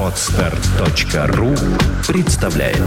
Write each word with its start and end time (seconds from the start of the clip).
Отстар.ру 0.00 1.54
представляет. 2.06 2.78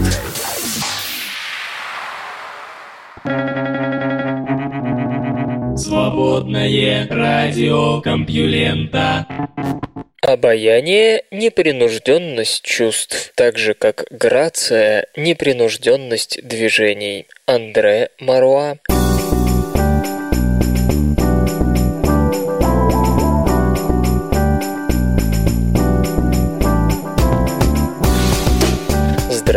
Свободное 5.78 7.06
радио 7.08 8.00
Компьюлента. 8.00 9.24
Обаяние– 10.20 11.22
непринужденность 11.30 12.64
чувств, 12.64 13.32
так 13.36 13.58
же 13.58 13.74
как 13.74 14.06
грация– 14.10 15.06
непринужденность 15.16 16.40
движений. 16.42 17.28
Андре 17.46 18.10
Маруа 18.18 18.78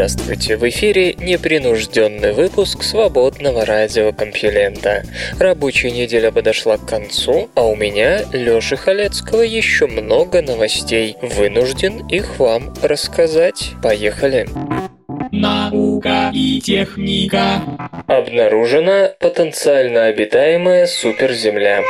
Здравствуйте! 0.08 0.56
В 0.56 0.70
эфире 0.70 1.16
непринужденный 1.16 2.32
выпуск 2.32 2.84
свободного 2.84 3.66
радиокомпьюлента. 3.66 5.04
Рабочая 5.40 5.90
неделя 5.90 6.32
подошла 6.32 6.78
к 6.78 6.86
концу, 6.86 7.50
а 7.56 7.64
у 7.64 7.76
меня, 7.76 8.22
Лёши 8.32 8.76
Халецкого, 8.76 9.42
еще 9.42 9.88
много 9.88 10.44
новостей. 10.44 11.18
Вынужден 11.24 12.06
их 12.08 12.38
вам 12.38 12.72
рассказать. 12.84 13.72
Поехали! 13.82 14.48
Наука 15.32 16.30
и 16.32 16.62
техника. 16.62 17.64
Обнаружена 18.06 19.10
потенциально 19.20 20.06
обитаемая 20.06 20.86
суперземля. 20.86 21.82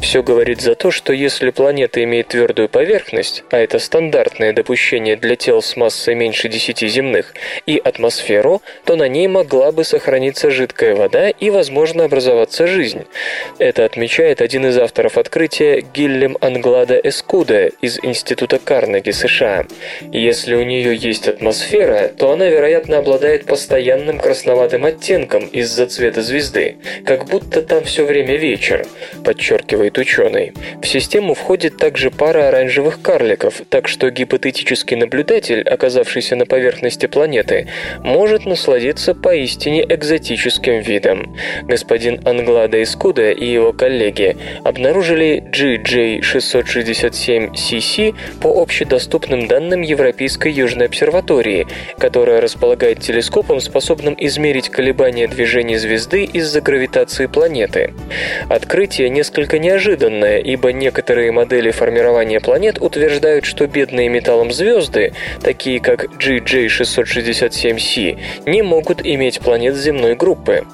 Все 0.00 0.22
говорит 0.22 0.60
за 0.60 0.74
то, 0.74 0.90
что 0.90 1.14
если 1.14 1.48
планета 1.48 2.04
имеет 2.04 2.28
твердую 2.28 2.68
поверхность, 2.68 3.42
а 3.50 3.56
это 3.56 3.78
стандартное 3.78 4.52
допущение 4.52 5.16
для 5.16 5.36
тел 5.36 5.62
с 5.62 5.76
массой 5.76 6.14
меньше 6.14 6.50
10 6.50 6.80
земных, 6.90 7.32
и 7.64 7.80
атмосферу, 7.82 8.60
то 8.84 8.96
на 8.96 9.08
ней 9.08 9.28
могла 9.28 9.72
бы 9.72 9.82
сохраниться 9.82 10.50
жидкая 10.50 10.94
вода 10.94 11.21
и, 11.28 11.50
возможно, 11.50 12.04
образоваться 12.04 12.66
жизнь. 12.66 13.04
Это 13.58 13.84
отмечает 13.84 14.40
один 14.40 14.66
из 14.66 14.78
авторов 14.78 15.18
открытия 15.18 15.84
Гиллем 15.94 16.36
Англада 16.40 17.00
Эскуда 17.02 17.66
из 17.80 17.98
Института 18.02 18.58
Карнеги, 18.58 19.10
США. 19.10 19.66
Если 20.12 20.54
у 20.54 20.62
нее 20.62 20.96
есть 20.96 21.28
атмосфера, 21.28 22.08
то 22.08 22.32
она, 22.32 22.48
вероятно, 22.48 22.98
обладает 22.98 23.46
постоянным 23.46 24.18
красноватым 24.18 24.84
оттенком 24.84 25.46
из-за 25.46 25.86
цвета 25.86 26.22
звезды, 26.22 26.76
как 27.04 27.26
будто 27.26 27.62
там 27.62 27.84
все 27.84 28.04
время 28.04 28.36
вечер, 28.36 28.86
подчеркивает 29.24 29.98
ученый. 29.98 30.52
В 30.82 30.86
систему 30.86 31.34
входит 31.34 31.76
также 31.76 32.10
пара 32.10 32.48
оранжевых 32.48 33.02
карликов, 33.02 33.62
так 33.68 33.88
что 33.88 34.10
гипотетический 34.10 34.96
наблюдатель, 34.96 35.62
оказавшийся 35.62 36.36
на 36.36 36.46
поверхности 36.46 37.06
планеты, 37.06 37.68
может 38.00 38.46
насладиться 38.46 39.14
поистине 39.14 39.84
экзотическим 39.88 40.80
видом. 40.80 41.11
Господин 41.62 42.20
Англада 42.24 42.82
Искуда 42.82 43.30
и 43.30 43.46
его 43.46 43.72
коллеги 43.72 44.36
обнаружили 44.64 45.44
GJ667cc 45.52 48.14
по 48.40 48.60
общедоступным 48.60 49.46
данным 49.48 49.82
Европейской 49.82 50.52
Южной 50.52 50.86
обсерватории, 50.86 51.66
которая 51.98 52.40
располагает 52.40 53.00
телескопом, 53.00 53.60
способным 53.60 54.16
измерить 54.18 54.68
колебания 54.68 55.28
движения 55.28 55.78
звезды 55.78 56.24
из-за 56.24 56.60
гравитации 56.60 57.26
планеты. 57.26 57.92
Открытие 58.48 59.08
несколько 59.08 59.58
неожиданное, 59.58 60.38
ибо 60.38 60.72
некоторые 60.72 61.32
модели 61.32 61.70
формирования 61.70 62.40
планет 62.40 62.80
утверждают, 62.80 63.44
что 63.44 63.66
бедные 63.66 64.08
металлом 64.08 64.52
звезды, 64.52 65.12
такие 65.42 65.80
как 65.80 66.04
GJ667c, 66.04 68.18
не 68.46 68.62
могут 68.62 69.04
иметь 69.04 69.40
планет 69.40 69.76
земной 69.76 70.14
группы. 70.14 70.64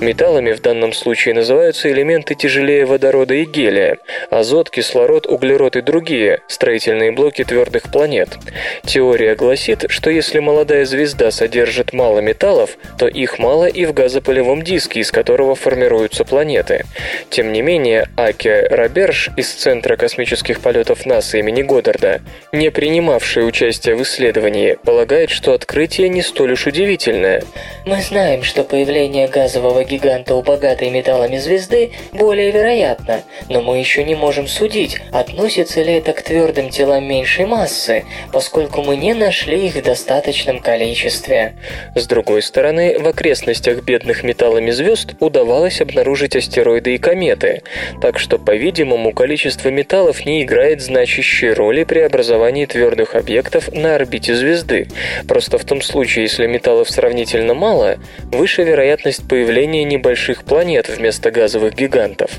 Металлами 0.00 0.52
в 0.52 0.60
данном 0.60 0.92
случае 0.92 1.34
называются 1.34 1.90
элементы 1.90 2.34
тяжелее 2.34 2.86
водорода 2.86 3.34
и 3.34 3.44
гелия– 3.44 3.98
азот, 4.30 4.70
кислород, 4.70 5.26
углерод 5.26 5.76
и 5.76 5.80
другие– 5.80 6.40
строительные 6.48 7.12
блоки 7.12 7.44
твердых 7.44 7.90
планет. 7.90 8.38
Теория 8.84 9.34
гласит, 9.34 9.86
что 9.88 10.10
если 10.10 10.38
молодая 10.38 10.84
звезда 10.84 11.30
содержит 11.30 11.92
мало 11.92 12.20
металлов, 12.20 12.78
то 12.98 13.06
их 13.08 13.38
мало 13.38 13.66
и 13.66 13.84
в 13.86 13.92
газопылевом 13.92 14.62
диске, 14.62 15.00
из 15.00 15.10
которого 15.10 15.54
формируются 15.54 16.24
планеты. 16.24 16.84
Тем 17.30 17.52
не 17.52 17.62
менее, 17.62 18.08
Аке 18.16 18.66
Роберж 18.70 19.30
из 19.36 19.50
Центра 19.52 19.96
космических 19.96 20.60
полетов 20.60 21.06
НАСА 21.06 21.38
имени 21.38 21.62
Годдарда, 21.62 22.20
не 22.52 22.70
принимавший 22.70 23.46
участие 23.46 23.96
в 23.96 24.02
исследовании, 24.02 24.78
полагает, 24.84 25.30
что 25.30 25.52
открытие 25.52 26.08
не 26.08 26.22
столь 26.22 26.52
уж 26.52 26.66
удивительное. 26.66 27.42
Мы 27.86 28.00
знаем, 28.02 28.42
что 28.42 28.64
появление 28.64 29.28
газового 29.28 29.77
гиганта 29.84 30.34
у 30.34 30.42
богатой 30.42 30.90
металлами 30.90 31.36
звезды 31.36 31.92
более 32.12 32.50
вероятно, 32.50 33.22
но 33.48 33.60
мы 33.60 33.78
еще 33.78 34.04
не 34.04 34.14
можем 34.14 34.46
судить, 34.46 35.00
относится 35.12 35.82
ли 35.82 35.94
это 35.94 36.12
к 36.12 36.22
твердым 36.22 36.70
телам 36.70 37.04
меньшей 37.04 37.46
массы, 37.46 38.04
поскольку 38.32 38.82
мы 38.82 38.96
не 38.96 39.14
нашли 39.14 39.66
их 39.66 39.74
в 39.74 39.82
достаточном 39.82 40.60
количестве. 40.60 41.54
С 41.94 42.06
другой 42.06 42.42
стороны, 42.42 42.98
в 42.98 43.06
окрестностях 43.06 43.82
бедных 43.82 44.22
металлами 44.22 44.70
звезд 44.70 45.14
удавалось 45.20 45.80
обнаружить 45.80 46.36
астероиды 46.36 46.94
и 46.94 46.98
кометы, 46.98 47.62
так 48.00 48.18
что, 48.18 48.38
по-видимому, 48.38 49.12
количество 49.12 49.68
металлов 49.68 50.24
не 50.26 50.42
играет 50.42 50.80
значащей 50.80 51.52
роли 51.52 51.84
при 51.84 52.00
образовании 52.00 52.66
твердых 52.66 53.14
объектов 53.14 53.72
на 53.72 53.94
орбите 53.94 54.34
звезды. 54.34 54.88
Просто 55.26 55.58
в 55.58 55.64
том 55.64 55.82
случае, 55.82 56.24
если 56.24 56.46
металлов 56.46 56.90
сравнительно 56.90 57.54
мало, 57.54 57.98
выше 58.32 58.62
вероятность 58.62 59.28
появления 59.28 59.67
появление 59.68 59.84
небольших 59.84 60.44
планет 60.44 60.88
вместо 60.88 61.30
газовых 61.30 61.74
гигантов. 61.74 62.30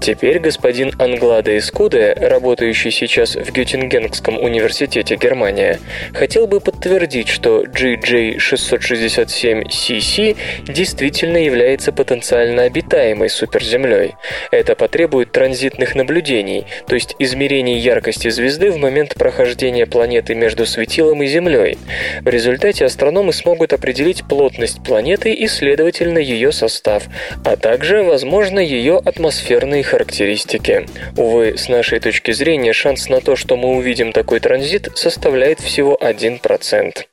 Теперь 0.00 0.38
господин 0.38 0.94
Англада 0.98 1.58
Искуде, 1.58 2.14
работающий 2.18 2.90
сейчас 2.90 3.36
в 3.36 3.52
Геттингенском 3.52 4.38
университете 4.38 5.16
Германия, 5.16 5.78
хотел 6.14 6.46
бы 6.46 6.60
подтвердить, 6.60 7.28
что 7.28 7.64
GJ667cc 7.64 10.38
действительно 10.68 11.36
является 11.36 11.92
потенциально 11.92 12.62
обитаемой 12.62 13.28
суперземлей. 13.28 14.14
Это 14.50 14.74
потребует 14.74 15.32
транзитных 15.32 15.94
наблюдений, 15.94 16.64
то 16.86 16.94
есть 16.94 17.14
измерений 17.18 17.76
яркости 17.78 18.30
звезды 18.30 18.70
в 18.70 18.78
момент 18.78 19.16
прохождения 19.16 19.84
планеты 19.84 20.34
между 20.34 20.64
светилом 20.64 21.22
и 21.22 21.26
Землей. 21.26 21.76
В 22.22 22.28
результате 22.28 22.86
астрономы 22.86 23.34
смогут 23.34 23.74
определить 23.74 24.24
плотность 24.24 24.82
планеты 24.82 25.34
и, 25.34 25.46
следовательно, 25.46 26.18
ее 26.18 26.52
состав 26.52 26.69
состав, 26.70 27.04
а 27.44 27.56
также, 27.56 28.02
возможно, 28.02 28.58
ее 28.58 29.00
атмосферные 29.04 29.82
характеристики. 29.82 30.86
Увы, 31.16 31.58
с 31.58 31.68
нашей 31.68 32.00
точки 32.00 32.30
зрения, 32.30 32.72
шанс 32.72 33.08
на 33.08 33.20
то, 33.20 33.36
что 33.36 33.56
мы 33.56 33.76
увидим 33.76 34.12
такой 34.12 34.40
транзит, 34.40 34.88
составляет 34.94 35.60
всего 35.60 35.98
1%. 36.00 37.04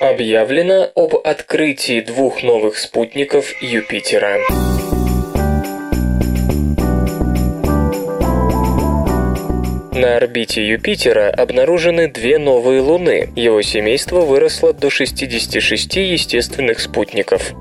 Объявлено 0.00 0.90
об 0.94 1.14
открытии 1.14 2.00
двух 2.00 2.42
новых 2.42 2.78
спутников 2.78 3.62
Юпитера. 3.62 4.38
На 9.92 10.18
орбите 10.18 10.64
Юпитера 10.64 11.30
обнаружены 11.30 12.06
две 12.06 12.38
новые 12.38 12.80
Луны. 12.80 13.30
Его 13.34 13.60
семейство 13.60 14.20
выросло 14.20 14.72
до 14.72 14.88
66 14.88 15.96
естественных 15.96 16.78
спутников. 16.78 17.54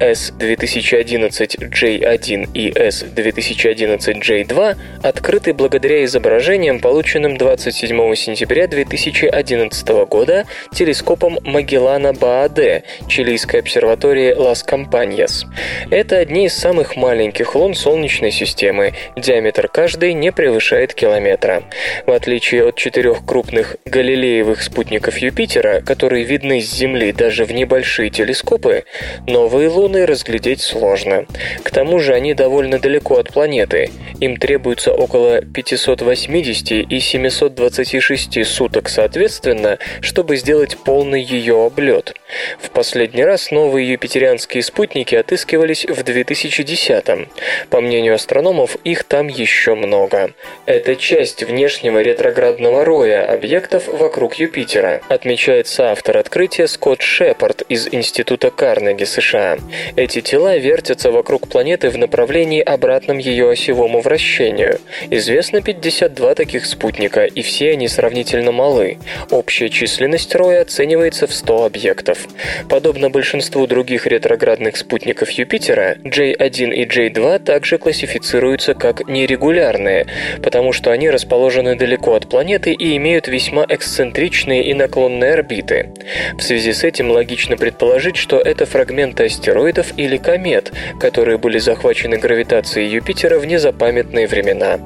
S-2011J1 0.00 2.48
и 2.54 2.72
S-2011J2 2.74 4.76
открыты 5.02 5.52
благодаря 5.52 6.04
изображениям, 6.04 6.80
полученным 6.80 7.36
27 7.36 8.14
сентября 8.14 8.66
2011 8.66 9.88
года 10.08 10.46
телескопом 10.72 11.38
Магеллана-Бааде, 11.44 12.84
чилийской 13.08 13.60
обсерватории 13.60 14.32
Лас-Кампаньяс. 14.32 15.44
Это 15.90 16.16
одни 16.16 16.46
из 16.46 16.54
самых 16.54 16.96
маленьких 16.96 17.54
лун 17.54 17.74
Солнечной 17.74 18.30
системы, 18.30 18.94
диаметр 19.16 19.68
каждой 19.68 20.14
не 20.14 20.32
превышает 20.32 20.94
километра. 20.94 21.62
В 22.06 22.10
отличие 22.12 22.66
от 22.68 22.76
четырех 22.76 23.24
крупных 23.26 23.76
галилеевых 23.84 24.62
спутников 24.62 25.18
Юпитера, 25.18 25.80
которые 25.80 26.24
видны 26.24 26.60
с 26.60 26.70
Земли 26.70 27.12
даже 27.12 27.44
в 27.44 27.52
небольшие 27.52 28.10
телескопы, 28.10 28.84
новые 29.26 29.68
луны 29.68 30.06
разглядеть 30.06 30.60
сложно. 30.60 31.26
К 31.62 31.70
тому 31.70 31.98
же 31.98 32.14
они 32.14 32.34
довольно 32.34 32.78
далеко 32.78 33.16
от 33.16 33.32
планеты. 33.32 33.90
Им 34.20 34.36
требуется 34.36 34.92
около 34.92 35.40
580 35.42 36.90
и 36.90 37.00
726 37.00 38.46
суток 38.46 38.88
соответственно, 38.88 39.78
чтобы 40.00 40.36
сделать 40.36 40.76
полный 40.78 41.22
ее 41.22 41.66
облет. 41.66 42.14
В 42.60 42.70
последний 42.70 43.24
раз 43.24 43.50
новые 43.50 43.90
юпитерианские 43.90 44.62
спутники 44.62 45.14
отыскивались 45.14 45.84
в 45.84 46.02
2010 46.02 47.08
-м. 47.08 47.28
По 47.70 47.80
мнению 47.80 48.14
астрономов, 48.14 48.76
их 48.84 49.04
там 49.04 49.28
еще 49.28 49.74
много. 49.74 50.32
Это 50.66 50.96
часть 50.96 51.42
внешнего 51.64 52.02
ретроградного 52.02 52.84
роя 52.84 53.24
объектов 53.24 53.88
вокруг 53.88 54.34
Юпитера, 54.34 55.00
отмечает 55.08 55.66
соавтор 55.66 56.18
открытия 56.18 56.68
Скотт 56.68 57.00
Шепард 57.00 57.62
из 57.70 57.88
Института 57.90 58.50
Карнеги, 58.50 59.04
США. 59.04 59.56
Эти 59.96 60.20
тела 60.20 60.58
вертятся 60.58 61.10
вокруг 61.10 61.48
планеты 61.48 61.88
в 61.88 61.96
направлении 61.96 62.60
обратном 62.60 63.16
ее 63.16 63.50
осевому 63.50 64.02
вращению. 64.02 64.78
Известно 65.08 65.62
52 65.62 66.34
таких 66.34 66.66
спутника, 66.66 67.24
и 67.24 67.40
все 67.40 67.70
они 67.70 67.88
сравнительно 67.88 68.52
малы. 68.52 68.98
Общая 69.30 69.70
численность 69.70 70.34
роя 70.34 70.60
оценивается 70.60 71.26
в 71.26 71.32
100 71.32 71.64
объектов. 71.64 72.28
Подобно 72.68 73.08
большинству 73.08 73.66
других 73.66 74.06
ретроградных 74.06 74.76
спутников 74.76 75.30
Юпитера, 75.30 75.96
J1 76.04 76.74
и 76.74 76.84
J2 76.84 77.38
также 77.38 77.78
классифицируются 77.78 78.74
как 78.74 79.08
нерегулярные, 79.08 80.06
потому 80.42 80.74
что 80.74 80.90
они 80.90 81.08
расположены 81.08 81.53
далеко 81.62 82.14
от 82.14 82.28
планеты 82.28 82.72
и 82.72 82.96
имеют 82.96 83.28
весьма 83.28 83.64
эксцентричные 83.68 84.64
и 84.64 84.74
наклонные 84.74 85.34
орбиты. 85.34 85.90
В 86.36 86.42
связи 86.42 86.72
с 86.72 86.84
этим 86.84 87.10
логично 87.10 87.56
предположить, 87.56 88.16
что 88.16 88.38
это 88.38 88.66
фрагменты 88.66 89.26
астероидов 89.26 89.96
или 89.96 90.16
комет, 90.16 90.72
которые 90.98 91.38
были 91.38 91.58
захвачены 91.58 92.16
гравитацией 92.16 92.88
Юпитера 92.88 93.38
в 93.38 93.46
незапамятные 93.46 94.26
времена. 94.26 94.80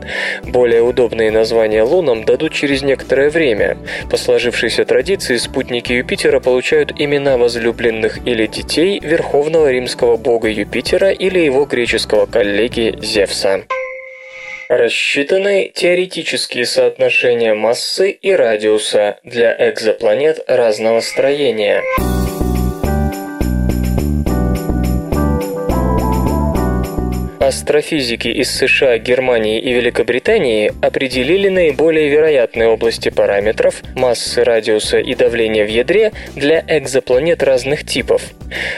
Более 0.45 0.83
удобные 0.83 1.31
названия 1.31 1.83
лунам 1.83 2.25
дадут 2.25 2.53
через 2.53 2.83
некоторое 2.83 3.31
время. 3.31 3.79
По 4.11 4.17
сложившейся 4.17 4.85
традиции 4.85 5.37
спутники 5.37 5.93
Юпитера 5.93 6.41
получают 6.41 6.93
имена 6.99 7.39
возлюбленных 7.39 8.27
или 8.27 8.47
детей 8.47 9.01
верховного 9.01 9.71
римского 9.71 10.17
бога 10.17 10.49
Юпитера 10.49 11.11
или 11.11 11.39
его 11.39 11.65
греческого 11.65 12.27
коллеги 12.27 12.99
Зевса. 13.01 13.63
Рассчитаны 14.69 15.73
теоретические 15.75 16.67
соотношения 16.67 17.55
массы 17.55 18.11
и 18.11 18.33
радиуса 18.33 19.19
для 19.25 19.57
экзопланет 19.71 20.45
разного 20.47 21.01
строения. 21.01 21.83
Астрофизики 27.49 28.29
из 28.29 28.51
США, 28.51 28.99
Германии 28.99 29.59
и 29.59 29.73
Великобритании 29.73 30.71
определили 30.83 31.49
наиболее 31.49 32.09
вероятные 32.09 32.69
области 32.69 33.09
параметров 33.09 33.83
массы, 33.95 34.45
радиуса 34.45 34.99
и 34.99 35.15
давления 35.15 35.65
в 35.65 35.71
ядре 35.71 36.13
для 36.37 36.63
экзопланет 36.69 37.43
разных 37.43 37.87
типов. 37.87 38.23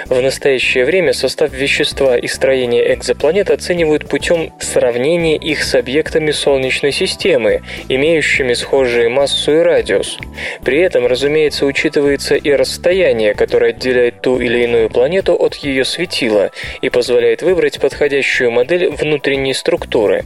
В 0.06 0.20
настоящее 0.20 0.84
время 0.84 1.12
состав 1.12 1.52
вещества 1.52 2.16
и 2.16 2.26
строение 2.26 2.94
экзопланет 2.94 3.50
оценивают 3.50 4.08
путем 4.08 4.52
сравнения 4.60 5.36
их 5.36 5.62
с 5.62 5.74
объектами 5.74 6.30
Солнечной 6.30 6.92
системы, 6.92 7.62
имеющими 7.88 8.52
схожие 8.54 9.08
массу 9.08 9.52
и 9.52 9.58
радиус. 9.58 10.18
При 10.64 10.80
этом, 10.80 11.06
разумеется, 11.06 11.66
учитывается 11.66 12.36
и 12.36 12.52
расстояние, 12.52 13.34
которое 13.34 13.70
отделяет 13.70 14.22
ту 14.22 14.40
или 14.40 14.62
иную 14.62 14.90
планету 14.90 15.34
от 15.34 15.56
ее 15.56 15.84
светила 15.84 16.50
и 16.82 16.88
позволяет 16.88 17.42
выбрать 17.42 17.80
подходящую 17.80 18.50
модель 18.60 18.90
внутренней 18.90 19.54
структуры. 19.54 20.24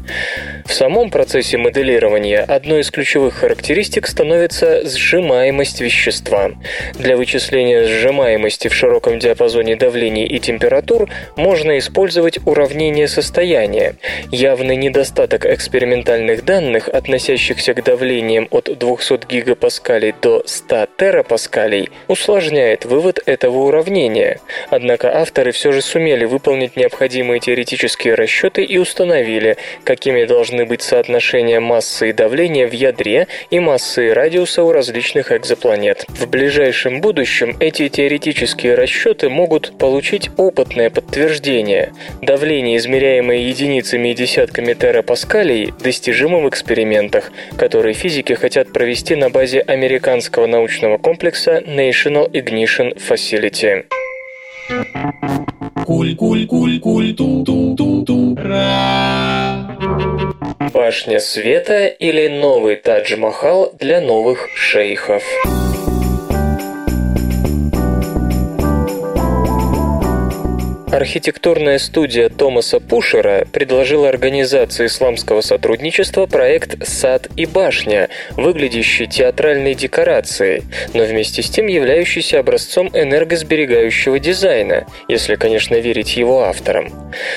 В 0.67 0.73
самом 0.73 1.11
процессе 1.11 1.57
моделирования 1.57 2.41
одной 2.41 2.81
из 2.81 2.91
ключевых 2.91 3.35
характеристик 3.35 4.09
становится 4.09 4.85
сжимаемость 4.89 5.81
вещества. 5.81 6.51
Для 6.95 7.17
вычисления 7.17 7.85
сжимаемости 7.85 8.67
в 8.67 8.75
широком 8.75 9.21
диапазоне 9.21 9.77
давлений 9.77 10.27
и 10.27 10.41
температур 10.41 11.09
можно 11.37 11.79
использовать 11.79 12.41
уравнение 12.45 13.07
состояния. 13.07 13.95
Явный 14.33 14.75
недостаток 14.75 15.47
экспериментальных 15.47 16.45
данных, 16.45 16.89
относящихся 16.89 17.73
к 17.73 17.85
давлениям 17.85 18.49
от 18.51 18.65
200 18.65 19.29
гигапаскалей 19.29 20.13
до 20.21 20.43
100 20.45 20.89
терапаскалей, 20.99 21.91
усложняет 22.09 22.85
вывод 22.85 23.21
этого 23.27 23.59
уравнения. 23.59 24.41
Однако 24.71 25.17
авторы 25.21 25.53
все 25.53 25.71
же 25.71 25.83
сумели 25.83 26.25
выполнить 26.25 26.75
необходимые 26.75 27.39
теоретические 27.39 28.15
расчеты 28.25 28.65
и 28.65 28.79
установили, 28.79 29.57
какими 29.85 30.25
должны 30.25 30.65
быть 30.65 30.81
соотношения 30.83 31.61
массы 31.61 32.11
и 32.11 32.13
давления 32.13 32.67
в 32.67 32.73
ядре 32.73 33.29
и 33.51 33.61
массы 33.61 34.09
и 34.09 34.11
радиуса 34.11 34.63
у 34.63 34.73
различных 34.73 35.31
экзопланет. 35.31 36.07
В 36.09 36.27
ближайшем 36.27 37.01
будущем 37.03 37.57
эти 37.61 37.89
теоретические 37.89 38.77
расчеты 38.77 39.29
могут 39.29 39.77
получить 39.79 40.31
опытное 40.39 40.89
подтверждение. 40.89 41.93
Давление, 42.23 42.79
измеряемое 42.79 43.39
единицами 43.39 44.09
и 44.09 44.15
десятками 44.15 44.73
терапаскалей, 44.73 45.73
достижимо 45.81 46.39
в 46.39 46.49
экспериментах, 46.49 47.31
которые 47.59 47.95
физики 47.95 48.33
хотят 48.33 48.73
провести 48.73 49.17
на 49.17 49.29
базе 49.29 49.61
американского 49.61 50.47
научного 50.47 50.97
комплекса 50.97 51.63
National 51.67 52.31
Ignition 52.31 52.97
Facility. 52.97 53.85
Куль, 55.85 56.15
куль, 56.17 57.15
ту, 57.15 57.45
ту, 57.45 57.75
ту, 57.77 58.05
ту, 58.05 58.37
ра. 58.37 59.77
Башня 60.73 61.21
света 61.21 61.87
или 61.87 62.29
новый 62.29 62.77
Тадж-Махал 62.77 63.73
для 63.79 64.01
новых 64.01 64.49
шейхов. 64.57 65.23
Архитектурная 70.95 71.79
студия 71.79 72.29
Томаса 72.29 72.79
Пушера 72.79 73.49
предложила 73.53 74.09
организации 74.09 74.87
исламского 74.87 75.41
сотрудничества 75.41 76.27
проект 76.27 76.87
«Сад 76.87 77.27
и 77.37 77.47
башня», 77.47 78.09
выглядящий 78.37 79.09
театральной 79.09 79.75
декорацией, 79.75 80.63
но 80.93 81.03
вместе 81.03 81.43
с 81.43 81.51
тем 81.51 81.67
являющийся 81.67 82.39
образцом 82.39 82.91
энергосберегающего 82.95 84.21
дизайна, 84.21 84.87
если, 85.09 85.35
конечно, 85.35 85.75
верить 85.75 86.17
его 86.17 86.45
авторам. 86.45 86.93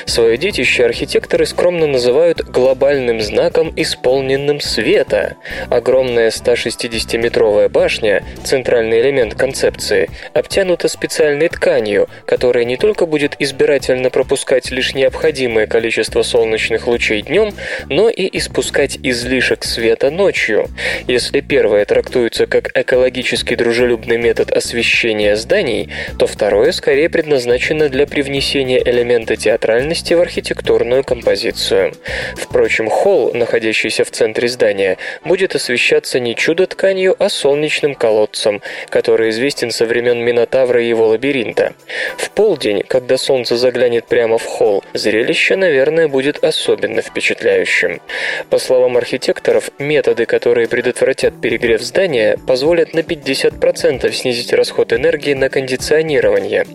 Свое 0.05 0.37
детище 0.37 0.85
архитекторы 0.85 1.47
скромно 1.47 1.87
называют 1.87 2.41
глобальным 2.41 3.21
знаком, 3.21 3.73
исполненным 3.75 4.59
света. 4.59 5.35
Огромная 5.71 6.29
160-метровая 6.29 7.69
башня, 7.69 8.23
центральный 8.43 9.01
элемент 9.01 9.33
концепции, 9.33 10.11
обтянута 10.35 10.89
специальной 10.89 11.49
тканью, 11.49 12.07
которая 12.27 12.63
не 12.63 12.77
только 12.77 13.07
будет 13.07 13.35
избирательно 13.47 14.09
пропускать 14.09 14.71
лишь 14.71 14.93
необходимое 14.93 15.67
количество 15.67 16.21
солнечных 16.21 16.85
лучей 16.87 17.21
днем, 17.21 17.53
но 17.89 18.09
и 18.09 18.37
испускать 18.37 18.99
излишек 19.01 19.63
света 19.63 20.11
ночью. 20.11 20.67
Если 21.07 21.39
первое 21.41 21.85
трактуется 21.85 22.45
как 22.45 22.77
экологически 22.77 23.55
дружелюбный 23.55 24.17
метод 24.17 24.51
освещения 24.51 25.35
зданий, 25.35 25.89
то 26.19 26.27
второе 26.27 26.71
скорее 26.73 27.09
предназначено 27.09 27.89
для 27.89 28.05
привнесения 28.05 28.81
элемента 28.83 29.35
театральности 29.35 30.13
в 30.13 30.21
архитектурную 30.21 31.03
композицию. 31.03 31.93
Впрочем, 32.35 32.89
холл, 32.89 33.31
находящийся 33.33 34.03
в 34.03 34.11
центре 34.11 34.47
здания, 34.49 34.97
будет 35.23 35.55
освещаться 35.55 36.19
не 36.19 36.35
чудо-тканью, 36.35 37.15
а 37.17 37.29
солнечным 37.29 37.95
колодцем, 37.95 38.61
который 38.89 39.29
известен 39.29 39.71
со 39.71 39.85
времен 39.85 40.19
Минотавра 40.19 40.83
и 40.83 40.89
его 40.89 41.07
лабиринта. 41.07 41.73
В 42.17 42.29
полдень, 42.31 42.83
когда 42.87 43.17
солнце 43.17 43.36
солнце 43.37 43.55
заглянет 43.55 44.07
прямо 44.07 44.39
в 44.39 44.45
холл, 44.45 44.83
зрелище, 44.95 45.55
наверное, 45.55 46.07
будет 46.07 46.43
особенно 46.43 47.03
впечатляющим. 47.03 48.01
По 48.49 48.57
словам 48.57 48.97
архитекторов, 48.97 49.69
методы, 49.77 50.25
которые 50.25 50.67
предотвратят 50.67 51.39
перегрев 51.39 51.83
здания, 51.83 52.39
позволят 52.47 52.95
на 52.95 53.01
50% 53.01 54.11
снизить 54.11 54.53
расход 54.53 54.91
энергии 54.91 55.35
на 55.35 55.49
кондиционирование. 55.49 56.65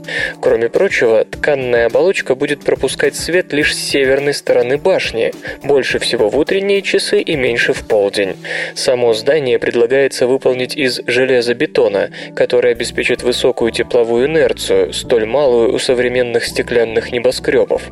Кроме 0.40 0.69
прочего, 0.69 1.25
тканная 1.25 1.87
оболочка 1.87 2.37
будет 2.37 2.61
пропускать 2.64 3.16
свет 3.16 3.52
лишь 3.52 3.75
с 3.75 3.81
северной 3.81 4.33
стороны 4.33 4.76
башни, 4.76 5.33
больше 5.64 5.99
всего 5.99 6.28
в 6.28 6.38
утренние 6.38 6.83
часы 6.83 7.21
и 7.21 7.35
меньше 7.35 7.73
в 7.73 7.88
полдень. 7.88 8.37
Само 8.76 9.14
здание 9.14 9.59
предлагается 9.59 10.28
выполнить 10.28 10.76
из 10.76 11.00
железобетона, 11.09 12.11
который 12.37 12.71
обеспечит 12.71 13.25
высокую 13.25 13.73
тепловую 13.73 14.28
инерцию, 14.28 14.92
столь 14.92 15.26
малую 15.26 15.73
у 15.73 15.78
современных 15.78 16.41
стеклянных 16.44 17.12
небоскребов. 17.12 17.82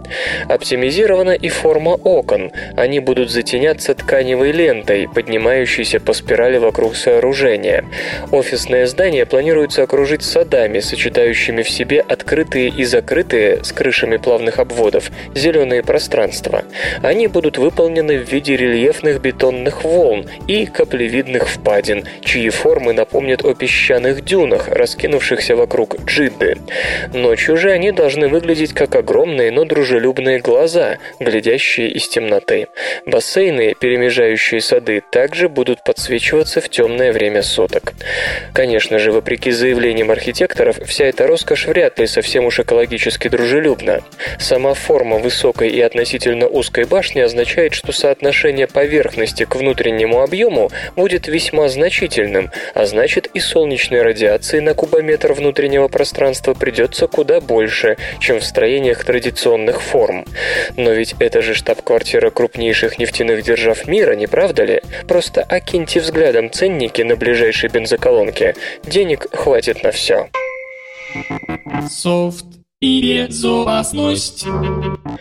Оптимизирована 0.49 1.31
и 1.31 1.49
форма 1.49 1.91
окон. 1.91 2.51
Они 2.77 3.01
будут 3.01 3.31
затеняться 3.31 3.95
тканевой 3.95 4.53
лентой, 4.53 5.09
поднимающейся 5.09 6.01
по 6.01 6.13
спирали 6.13 6.59
вокруг 6.59 6.97
сооружения. 6.97 7.85
Офисное 8.31 8.87
здание 8.87 9.27
планируется 9.27 9.83
окружить 9.83 10.23
садами, 10.23 10.81
сочетающими 10.81 11.63
в 11.63 11.71
себе 11.71 12.01
открытые 12.01 12.69
и 12.69 12.85
закрытые 12.85 13.65
с 13.65 13.73
крышами 13.73 14.17
плавных 14.17 14.59
обводов 14.59 15.11
зеленые 15.35 15.83
пространства. 15.83 16.65
Они 17.03 17.27
будут 17.27 17.59
выполнены 17.59 18.19
в 18.19 18.31
виде 18.31 18.57
рельефных 18.57 19.21
бетонных 19.21 19.85
волн 19.85 20.27
и 20.47 20.67
каплевидных 20.67 21.49
впадин, 21.49 22.05
чьи 22.25 22.51
формы 22.51 22.93
напомнят 22.93 23.45
о 23.45 23.55
песчаных 23.55 24.25
дюнах, 24.25 24.69
раскинувшихся 24.69 25.57
вокруг 25.57 25.97
Джидды. 26.05 26.59
Ночью 27.13 27.57
же 27.57 27.71
они 27.71 27.93
должны 27.93 28.29
выглядеть 28.29 28.40
как 28.73 28.97
огромные, 28.97 29.51
но 29.51 29.65
дружелюбные 29.65 30.39
глаза, 30.41 30.99
глядящие 31.19 31.91
из 31.91 32.09
темноты. 32.09 32.69
Бассейны, 33.07 33.75
перемежающие 33.79 34.61
сады, 34.61 35.03
также 35.11 35.49
будут 35.49 35.85
подсвечиваться 35.85 36.61
в 36.61 36.69
темное 36.69 37.13
время 37.13 37.43
суток. 37.43 37.93
Конечно 38.53 38.99
же, 38.99 39.13
вопреки 39.13 39.51
заявлениям 39.51 40.11
архитекторов, 40.11 40.79
вся 40.87 41.07
эта 41.07 41.27
роскошь 41.27 41.67
вряд 41.67 41.99
ли 41.99 42.07
совсем 42.07 42.47
уж 42.47 42.61
экологически 42.61 43.29
дружелюбна. 43.29 44.03
Сама 44.39 44.75
форма 44.75 45.19
высокой 45.19 45.71
и 45.71 45.81
относительно 45.81 46.47
узкой 46.47 46.85
башни 46.85 47.21
означает, 47.21 47.75
что 47.75 47.93
соотношение 47.93 48.67
поверхности 48.67 49.45
к 49.45 49.57
внутреннему 49.57 50.23
объему 50.23 50.71
будет 50.97 51.27
весьма 51.27 51.69
значительным, 51.69 52.51
а 52.75 52.87
значит 52.87 53.29
и 53.35 53.41
солнечной 53.41 54.03
радиации 54.03 54.61
на 54.61 54.75
кубометр 54.75 55.33
внутреннего 55.33 55.89
пространства 55.89 56.55
придется 56.55 57.07
куда 57.07 57.41
больше, 57.41 57.97
чем 58.21 58.41
в 58.41 58.45
строениях 58.45 59.05
традиционных 59.05 59.83
форм. 59.83 60.25
Но 60.77 60.93
ведь 60.93 61.15
это 61.19 61.43
же 61.43 61.55
штаб-квартира 61.55 62.31
крупнейших 62.31 62.99
нефтяных 62.99 63.43
держав 63.43 63.87
мира, 63.87 64.15
не 64.15 64.27
правда 64.27 64.65
ли? 64.65 64.83
Просто 65.07 65.43
окиньте 65.43 66.01
взглядом 66.01 66.51
ценники 66.51 67.03
на 67.03 67.17
ближайшей 67.17 67.69
бензоколонке. 67.71 68.55
Денег 68.85 69.27
хватит 69.33 69.83
на 69.83 69.91
все. 69.91 70.29
Софт 71.89 72.45
и 72.81 73.27
безопасность. 73.27 74.47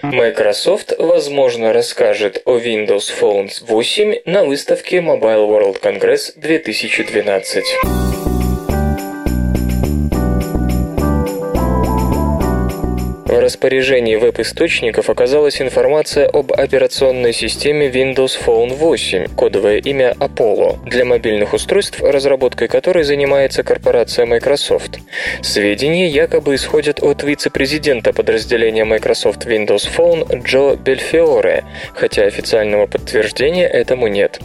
Microsoft, 0.01 0.93
возможно, 0.97 1.73
расскажет 1.73 2.41
о 2.45 2.57
Windows 2.57 3.11
Phone 3.19 3.49
8 3.67 4.21
на 4.25 4.45
выставке 4.45 4.97
Mobile 4.97 5.47
World 5.47 5.81
Congress 5.81 6.31
2012. 6.37 8.28
В 13.29 13.39
распоряжении 13.39 14.15
веб-источников 14.15 15.07
оказалась 15.07 15.61
информация 15.61 16.27
об 16.27 16.51
операционной 16.51 17.31
системе 17.31 17.87
Windows 17.87 18.31
Phone 18.43 18.73
8, 18.73 19.35
кодовое 19.35 19.77
имя 19.77 20.15
Apollo, 20.19 20.83
для 20.89 21.05
мобильных 21.05 21.53
устройств, 21.53 22.01
разработкой 22.01 22.67
которой 22.67 23.03
занимается 23.03 23.61
корпорация 23.61 24.25
Microsoft. 24.25 24.97
Сведения 25.43 26.07
якобы 26.07 26.55
исходят 26.55 27.03
от 27.03 27.21
вице-президента 27.21 28.13
подразделения 28.13 28.83
Microsoft 28.83 29.45
Windows 29.45 29.87
Phone 29.95 30.43
Джо 30.43 30.75
Бельфиоре, 30.75 31.65
хотя 31.93 32.23
официального 32.23 32.87
подтверждения 32.87 33.67
этому 33.67 34.07
нет. 34.07 34.39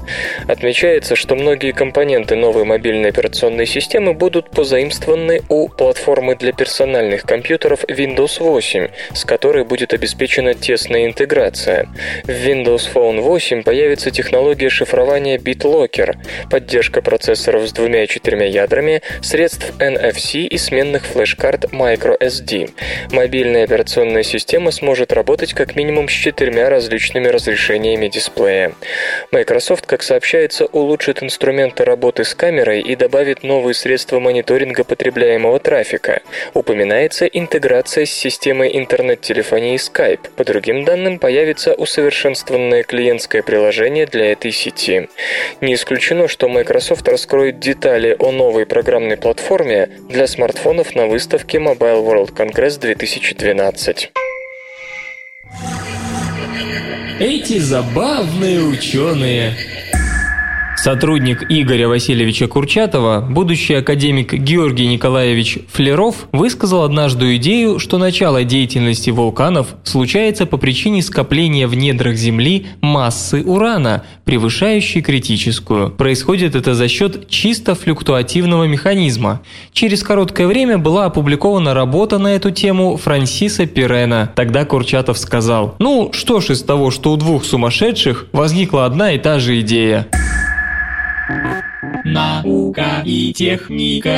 Отмечается, 0.47 1.17
что 1.17 1.37
многие 1.37 1.73
компоненты 1.73 2.37
новой 2.37 2.65
мобильной 2.65 3.09
операционной 3.09 3.65
системы 3.65 4.13
будут 4.13 4.51
позаимствованы 4.51 5.41
у 5.49 5.69
платформы 5.71 6.37
для 6.37 6.53
персональных 6.53 7.23
компьютеров 7.23 7.83
Windows 7.85 8.41
8, 8.41 8.74
с 9.13 9.25
которой 9.25 9.65
будет 9.65 9.93
обеспечена 9.93 10.55
тесная 10.55 11.07
интеграция. 11.07 11.89
В 12.25 12.29
Windows 12.29 12.89
Phone 12.93 13.21
8 13.21 13.63
появится 13.63 14.11
технология 14.11 14.69
шифрования 14.69 15.39
BitLocker, 15.39 16.17
поддержка 16.51 17.03
процессоров 17.03 17.69
с 17.69 17.73
двумя 17.73 18.05
и 18.05 18.09
четырьмя 18.09 18.47
ядрами, 18.47 19.03
средств 19.23 19.73
NFC 19.79 20.47
и 20.47 20.59
сменных 20.59 21.05
флеш-карт 21.05 21.67
microSD. 21.73 22.71
Мобильная 23.11 23.65
операционная 23.65 24.23
система 24.23 24.71
сможет 24.71 25.13
работать 25.13 25.55
как 25.55 25.77
минимум 25.77 26.09
с 26.09 26.13
четырьмя 26.13 26.69
различными 26.69 27.29
разрешениями 27.29 28.09
дисплея. 28.09 28.73
Microsoft, 29.31 29.87
как 29.87 30.03
сообщается, 30.03 30.67
улучшит 30.67 31.23
инструменты 31.23 31.85
работы 31.85 32.25
с 32.25 32.35
камерой 32.35 32.81
и 32.81 32.97
добавит 32.97 33.43
новые 33.43 33.75
средства 33.75 34.21
мониторинга 34.21 34.85
потребляемого 34.85 35.59
трафика. 35.59 36.23
Упоминается 36.55 37.27
интеграция 37.27 38.07
с 38.07 38.11
системой 38.11 38.64
интернет-телефонии 38.69 39.77
Skype. 39.77 40.31
По 40.37 40.45
другим 40.45 40.85
данным, 40.85 41.19
появится 41.19 41.75
усовершенствованное 41.75 42.83
клиентское 42.83 43.43
приложение 43.43 44.07
для 44.07 44.33
этой 44.33 44.53
сети. 44.53 45.09
Не 45.61 45.75
исключено, 45.75 46.29
что 46.29 46.49
Microsoft 46.49 47.09
раскроет 47.09 47.59
детали 47.59 48.17
о 48.19 48.31
новой 48.33 48.67
программной 48.67 49.17
платформе 49.17 49.89
для 50.09 50.27
смартфонов 50.27 50.95
на 50.95 51.07
выставке 51.07 51.59
Mobile 51.59 52.05
World 52.05 52.35
Congress 52.35 52.79
2012. 52.79 54.13
Эти 57.21 57.59
забавные 57.59 58.61
ученые. 58.61 59.55
Сотрудник 60.85 61.47
Игоря 61.49 61.89
Васильевича 61.89 62.47
Курчатова, 62.47 63.27
будущий 63.27 63.73
академик 63.73 64.35
Георгий 64.35 64.87
Николаевич 64.87 65.61
Флеров, 65.73 66.29
высказал 66.31 66.83
однажды 66.83 67.37
идею, 67.37 67.79
что 67.79 67.97
начало 67.97 68.45
деятельности 68.45 69.09
вулканов 69.09 69.77
случается 69.85 70.45
по 70.45 70.59
причине 70.59 71.01
скопления 71.01 71.69
в 71.69 71.75
недрах 71.75 72.17
Земли 72.17 72.67
массы 72.83 73.43
урана, 73.43 74.05
превышающей 74.27 75.01
критическую. 75.01 75.89
Происходит 75.89 76.55
это 76.55 76.75
за 76.75 76.87
счет 76.89 77.31
чисто 77.31 77.75
флюктуативного 77.75 78.65
механизма. 78.65 79.41
Через 79.73 80.03
короткое 80.03 80.47
время 80.47 80.77
была 80.77 81.07
опубликована 81.07 81.73
работа 81.73 82.19
на 82.19 82.35
эту 82.35 82.51
тему 82.51 82.99
Франсиса 82.99 83.65
Пирена. 83.65 84.33
Тогда 84.37 84.67
Курчатов 84.67 85.17
сказал, 85.17 85.77
ну 85.79 86.11
что 86.13 86.43
ж 86.43 86.51
из 86.51 86.63
того, 86.63 86.91
что 86.91 87.11
у 87.13 87.17
двух 87.17 87.47
сумасшедших 87.47 88.27
возникла 88.33 88.85
одна 88.85 89.13
и 89.13 89.19
та 89.19 89.39
же 89.39 89.59
идея. 89.61 90.09
Наука 92.05 93.03
и 93.05 93.33
техника. 93.33 94.11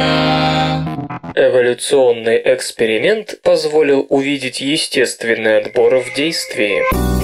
Эволюционный 1.36 2.42
эксперимент 2.44 3.40
позволил 3.42 4.06
увидеть 4.08 4.60
естественный 4.60 5.58
отбор 5.58 6.00
в 6.00 6.14
действии. 6.16 7.15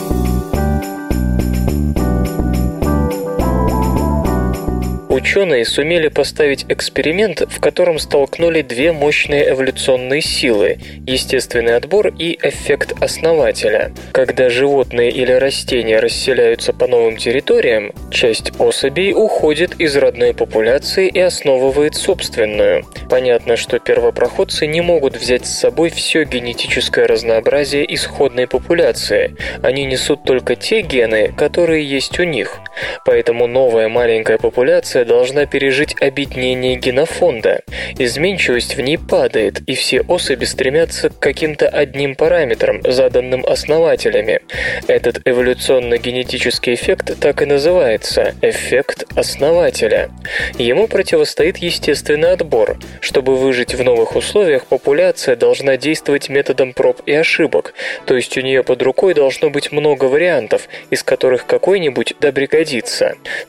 Ученые 5.12 5.66
сумели 5.66 6.08
поставить 6.08 6.64
эксперимент, 6.70 7.42
в 7.46 7.60
котором 7.60 7.98
столкнули 7.98 8.62
две 8.62 8.92
мощные 8.92 9.50
эволюционные 9.50 10.22
силы– 10.22 10.78
естественный 11.06 11.76
отбор 11.76 12.14
и 12.18 12.38
эффект 12.42 12.94
основателя. 12.98 13.92
Когда 14.12 14.48
животные 14.48 15.10
или 15.10 15.32
растения 15.32 16.00
расселяются 16.00 16.72
по 16.72 16.86
новым 16.86 17.18
территориям, 17.18 17.92
часть 18.10 18.58
особей 18.58 19.12
уходит 19.12 19.78
из 19.78 19.94
родной 19.96 20.32
популяции 20.32 21.08
и 21.08 21.20
основывает 21.20 21.94
собственную. 21.94 22.86
Понятно, 23.10 23.58
что 23.58 23.78
первопроходцы 23.78 24.66
не 24.66 24.80
могут 24.80 25.18
взять 25.18 25.44
с 25.44 25.58
собой 25.58 25.90
все 25.90 26.24
генетическое 26.24 27.04
разнообразие 27.04 27.94
исходной 27.94 28.46
популяции. 28.46 29.36
Они 29.62 29.84
несут 29.84 30.24
только 30.24 30.56
те 30.56 30.80
гены, 30.80 31.34
которые 31.36 31.84
есть 31.84 32.18
у 32.18 32.24
них. 32.24 32.60
Поэтому 33.04 33.46
новая 33.46 33.90
маленькая 33.90 34.38
популяция 34.38 35.01
популяция 35.02 35.04
должна 35.04 35.46
пережить 35.46 35.94
объединение 36.00 36.76
генофонда. 36.76 37.62
Изменчивость 37.98 38.76
в 38.76 38.80
ней 38.80 38.98
падает, 38.98 39.60
и 39.66 39.74
все 39.74 40.02
особи 40.02 40.44
стремятся 40.44 41.10
к 41.10 41.18
каким-то 41.18 41.68
одним 41.68 42.14
параметрам, 42.14 42.80
заданным 42.84 43.44
основателями. 43.46 44.40
Этот 44.88 45.20
эволюционно-генетический 45.24 46.74
эффект 46.74 47.18
так 47.20 47.42
и 47.42 47.46
называется– 47.46 48.34
эффект 48.42 49.04
основателя. 49.16 50.10
Ему 50.58 50.88
противостоит 50.88 51.58
естественный 51.58 52.32
отбор. 52.32 52.78
Чтобы 53.00 53.36
выжить 53.36 53.74
в 53.74 53.82
новых 53.82 54.16
условиях, 54.16 54.66
популяция 54.66 55.36
должна 55.36 55.76
действовать 55.76 56.28
методом 56.28 56.72
проб 56.72 57.00
и 57.06 57.12
ошибок, 57.12 57.74
то 58.06 58.14
есть 58.14 58.36
у 58.36 58.40
нее 58.40 58.62
под 58.62 58.82
рукой 58.82 59.14
должно 59.14 59.50
быть 59.50 59.72
много 59.72 60.06
вариантов, 60.06 60.68
из 60.90 61.02
которых 61.02 61.46
какой-нибудь 61.46 62.14
да. 62.20 62.32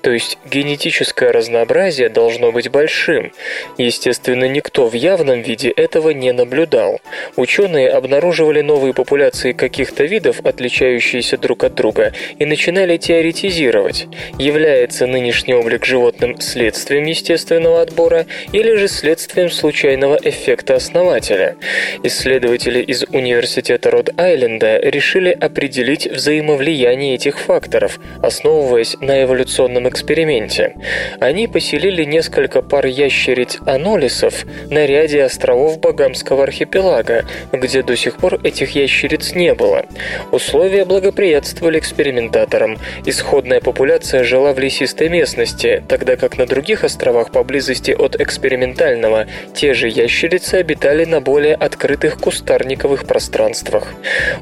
То 0.01 0.12
есть 0.12 0.38
генетическое 0.45 1.31
разнообразие 1.43 2.07
должно 2.09 2.51
быть 2.51 2.69
большим. 2.69 3.31
Естественно, 3.77 4.45
никто 4.45 4.88
в 4.88 4.93
явном 4.93 5.41
виде 5.41 5.69
этого 5.69 6.12
не 6.12 6.31
наблюдал. 6.31 7.01
Ученые 7.35 7.89
обнаруживали 7.89 8.62
новые 8.62 8.93
популяции 8.93 9.51
каких-то 9.51 10.05
видов, 10.05 10.39
отличающиеся 10.45 11.38
друг 11.38 11.65
от 11.65 11.75
друга, 11.75 12.13
и 12.39 12.45
начинали 12.45 12.95
теоретизировать, 12.97 14.07
является 14.39 15.05
нынешний 15.05 15.53
облик 15.53 15.85
животным 15.85 16.39
следствием 16.39 17.03
естественного 17.05 17.81
отбора 17.81 18.25
или 18.53 18.75
же 18.75 18.88
следствием 18.88 19.50
случайного 19.50 20.17
эффекта 20.23 20.75
основателя. 20.75 21.57
Исследователи 22.03 22.79
из 22.79 23.03
Университета 23.03 23.91
Род-Айленда 23.91 24.79
решили 24.79 25.31
определить 25.31 26.07
взаимовлияние 26.07 27.15
этих 27.15 27.38
факторов, 27.38 28.00
основываясь 28.21 28.95
на 29.01 29.23
эволюционном 29.23 29.89
эксперименте. 29.89 30.75
Они 31.19 31.32
поселили 31.47 32.03
несколько 32.03 32.61
пар 32.61 32.85
ящериц-анолисов 32.85 34.45
на 34.69 34.85
ряде 34.85 35.23
островов 35.23 35.79
Багамского 35.79 36.43
архипелага, 36.43 37.25
где 37.51 37.83
до 37.83 37.95
сих 37.95 38.17
пор 38.17 38.39
этих 38.43 38.71
ящериц 38.71 39.33
не 39.33 39.53
было. 39.53 39.85
Условия 40.31 40.85
благоприятствовали 40.85 41.79
экспериментаторам. 41.79 42.77
Исходная 43.05 43.59
популяция 43.59 44.23
жила 44.23 44.53
в 44.53 44.59
лесистой 44.59 45.09
местности, 45.09 45.83
тогда 45.87 46.15
как 46.15 46.37
на 46.37 46.45
других 46.45 46.83
островах 46.83 47.31
поблизости 47.31 47.91
от 47.91 48.19
экспериментального 48.19 49.27
те 49.53 49.73
же 49.73 49.89
ящерицы 49.89 50.55
обитали 50.55 51.05
на 51.05 51.21
более 51.21 51.55
открытых 51.55 52.17
кустарниковых 52.19 53.05
пространствах. 53.05 53.93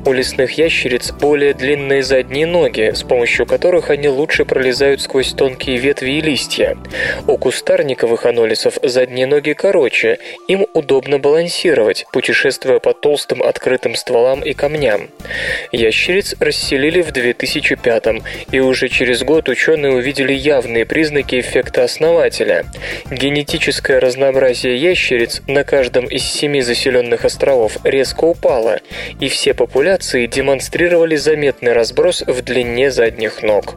У 0.06 0.12
лесных 0.14 0.58
ящериц 0.58 1.12
более 1.12 1.54
длинные 1.54 2.04
задние 2.04 2.46
ноги, 2.46 2.92
с 2.94 3.04
помощью 3.04 3.46
которых 3.46 3.90
они 3.90 4.10
лучше 4.10 4.46
пролезают 4.46 5.02
сквозь 5.02 5.34
тонкие 5.34 5.78
ветви 5.78 6.12
и 6.12 6.22
листья. 6.22 6.78
У 7.28 7.38
кустарниковых 7.38 8.26
анолисов 8.26 8.78
задние 8.82 9.28
ноги 9.28 9.54
короче, 9.54 10.20
им 10.48 10.68
удобно 10.74 11.20
балансировать, 11.20 12.06
путешествуя 12.12 12.80
по 12.80 12.94
толстым 12.94 13.44
открытым 13.44 13.96
стволам 13.96 14.42
и 14.42 14.54
камням. 14.54 15.10
Ящериц 15.72 16.36
расселили 16.40 17.02
в 17.02 17.12
2005 17.12 18.04
и 18.52 18.60
уже 18.60 18.90
через 18.90 19.24
год 19.24 19.50
ученые 19.50 19.94
увидели 19.94 20.34
явные 20.34 20.86
признаки 20.86 21.40
эффекта 21.40 21.84
основателя. 21.84 22.66
Генетическое 23.10 24.00
разнообразие 24.00 24.78
ящериц 24.78 25.42
на 25.48 25.64
каждом 25.64 26.06
из 26.06 26.24
семи 26.24 26.62
заселенных 26.62 27.26
островов 27.26 27.78
резко 27.84 28.26
упало, 28.26 28.80
и 29.20 29.28
все 29.28 29.54
популяции 29.54 30.26
демонстрировали 30.26 31.16
заметный 31.16 31.74
разброс 31.74 32.24
в 32.26 32.42
длине 32.42 32.92
задних 32.92 33.44
ног. 33.44 33.76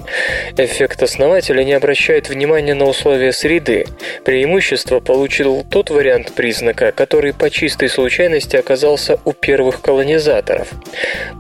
Эффект 0.57 1.03
основателя 1.03 1.65
не 1.65 1.73
обращает 1.73 2.29
внимания 2.29 2.75
на 2.75 2.84
условия 2.89 3.33
среды. 3.33 3.87
Преимущество 4.25 5.01
получил 5.01 5.65
тот 5.69 5.91
вариант 5.91 6.33
признака, 6.33 6.93
который 6.93 7.33
по 7.33 7.51
чистой 7.51 7.89
случайности 7.89 8.57
оказался 8.57 9.19
у 9.25 9.33
первых 9.33 9.81
колонизаторов. 9.81 10.69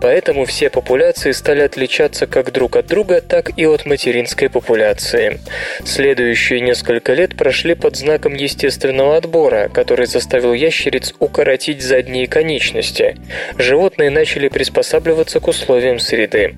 Поэтому 0.01 0.45
все 0.45 0.71
популяции 0.71 1.33
стали 1.33 1.61
отличаться 1.61 2.27
как 2.27 2.53
друг 2.53 2.77
от 2.77 2.87
друга, 2.87 3.21
так 3.21 3.57
и 3.59 3.67
от 3.67 3.87
материнской 3.87 4.49
популяции. 4.49 5.41
Следующие 5.85 6.61
несколько 6.61 7.15
лет 7.15 7.37
прошли 7.37 7.75
под 7.75 7.97
знаком 7.97 8.35
естественного 8.35 9.17
отбора, 9.17 9.69
который 9.73 10.07
заставил 10.07 10.53
ящериц 10.53 11.15
укоротить 11.19 11.83
задние 11.83 12.27
конечности. 12.27 13.17
Животные 13.59 14.11
начали 14.11 14.49
приспосабливаться 14.49 15.41
к 15.41 15.49
условиям 15.49 15.99
среды. 15.99 16.55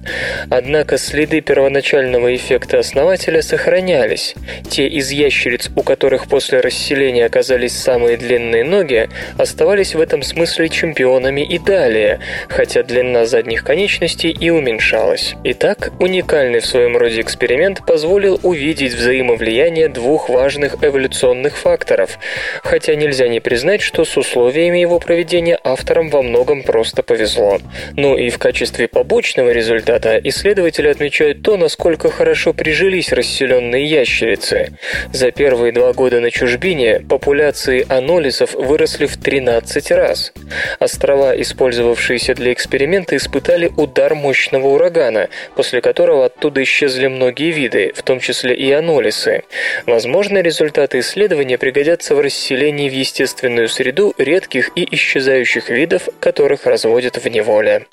Однако 0.51 0.99
следы 0.99 1.41
первоначального 1.41 2.35
эффекта 2.35 2.79
основателя 2.79 3.43
сохранялись. 3.43 4.35
Те 4.77 4.89
из 4.89 5.11
ящериц, 5.11 5.71
у 5.75 5.83
которых 5.83 6.29
после 6.29 6.61
расселения 6.61 7.25
оказались 7.25 7.73
самые 7.73 8.19
длинные 8.19 8.63
ноги, 8.63 9.09
оставались 9.39 9.95
в 9.95 10.01
этом 10.03 10.21
смысле 10.21 10.69
чемпионами 10.69 11.41
и 11.41 11.59
далее, 11.59 12.21
хотя 12.51 12.83
длина 12.83 13.25
задних 13.25 13.65
конечностей 13.65 14.29
и 14.29 14.51
уменьшалась. 14.51 15.35
Итак, 15.45 15.93
уникальный 15.99 16.61
в 16.61 16.67
своем 16.67 16.95
роде 16.99 17.23
эксперимент 17.23 17.87
позволил 17.87 18.39
увидеть 18.43 18.93
взаимовлияние 18.93 19.89
двух 19.89 20.29
важных 20.29 20.85
эволюционных 20.85 21.57
факторов, 21.57 22.19
хотя 22.63 22.97
нельзя 22.97 23.29
не 23.29 23.41
признать, 23.41 23.81
что 23.81 24.05
с 24.05 24.15
условиями 24.19 24.77
его 24.77 24.99
проведения 24.99 25.59
авторам 25.65 26.11
во 26.11 26.21
многом 26.21 26.63
просто 26.63 27.03
повезло. 27.03 27.61
Ну 27.97 28.19
и 28.19 28.29
в 28.29 28.39
качестве 28.39 28.89
побочного 28.89 29.53
результата 29.53 30.21
исследователи 30.23 30.89
отмечают 30.89 31.41
то, 31.41 31.57
насколько 31.57 32.11
хорошо 32.11 32.53
прижились 32.53 33.11
расселенные 33.11 33.87
ящерицы. 33.87 34.66
За 35.13 35.31
первые 35.31 35.73
два 35.73 35.93
года 35.93 36.21
на 36.21 36.31
чужбине 36.31 37.01
популяции 37.09 37.87
анолисов 37.89 38.55
выросли 38.55 39.07
в 39.07 39.17
13 39.17 39.91
раз. 39.93 40.33
Острова, 40.79 41.41
использовавшиеся 41.41 42.35
для 42.35 42.53
эксперимента, 42.53 43.17
испытали 43.17 43.71
удар 43.77 44.15
мощного 44.15 44.69
урагана, 44.69 45.29
после 45.55 45.81
которого 45.81 46.27
оттуда 46.27 46.63
исчезли 46.63 47.07
многие 47.07 47.51
виды, 47.51 47.93
в 47.95 48.03
том 48.03 48.21
числе 48.21 48.55
и 48.55 48.71
анолисы. 48.73 49.45
Возможно, 49.87 50.39
результаты 50.39 51.01
исследования 51.01 51.59
пригодятся 51.59 52.15
в 52.15 52.21
расселении 52.21 52.89
в 52.89 52.93
естественную 52.95 53.69
среду 53.69 54.15
редких 54.19 54.71
и 54.75 54.87
исчезающих 54.95 55.71
видов, 55.71 56.09
которых 56.21 56.67
разводят 56.67 57.17
в 57.17 57.29
неволе. 57.29 57.87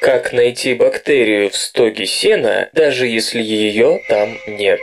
Как 0.00 0.34
найти 0.34 0.74
бактерию 0.74 1.48
в 1.48 1.56
стоге 1.56 2.04
сена, 2.04 2.68
даже 2.74 3.06
если 3.06 3.40
ее 3.40 4.00
там 4.08 4.36
нет? 4.46 4.80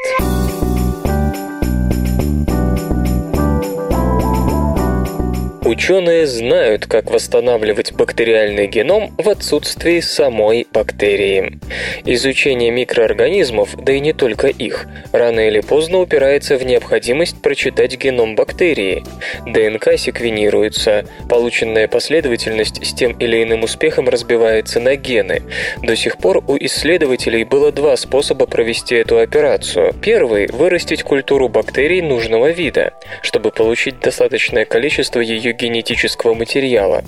Ученые 5.72 6.28
знают, 6.28 6.86
как 6.86 7.10
восстанавливать 7.10 7.94
бактериальный 7.94 8.68
геном 8.68 9.16
в 9.18 9.30
отсутствии 9.30 10.02
самой 10.02 10.68
бактерии. 10.74 11.62
Изучение 12.04 12.72
микроорганизмов, 12.72 13.78
да 13.82 13.94
и 13.94 14.02
не 14.02 14.12
только 14.12 14.48
их, 14.48 14.86
рано 15.14 15.48
или 15.48 15.62
поздно 15.62 16.00
упирается 16.00 16.58
в 16.58 16.66
необходимость 16.66 17.42
прочитать 17.42 17.98
геном 17.98 18.36
бактерии. 18.36 19.06
ДНК 19.46 19.98
секвенируется, 19.98 21.06
полученная 21.30 21.88
последовательность 21.88 22.86
с 22.86 22.94
тем 22.94 23.14
или 23.14 23.42
иным 23.42 23.64
успехом 23.64 24.10
разбивается 24.10 24.82
на 24.82 24.98
гены. 24.98 25.42
До 25.82 25.96
сих 25.96 26.18
пор 26.18 26.44
у 26.50 26.58
исследователей 26.58 27.46
было 27.46 27.72
два 27.72 27.96
способа 27.96 28.46
провести 28.46 28.96
эту 28.96 29.20
операцию. 29.20 29.94
Первый– 30.02 30.48
вырастить 30.52 31.04
культуру 31.04 31.48
бактерий 31.48 32.02
нужного 32.02 32.52
вида, 32.52 32.92
чтобы 33.22 33.52
получить 33.52 34.02
достаточное 34.02 34.66
количество 34.66 35.22
ее 35.22 35.54
генетического 35.62 36.34
материала. 36.34 37.04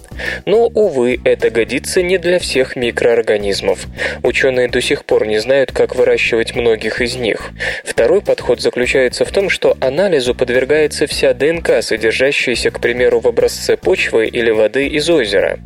Но, 0.45 0.67
увы, 0.67 1.19
это 1.25 1.49
годится 1.49 2.01
не 2.01 2.17
для 2.17 2.39
всех 2.39 2.75
микроорганизмов. 2.75 3.85
Ученые 4.21 4.67
до 4.67 4.81
сих 4.81 5.05
пор 5.05 5.25
не 5.25 5.39
знают, 5.39 5.71
как 5.71 5.95
выращивать 5.95 6.55
многих 6.55 7.01
из 7.01 7.15
них. 7.15 7.51
Второй 7.83 8.21
подход 8.21 8.61
заключается 8.61 9.25
в 9.25 9.31
том, 9.31 9.49
что 9.49 9.75
анализу 9.79 10.35
подвергается 10.35 11.07
вся 11.07 11.33
ДНК, 11.33 11.81
содержащаяся, 11.81 12.69
к 12.71 12.79
примеру, 12.79 13.19
в 13.19 13.27
образце 13.27 13.75
почвы 13.77 14.27
или 14.27 14.51
воды 14.51 14.87
из 14.87 15.09
озера. 15.09 15.59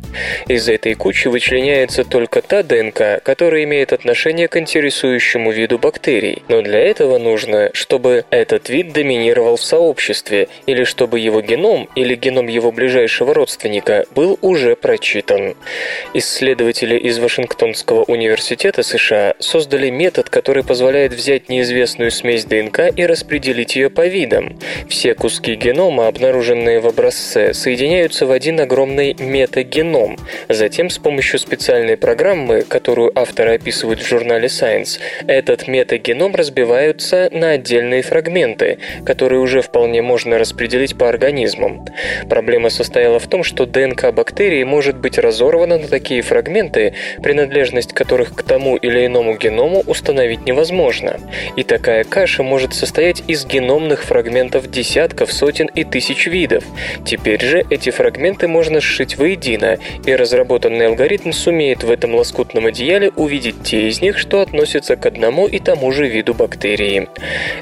Из 0.48 0.68
этой 0.68 0.94
кучи 0.94 1.28
вычленяется 1.28 2.04
только 2.04 2.40
та 2.42 2.62
ДНК, 2.62 3.22
которая 3.22 3.64
имеет 3.64 3.92
отношение 3.92 4.48
к 4.48 4.56
интересующему 4.56 5.50
виду 5.50 5.78
бактерий. 5.78 6.42
Но 6.48 6.62
для 6.62 6.78
этого 6.78 7.18
нужно, 7.18 7.70
чтобы 7.74 8.24
этот 8.30 8.68
вид 8.68 8.92
доминировал 8.92 9.56
в 9.56 9.62
сообществе, 9.62 10.48
или 10.66 10.84
чтобы 10.84 11.18
его 11.18 11.40
геном 11.40 11.88
или 11.94 12.14
геном 12.14 12.46
его 12.46 12.72
ближайшего 12.78 13.34
родственника 13.34 14.04
был 14.14 14.38
уже 14.40 14.76
прочитан. 14.76 15.56
Исследователи 16.14 16.96
из 16.96 17.18
Вашингтонского 17.18 18.04
университета 18.04 18.84
США 18.84 19.34
создали 19.40 19.90
метод, 19.90 20.30
который 20.30 20.62
позволяет 20.62 21.12
взять 21.12 21.48
неизвестную 21.48 22.12
смесь 22.12 22.44
ДНК 22.44 22.82
и 22.94 23.04
распределить 23.04 23.74
ее 23.74 23.90
по 23.90 24.06
видам. 24.06 24.60
Все 24.88 25.14
куски 25.14 25.56
генома, 25.56 26.06
обнаруженные 26.06 26.78
в 26.78 26.86
образце, 26.86 27.52
соединяются 27.52 28.26
в 28.26 28.30
один 28.30 28.60
огромный 28.60 29.16
метагеном. 29.18 30.16
Затем 30.48 30.88
с 30.88 30.98
помощью 30.98 31.40
специальной 31.40 31.96
программы, 31.96 32.62
которую 32.62 33.10
авторы 33.18 33.54
описывают 33.54 34.00
в 34.00 34.06
журнале 34.06 34.46
Science, 34.46 35.00
этот 35.26 35.66
метагеном 35.66 36.36
разбиваются 36.36 37.28
на 37.32 37.50
отдельные 37.50 38.02
фрагменты, 38.02 38.78
которые 39.04 39.40
уже 39.40 39.62
вполне 39.62 40.00
можно 40.00 40.38
распределить 40.38 40.96
по 40.96 41.08
организмам. 41.08 41.84
Проблема 42.28 42.57
состояла 42.68 43.20
в 43.20 43.28
том, 43.28 43.44
что 43.44 43.64
ДНК 43.64 44.12
бактерии 44.12 44.64
может 44.64 44.96
быть 44.96 45.18
разорвана 45.18 45.78
на 45.78 45.86
такие 45.86 46.22
фрагменты, 46.22 46.94
принадлежность 47.22 47.92
которых 47.92 48.34
к 48.34 48.42
тому 48.42 48.76
или 48.76 49.06
иному 49.06 49.36
геному 49.36 49.84
установить 49.86 50.46
невозможно. 50.46 51.20
И 51.56 51.62
такая 51.62 52.02
каша 52.02 52.42
может 52.42 52.74
состоять 52.74 53.22
из 53.28 53.46
геномных 53.46 54.02
фрагментов 54.02 54.70
десятков, 54.70 55.32
сотен 55.32 55.66
и 55.66 55.84
тысяч 55.84 56.26
видов. 56.26 56.64
Теперь 57.04 57.40
же 57.40 57.64
эти 57.70 57.90
фрагменты 57.90 58.48
можно 58.48 58.80
сшить 58.80 59.16
воедино, 59.16 59.78
и 60.04 60.14
разработанный 60.14 60.88
алгоритм 60.88 61.30
сумеет 61.30 61.84
в 61.84 61.90
этом 61.90 62.14
лоскутном 62.14 62.66
одеяле 62.66 63.10
увидеть 63.16 63.62
те 63.62 63.88
из 63.88 64.00
них, 64.00 64.18
что 64.18 64.40
относятся 64.40 64.96
к 64.96 65.06
одному 65.06 65.46
и 65.46 65.58
тому 65.58 65.92
же 65.92 66.08
виду 66.08 66.34
бактерии. 66.34 67.08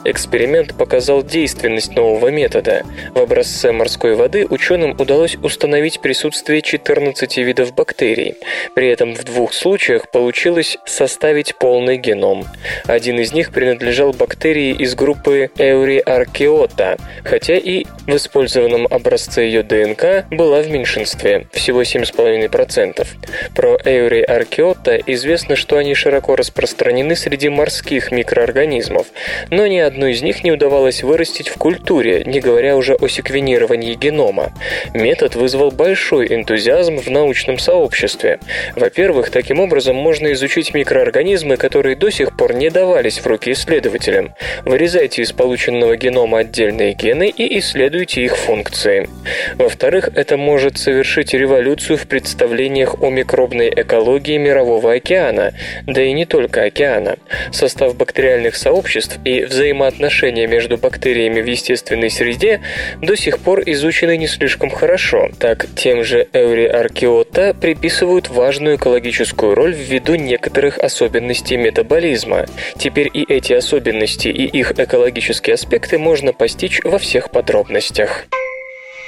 Эксперимент 0.04 0.74
показал 0.76 1.22
действенность 1.22 1.94
нового 1.94 2.28
метода. 2.28 2.84
В 3.14 3.20
образце 3.20 3.72
морской 3.72 4.14
воды 4.14 4.46
ученым 4.48 4.85
удалось 4.92 5.36
установить 5.36 6.00
присутствие 6.00 6.62
14 6.62 7.36
видов 7.38 7.74
бактерий. 7.74 8.36
При 8.74 8.88
этом 8.88 9.14
в 9.14 9.24
двух 9.24 9.52
случаях 9.52 10.10
получилось 10.10 10.78
составить 10.86 11.56
полный 11.56 11.96
геном. 11.96 12.44
Один 12.84 13.18
из 13.18 13.32
них 13.32 13.52
принадлежал 13.52 14.12
бактерии 14.12 14.74
из 14.74 14.94
группы 14.94 15.50
Euryarchaeota, 15.56 17.00
хотя 17.24 17.56
и 17.56 17.84
в 18.06 18.16
использованном 18.16 18.86
образце 18.90 19.42
ее 19.42 19.62
ДНК 19.62 20.26
была 20.30 20.62
в 20.62 20.70
меньшинстве, 20.70 21.48
всего 21.52 21.82
7,5%. 21.82 23.06
Про 23.54 23.76
Euryarchaeota 23.76 25.02
известно, 25.06 25.56
что 25.56 25.76
они 25.76 25.94
широко 25.94 26.36
распространены 26.36 27.16
среди 27.16 27.48
морских 27.48 28.12
микроорганизмов, 28.12 29.06
но 29.50 29.66
ни 29.66 29.78
одну 29.78 30.06
из 30.06 30.22
них 30.22 30.44
не 30.44 30.52
удавалось 30.52 31.02
вырастить 31.02 31.48
в 31.48 31.54
культуре, 31.58 32.22
не 32.24 32.40
говоря 32.40 32.76
уже 32.76 32.94
о 32.94 33.08
секвенировании 33.08 33.94
генома. 33.94 34.52
Метод 34.94 35.34
вызвал 35.34 35.70
большой 35.70 36.34
энтузиазм 36.34 36.98
в 36.98 37.10
научном 37.10 37.58
сообществе. 37.58 38.38
Во-первых, 38.74 39.30
таким 39.30 39.60
образом 39.60 39.96
можно 39.96 40.32
изучить 40.32 40.74
микроорганизмы, 40.74 41.56
которые 41.56 41.96
до 41.96 42.10
сих 42.10 42.36
пор 42.36 42.54
не 42.54 42.70
давались 42.70 43.18
в 43.18 43.26
руки 43.26 43.52
исследователям. 43.52 44.34
Вырезайте 44.64 45.22
из 45.22 45.32
полученного 45.32 45.96
генома 45.96 46.38
отдельные 46.38 46.92
гены 46.92 47.28
и 47.28 47.58
исследуйте 47.58 48.24
их 48.24 48.36
функции. 48.36 49.08
Во-вторых, 49.54 50.10
это 50.14 50.36
может 50.36 50.78
совершить 50.78 51.34
революцию 51.34 51.98
в 51.98 52.06
представлениях 52.06 53.02
о 53.02 53.10
микробной 53.10 53.72
экологии 53.74 54.38
Мирового 54.38 54.94
океана, 54.94 55.52
да 55.86 56.02
и 56.02 56.12
не 56.12 56.24
только 56.24 56.64
океана. 56.64 57.16
Состав 57.52 57.96
бактериальных 57.96 58.56
сообществ 58.56 59.18
и 59.24 59.44
взаимоотношения 59.44 60.46
между 60.46 60.76
бактериями 60.76 61.40
в 61.40 61.46
естественной 61.46 62.10
среде 62.10 62.60
до 63.00 63.16
сих 63.16 63.38
пор 63.38 63.62
изучены 63.66 64.16
не 64.16 64.26
слишком 64.26 64.65
хорошо. 64.70 65.28
Так, 65.38 65.66
тем 65.74 66.04
же 66.04 66.28
эуриаркеота 66.32 67.54
приписывают 67.54 68.28
важную 68.28 68.76
экологическую 68.76 69.54
роль 69.54 69.74
ввиду 69.74 70.14
некоторых 70.14 70.78
особенностей 70.78 71.56
метаболизма. 71.56 72.46
Теперь 72.78 73.10
и 73.12 73.24
эти 73.28 73.52
особенности, 73.52 74.28
и 74.28 74.44
их 74.44 74.72
экологические 74.78 75.54
аспекты 75.54 75.98
можно 75.98 76.32
постичь 76.32 76.80
во 76.84 76.98
всех 76.98 77.30
подробностях. 77.30 78.26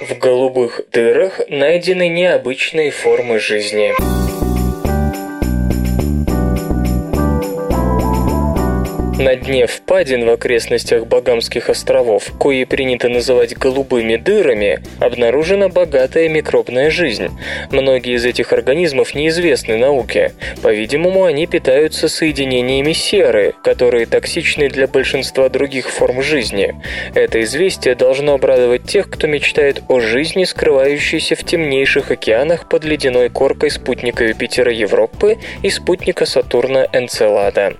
В 0.00 0.16
голубых 0.16 0.80
дырах 0.92 1.40
найдены 1.48 2.08
необычные 2.08 2.90
формы 2.90 3.40
жизни. 3.40 3.92
На 9.18 9.34
дне 9.34 9.66
впадин 9.66 10.26
в 10.26 10.30
окрестностях 10.30 11.04
Багамских 11.08 11.70
островов, 11.70 12.32
кои 12.38 12.62
принято 12.62 13.08
называть 13.08 13.58
голубыми 13.58 14.14
дырами, 14.14 14.78
обнаружена 15.00 15.68
богатая 15.68 16.28
микробная 16.28 16.88
жизнь. 16.88 17.28
Многие 17.72 18.14
из 18.14 18.24
этих 18.24 18.52
организмов 18.52 19.16
неизвестны 19.16 19.76
науке. 19.76 20.34
По-видимому, 20.62 21.24
они 21.24 21.48
питаются 21.48 22.08
соединениями 22.08 22.92
серы, 22.92 23.54
которые 23.64 24.06
токсичны 24.06 24.68
для 24.68 24.86
большинства 24.86 25.48
других 25.48 25.90
форм 25.90 26.22
жизни. 26.22 26.76
Это 27.12 27.42
известие 27.42 27.96
должно 27.96 28.34
обрадовать 28.34 28.84
тех, 28.84 29.10
кто 29.10 29.26
мечтает 29.26 29.82
о 29.88 29.98
жизни, 29.98 30.44
скрывающейся 30.44 31.34
в 31.34 31.42
темнейших 31.42 32.12
океанах 32.12 32.68
под 32.68 32.84
ледяной 32.84 33.30
коркой 33.30 33.72
спутника 33.72 34.24
Юпитера 34.24 34.70
Европы 34.70 35.38
и 35.64 35.70
спутника 35.70 36.24
Сатурна 36.24 36.86
Энцелада. 36.92 37.74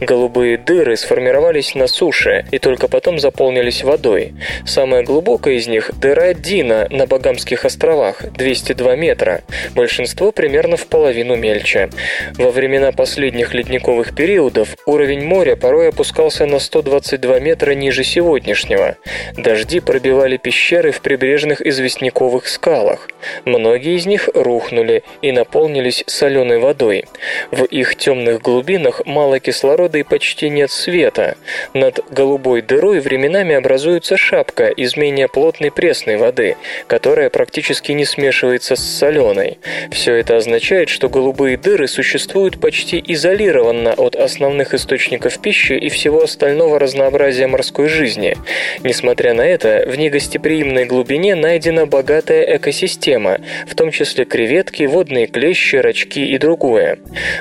Голубые 0.00 0.58
дыры 0.58 0.71
дыры 0.72 0.96
сформировались 0.96 1.74
на 1.74 1.86
суше 1.86 2.46
и 2.50 2.58
только 2.58 2.88
потом 2.88 3.18
заполнились 3.18 3.84
водой. 3.84 4.32
Самая 4.64 5.02
глубокая 5.02 5.54
из 5.56 5.66
них– 5.66 5.90
дыра 6.00 6.32
Дина 6.32 6.86
на 6.88 7.06
Багамских 7.06 7.66
островах– 7.66 8.22
202 8.38 8.96
метра. 8.96 9.42
Большинство 9.74 10.32
примерно 10.32 10.78
в 10.78 10.86
половину 10.86 11.36
мельче. 11.36 11.90
Во 12.38 12.50
времена 12.50 12.90
последних 12.90 13.52
ледниковых 13.52 14.14
периодов 14.14 14.76
уровень 14.86 15.22
моря 15.26 15.56
порой 15.56 15.90
опускался 15.90 16.46
на 16.46 16.58
122 16.58 17.40
метра 17.40 17.72
ниже 17.72 18.02
сегодняшнего. 18.02 18.96
Дожди 19.36 19.80
пробивали 19.80 20.38
пещеры 20.38 20.90
в 20.90 21.02
прибрежных 21.02 21.60
известняковых 21.60 22.48
скалах. 22.48 23.10
Многие 23.44 23.96
из 23.96 24.06
них 24.06 24.30
рухнули 24.32 25.02
и 25.20 25.32
наполнились 25.32 26.02
соленой 26.06 26.60
водой. 26.60 27.04
В 27.50 27.64
их 27.64 27.96
темных 27.96 28.40
глубинах 28.40 29.02
мало 29.04 29.38
кислорода 29.38 29.98
и 29.98 30.02
почти 30.02 30.48
не 30.48 30.61
нет 30.62 30.70
света. 30.70 31.36
Над 31.74 32.00
голубой 32.10 32.62
дырой 32.62 33.00
временами 33.00 33.56
образуется 33.56 34.16
шапка 34.16 34.68
из 34.68 34.96
менее 34.96 35.26
плотной 35.26 35.72
пресной 35.72 36.16
воды, 36.16 36.56
которая 36.86 37.30
практически 37.30 37.90
не 37.90 38.04
смешивается 38.04 38.76
с 38.76 38.80
соленой. 38.80 39.58
Все 39.90 40.14
это 40.14 40.36
означает, 40.36 40.88
что 40.88 41.08
голубые 41.08 41.56
дыры 41.56 41.88
существуют 41.88 42.60
почти 42.60 43.02
изолированно 43.04 43.92
от 43.94 44.14
основных 44.14 44.72
источников 44.72 45.40
пищи 45.40 45.72
и 45.72 45.88
всего 45.88 46.22
остального 46.22 46.78
разнообразия 46.78 47.48
морской 47.48 47.88
жизни. 47.88 48.36
Несмотря 48.84 49.34
на 49.34 49.42
это, 49.42 49.84
в 49.88 49.96
негостеприимной 49.98 50.84
глубине 50.84 51.34
найдена 51.34 51.86
богатая 51.86 52.56
экосистема, 52.56 53.38
в 53.66 53.74
том 53.74 53.90
числе 53.90 54.24
креветки, 54.24 54.84
водные 54.84 55.26
клещи, 55.26 55.76
рачки 55.76 56.24
и 56.24 56.38
другое. 56.38 56.98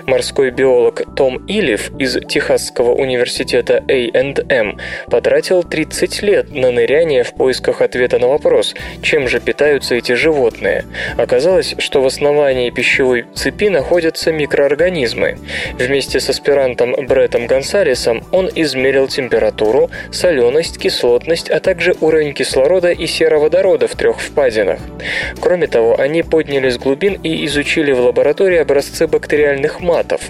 Морской 0.08 0.50
биолог 0.50 1.04
Том 1.16 1.46
Илев 1.48 1.92
из 2.00 2.18
Техасского 2.28 2.94
университета 2.94 3.11
университета 3.12 3.84
A&M 3.88 4.78
потратил 5.08 5.63
30 5.63 6.21
лет 6.21 6.52
на 6.52 6.71
ныряние 6.71 7.24
в 7.24 7.34
поисках 7.34 7.82
ответа 7.82 8.19
на 8.19 8.28
вопрос, 8.28 8.74
чем 9.02 9.28
же 9.28 9.39
питаются 9.39 9.95
эти 9.95 10.13
животные. 10.13 10.86
Оказалось, 11.17 11.76
что 11.78 12.02
в 12.02 12.06
основании 12.06 12.69
пищевой 12.69 13.26
цепи 13.36 13.69
находятся 13.69 14.32
микроорганизмы. 14.32 15.38
Вместе 15.74 16.19
с 16.19 16.30
аспирантом 16.30 16.95
Бреттом 17.08 17.47
Гонсалесом 17.47 18.24
он 18.32 18.50
измерил 18.56 19.08
температуру, 19.08 19.89
соленость, 20.12 20.78
кислотность, 20.80 21.50
а 21.50 21.60
также 21.60 21.95
уровень 22.00 22.34
кислорода 22.34 22.91
и 22.91 23.08
сероводорода 23.08 23.88
в 23.88 23.95
трех 23.95 24.19
впадинах. 24.19 24.80
Кроме 25.41 25.67
того, 25.67 26.00
они 26.00 26.24
подняли 26.24 26.69
с 26.69 26.78
глубин 26.78 27.19
и 27.21 27.45
изучили 27.45 27.91
в 27.91 28.00
лаборатории 28.00 28.58
образцы 28.58 29.08
бактериальных 29.08 29.82
матов. 29.82 30.21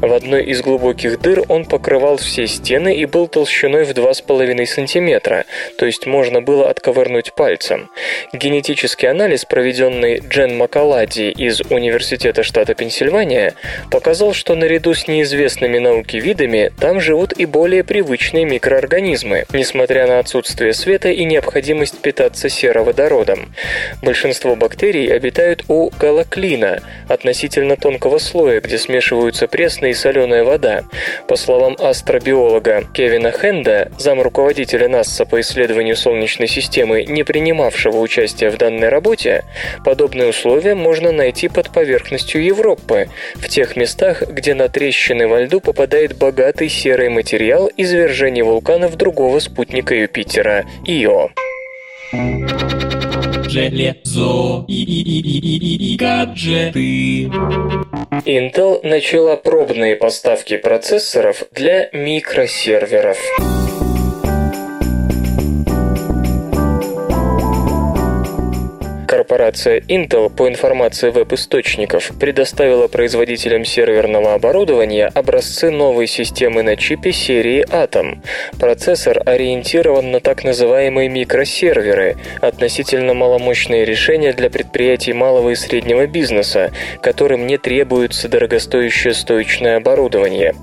В 0.00 0.12
одной 0.12 0.44
из 0.44 0.62
глубоких 0.62 1.20
дыр 1.20 1.42
он 1.48 1.64
покрывал 1.64 2.13
покрывал 2.14 2.16
все 2.16 2.46
стены 2.46 2.96
и 2.96 3.06
был 3.06 3.28
толщиной 3.28 3.84
в 3.84 3.90
2,5 3.90 4.66
см, 4.66 5.44
то 5.78 5.86
есть 5.86 6.06
можно 6.06 6.40
было 6.40 6.70
отковырнуть 6.70 7.32
пальцем. 7.34 7.90
Генетический 8.32 9.08
анализ, 9.08 9.44
проведенный 9.44 10.18
Джен 10.18 10.56
Макалади 10.56 11.30
из 11.30 11.60
Университета 11.70 12.42
штата 12.42 12.74
Пенсильвания, 12.74 13.54
показал, 13.90 14.32
что 14.34 14.54
наряду 14.54 14.94
с 14.94 15.08
неизвестными 15.08 15.78
науке 15.78 16.18
видами 16.20 16.72
там 16.80 17.00
живут 17.00 17.32
и 17.32 17.46
более 17.46 17.82
привычные 17.84 18.44
микроорганизмы, 18.44 19.44
несмотря 19.52 20.06
на 20.06 20.18
отсутствие 20.18 20.72
света 20.72 21.08
и 21.10 21.24
необходимость 21.24 22.00
питаться 22.00 22.48
сероводородом. 22.48 23.54
Большинство 24.02 24.56
бактерий 24.56 25.12
обитают 25.12 25.64
у 25.68 25.90
галоклина, 25.98 26.80
относительно 27.08 27.76
тонкого 27.76 28.18
слоя, 28.18 28.60
где 28.60 28.78
смешиваются 28.78 29.46
пресная 29.46 29.90
и 29.90 29.94
соленая 29.94 30.44
вода. 30.44 30.84
По 31.28 31.36
словам 31.36 31.76
астробиолога 32.04 32.84
Кевина 32.92 33.32
Хенда, 33.32 33.90
зам 33.98 34.20
руководителя 34.20 34.88
НАСА 34.88 35.24
по 35.24 35.40
исследованию 35.40 35.96
Солнечной 35.96 36.48
системы, 36.48 37.04
не 37.04 37.22
принимавшего 37.24 37.98
участия 37.98 38.50
в 38.50 38.58
данной 38.58 38.90
работе, 38.90 39.44
подобные 39.86 40.28
условия 40.28 40.74
можно 40.74 41.12
найти 41.12 41.48
под 41.48 41.70
поверхностью 41.70 42.44
Европы, 42.44 43.08
в 43.36 43.48
тех 43.48 43.74
местах, 43.76 44.22
где 44.28 44.54
на 44.54 44.68
трещины 44.68 45.26
во 45.26 45.40
льду 45.40 45.60
попадает 45.60 46.18
богатый 46.18 46.68
серый 46.68 47.08
материал 47.08 47.70
извержения 47.74 48.44
вулканов 48.44 48.96
другого 48.96 49.38
спутника 49.38 49.94
Юпитера– 49.94 50.66
Ио. 50.86 51.30
Железо 53.54 54.64
и, 54.66 54.82
и, 54.82 55.20
и, 55.20 55.92
и, 55.92 55.96
гаджеты. 55.96 57.30
Intel 58.26 58.80
начала 58.82 59.36
пробные 59.36 59.94
поставки 59.94 60.56
процессоров 60.56 61.44
для 61.52 61.88
микросерверов. 61.92 63.16
Корпорация 69.14 69.78
Intel, 69.78 70.28
по 70.28 70.48
информации 70.48 71.10
веб-источников, 71.10 72.10
предоставила 72.18 72.88
производителям 72.88 73.64
серверного 73.64 74.34
оборудования 74.34 75.06
образцы 75.14 75.70
новой 75.70 76.08
системы 76.08 76.64
на 76.64 76.76
чипе 76.76 77.12
серии 77.12 77.64
Atom. 77.64 78.18
Процессор 78.58 79.22
ориентирован 79.24 80.10
на 80.10 80.18
так 80.18 80.42
называемые 80.42 81.08
микросерверы, 81.08 82.16
относительно 82.40 83.14
маломощные 83.14 83.84
решения 83.84 84.32
для 84.32 84.50
предприятий 84.50 85.12
малого 85.12 85.50
и 85.50 85.54
среднего 85.54 86.08
бизнеса, 86.08 86.72
которым 87.00 87.46
не 87.46 87.56
требуется 87.56 88.28
дорогостоящее 88.28 89.14
стоечное 89.14 89.76
оборудование. 89.76 90.56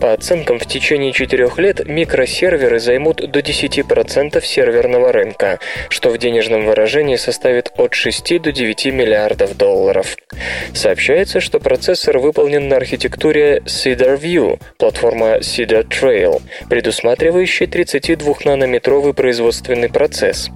По 0.00 0.14
оценкам, 0.14 0.58
в 0.58 0.64
течение 0.64 1.12
четырех 1.12 1.58
лет 1.58 1.86
микросерверы 1.86 2.80
займут 2.80 3.30
до 3.30 3.40
10% 3.40 4.42
серверного 4.42 5.12
рынка, 5.12 5.58
что 5.90 6.08
в 6.08 6.16
денежном 6.16 6.64
выражении 6.64 7.16
составит 7.16 7.68
от 7.76 7.97
6 7.98 8.40
до 8.40 8.52
9 8.52 8.86
миллиардов 8.86 9.56
долларов. 9.56 10.16
Сообщается, 10.72 11.40
что 11.40 11.58
процессор 11.58 12.18
выполнен 12.18 12.68
на 12.68 12.76
архитектуре 12.76 13.60
Cedar 13.66 14.16
View, 14.20 14.60
платформа 14.76 15.38
Cedar 15.38 15.84
Trail, 15.84 16.40
предусматривающей 16.70 17.66
32-нанометровый 17.66 19.14
производственный 19.14 19.88
процесс. 19.88 20.50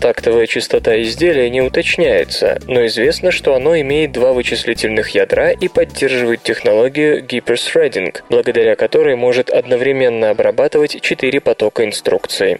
Тактовая 0.00 0.48
частота 0.48 1.00
изделия 1.02 1.48
не 1.50 1.60
уточняется, 1.60 2.58
но 2.66 2.84
известно, 2.86 3.30
что 3.30 3.54
оно 3.54 3.78
имеет 3.80 4.10
два 4.10 4.32
вычислительных 4.32 5.10
ядра 5.10 5.52
и 5.52 5.68
поддерживает 5.68 6.42
технологию 6.42 7.22
Hyperthreading, 7.24 8.22
благодаря 8.28 8.74
которой 8.74 9.14
может 9.14 9.50
одновременно 9.50 10.30
обрабатывать 10.30 11.00
4 11.00 11.40
потока 11.40 11.84
инструкций. 11.84 12.58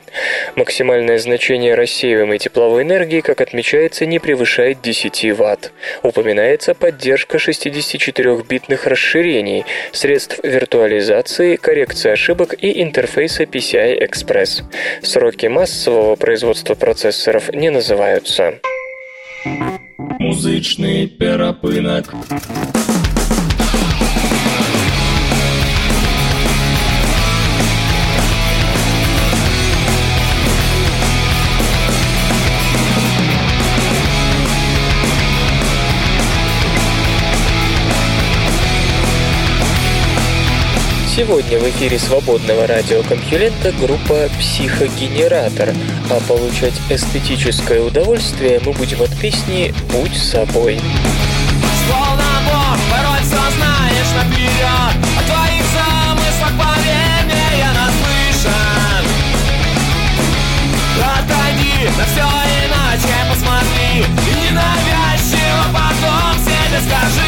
Максимальное 0.55 1.19
значение 1.19 1.75
рассеиваемой 1.75 2.39
тепловой 2.39 2.85
энергии, 2.85 3.21
как 3.21 3.41
отмечается, 3.41 4.07
не 4.07 4.21
превышает 4.29 4.83
10 4.83 5.39
Вт. 5.39 5.73
Упоминается 6.03 6.75
поддержка 6.75 7.39
64-битных 7.39 8.87
расширений, 8.87 9.65
средств 9.91 10.39
виртуализации, 10.43 11.57
коррекции 11.57 12.11
ошибок 12.11 12.55
и 12.61 12.83
интерфейса 12.83 13.45
PCI 13.45 14.07
Express. 14.07 14.65
Сроки 15.03 15.47
массового 15.47 16.15
производства 16.17 16.75
процессоров 16.75 17.51
не 17.55 17.71
называются. 17.71 18.61
Музычный 20.19 21.07
перапынок. 21.07 22.13
Сегодня 41.19 41.59
в 41.59 41.69
эфире 41.71 41.99
свободного 41.99 42.69
радиокомпьюлента 42.69 43.73
группа 43.73 44.29
«Психогенератор», 44.39 45.75
а 46.11 46.21
получать 46.29 46.75
эстетическое 46.91 47.81
удовольствие 47.81 48.61
мы 48.65 48.71
будем 48.71 49.03
от 49.03 49.11
песни 49.19 49.75
«Будь 49.91 50.17
собой». 50.17 50.79
Словно 51.89 52.23
Бог, 52.47 52.79
порой 52.89 53.19
все 53.23 53.35
знаешь 53.35 54.13
наперед 54.15 54.95
О 55.19 55.23
твоих 55.27 55.65
замыслах, 55.75 56.53
поверь 56.57 57.25
мне, 57.25 57.59
я 57.59 57.73
наслышан. 57.75 59.03
Отойди, 61.03 61.99
на 61.99 62.05
все 62.05 62.29
иначе 62.63 63.17
посмотри 63.29 64.07
И 64.25 64.53
ненавязчиво 64.53 65.65
потом 65.75 66.39
себе 66.45 66.79
скажи 66.87 67.28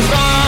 за 0.00 0.45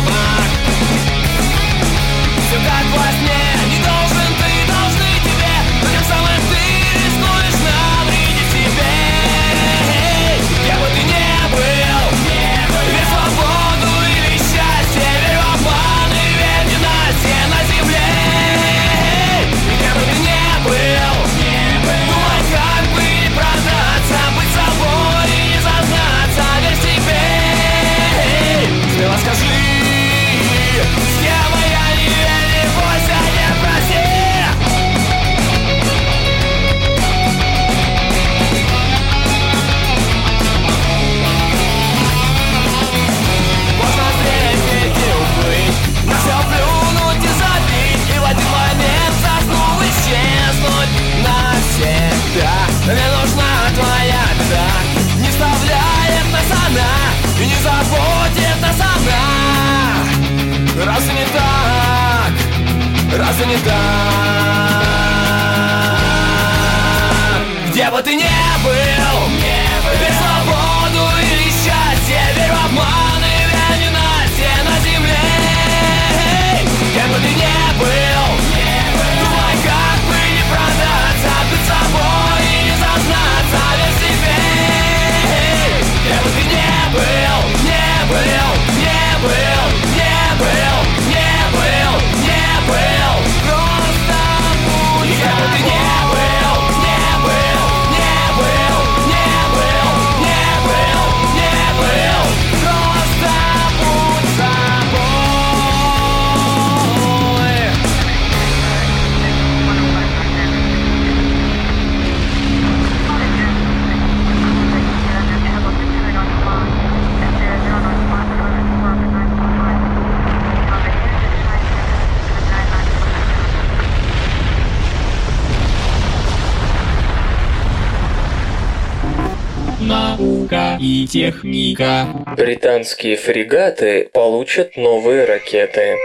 и. 130.88 132.07
Британские 132.37 133.16
фрегаты 133.16 134.09
получат 134.12 134.77
новые 134.77 135.24
ракеты. 135.24 135.96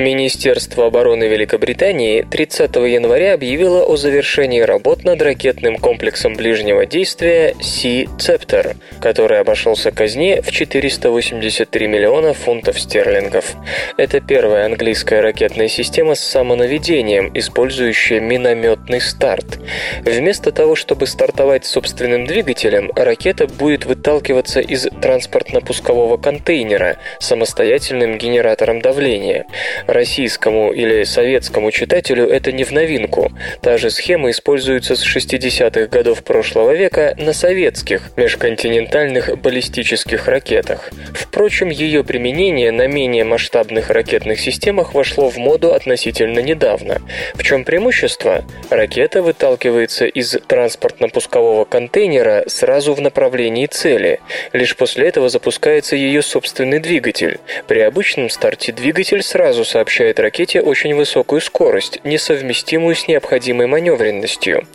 Министерство 0.00 0.86
обороны 0.86 1.24
Великобритании 1.24 2.22
30 2.22 2.74
января 2.76 3.34
объявило 3.34 3.84
о 3.84 3.96
завершении 3.96 4.60
работ 4.60 5.04
над 5.04 5.20
ракетным 5.20 5.76
комплексом 5.76 6.36
ближнего 6.36 6.86
действия 6.86 7.54
Sea 7.60 8.08
Scepter, 8.16 8.76
который 9.02 9.40
обошелся 9.40 9.90
казне 9.90 10.40
в 10.40 10.50
483 10.50 11.86
миллиона 11.86 12.32
фунтов 12.32 12.80
стерлингов. 12.80 13.54
Это 13.98 14.22
первая 14.22 14.64
английская 14.64 15.20
ракетная 15.20 15.68
система 15.68 16.14
с 16.14 16.20
самонаведением, 16.20 17.30
использующая 17.34 18.20
минометный 18.20 19.02
старт. 19.02 19.58
Вместо 20.02 20.50
того, 20.50 20.76
чтобы 20.76 21.06
стартовать 21.06 21.66
собственным 21.66 22.24
двигателем, 22.24 22.90
ракета 22.96 23.46
будет 23.46 23.84
выталкиваться 23.84 24.60
из 24.60 24.86
транспортно-пускового 24.86 26.16
контейнера 26.16 26.96
самостоятельным 27.18 28.16
генератором 28.16 28.80
давления. 28.80 29.44
Российскому 29.90 30.72
или 30.72 31.02
советскому 31.02 31.72
читателю 31.72 32.28
это 32.28 32.52
не 32.52 32.62
в 32.62 32.70
новинку. 32.70 33.32
Та 33.60 33.76
же 33.76 33.90
схема 33.90 34.30
используется 34.30 34.94
с 34.94 35.04
60-х 35.04 35.86
годов 35.86 36.22
прошлого 36.22 36.72
века 36.72 37.14
на 37.18 37.32
советских 37.32 38.10
межконтинентальных 38.16 39.36
баллистических 39.38 40.28
ракетах. 40.28 40.90
Впрочем, 41.12 41.70
ее 41.70 42.04
применение 42.04 42.70
на 42.70 42.86
менее 42.86 43.24
масштабных 43.24 43.90
ракетных 43.90 44.38
системах 44.38 44.94
вошло 44.94 45.28
в 45.28 45.38
моду 45.38 45.74
относительно 45.74 46.38
недавно. 46.38 47.02
В 47.34 47.42
чем 47.42 47.64
преимущество? 47.64 48.44
Ракета 48.70 49.22
выталкивается 49.22 50.06
из 50.06 50.36
транспортно-пускового 50.36 51.64
контейнера 51.64 52.44
сразу 52.46 52.94
в 52.94 53.00
направлении 53.00 53.66
цели. 53.66 54.20
Лишь 54.52 54.76
после 54.76 55.08
этого 55.08 55.28
запускается 55.28 55.96
ее 55.96 56.22
собственный 56.22 56.78
двигатель. 56.78 57.40
При 57.66 57.80
обычном 57.80 58.30
старте 58.30 58.70
двигатель 58.72 59.22
сразу 59.22 59.64
сообщает 59.64 59.79
ракете 60.18 60.60
очень 60.60 60.94
высокую 60.94 61.40
скорость, 61.40 62.00
несовместимую 62.04 62.94
с 62.94 63.08
необходимой 63.08 63.66
маневренностью. 63.66 64.66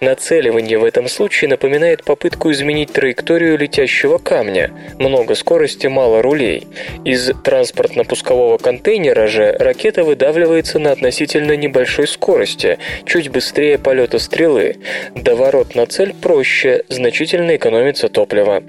Нацеливание 0.00 0.78
в 0.78 0.84
этом 0.84 1.08
случае 1.08 1.50
напоминает 1.50 2.04
попытку 2.04 2.50
изменить 2.52 2.92
траекторию 2.92 3.58
летящего 3.58 4.18
камня. 4.18 4.70
Много 4.98 5.34
скорости, 5.34 5.86
мало 5.86 6.22
рулей. 6.22 6.66
Из 7.04 7.30
транспортно-пускового 7.30 8.58
контейнера 8.58 9.26
же 9.26 9.56
ракета 9.58 10.04
выдавливается 10.04 10.78
на 10.78 10.92
относительно 10.92 11.56
небольшой 11.56 12.06
скорости, 12.06 12.78
чуть 13.04 13.28
быстрее 13.28 13.78
полета 13.78 14.18
стрелы. 14.18 14.76
Доворот 15.14 15.74
на 15.74 15.86
цель 15.86 16.14
проще, 16.14 16.84
значительно 16.88 17.56
экономится 17.56 18.08
топливо. 18.08 18.62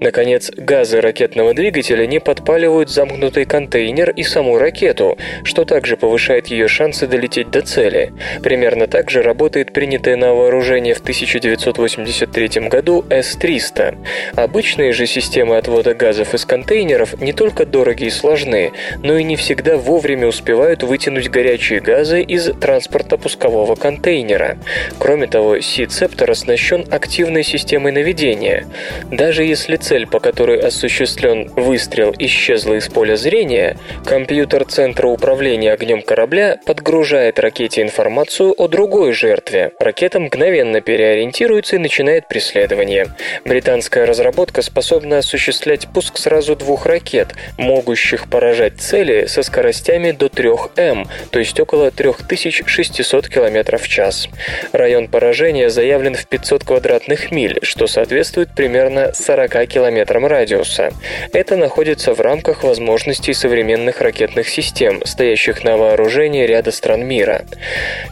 Наконец, 0.00 0.50
газы 0.56 1.00
ракетного 1.00 1.54
двигателя 1.54 2.06
не 2.06 2.20
подпаливают 2.20 2.90
замкнутый 2.90 3.44
контейнер 3.44 4.10
и 4.10 4.22
саму 4.22 4.58
ракету, 4.58 5.18
что 5.44 5.64
также 5.64 5.96
повышает 5.96 6.48
ее 6.48 6.68
шансы 6.68 7.06
долететь 7.06 7.50
до 7.50 7.62
цели. 7.62 8.12
Примерно 8.42 8.86
так 8.86 9.10
же 9.10 9.22
работает 9.22 9.72
принятая 9.72 10.16
на 10.16 10.34
вооружение 10.34 10.94
в 10.94 11.00
1983 11.00 12.68
году 12.68 13.04
С-300. 13.08 13.98
Обычные 14.36 14.92
же 14.92 15.06
системы 15.06 15.56
отвода 15.56 15.94
газов 15.94 16.34
из 16.34 16.44
контейнеров 16.44 17.20
не 17.20 17.32
только 17.32 17.66
дороги 17.66 18.04
и 18.04 18.10
сложны, 18.10 18.72
но 19.02 19.16
и 19.16 19.24
не 19.24 19.36
всегда 19.36 19.76
вовремя 19.76 20.26
успевают 20.26 20.82
вытянуть 20.82 21.30
горячие 21.30 21.80
газы 21.80 22.22
из 22.22 22.48
транспортно-пускового 22.48 23.76
контейнера. 23.76 24.58
Кроме 24.98 25.26
того, 25.26 25.60
Си-цептор 25.60 26.30
оснащен 26.30 26.84
активной 26.90 27.44
системой 27.44 27.92
наведения. 27.92 28.66
Даже 29.10 29.44
если 29.44 29.76
цель, 29.76 30.06
по 30.06 30.20
которой 30.20 30.58
осуществлен 30.58 31.50
выстрел, 31.56 32.14
исчезла 32.18 32.74
из 32.74 32.88
поля 32.88 33.16
зрения, 33.16 33.76
компьютер 34.04 34.64
Центра 34.64 35.06
управления 35.06 35.19
огнем 35.24 36.02
корабля 36.02 36.58
подгружает 36.64 37.38
ракете 37.38 37.82
информацию 37.82 38.54
о 38.56 38.68
другой 38.68 39.12
жертве. 39.12 39.72
Ракета 39.78 40.18
мгновенно 40.18 40.80
переориентируется 40.80 41.76
и 41.76 41.78
начинает 41.78 42.26
преследование. 42.26 43.08
Британская 43.44 44.04
разработка 44.04 44.62
способна 44.62 45.18
осуществлять 45.18 45.88
пуск 45.88 46.16
сразу 46.16 46.56
двух 46.56 46.86
ракет, 46.86 47.34
могущих 47.58 48.28
поражать 48.28 48.80
цели 48.80 49.26
со 49.26 49.42
скоростями 49.42 50.12
до 50.12 50.28
3 50.28 50.50
М, 50.76 51.06
то 51.30 51.38
есть 51.38 51.58
около 51.60 51.90
3600 51.90 53.28
км 53.28 53.78
в 53.78 53.88
час. 53.88 54.28
Район 54.72 55.08
поражения 55.08 55.70
заявлен 55.70 56.14
в 56.14 56.26
500 56.26 56.64
квадратных 56.64 57.30
миль, 57.30 57.58
что 57.62 57.86
соответствует 57.86 58.54
примерно 58.54 59.12
40 59.14 59.66
километрам 59.66 60.26
радиуса. 60.26 60.92
Это 61.32 61.56
находится 61.56 62.14
в 62.14 62.20
рамках 62.20 62.64
возможностей 62.64 63.34
современных 63.34 64.00
ракетных 64.00 64.48
систем, 64.48 65.02
стоящих 65.10 65.64
на 65.64 65.76
вооружении 65.76 66.46
ряда 66.46 66.70
стран 66.70 67.04
мира. 67.04 67.44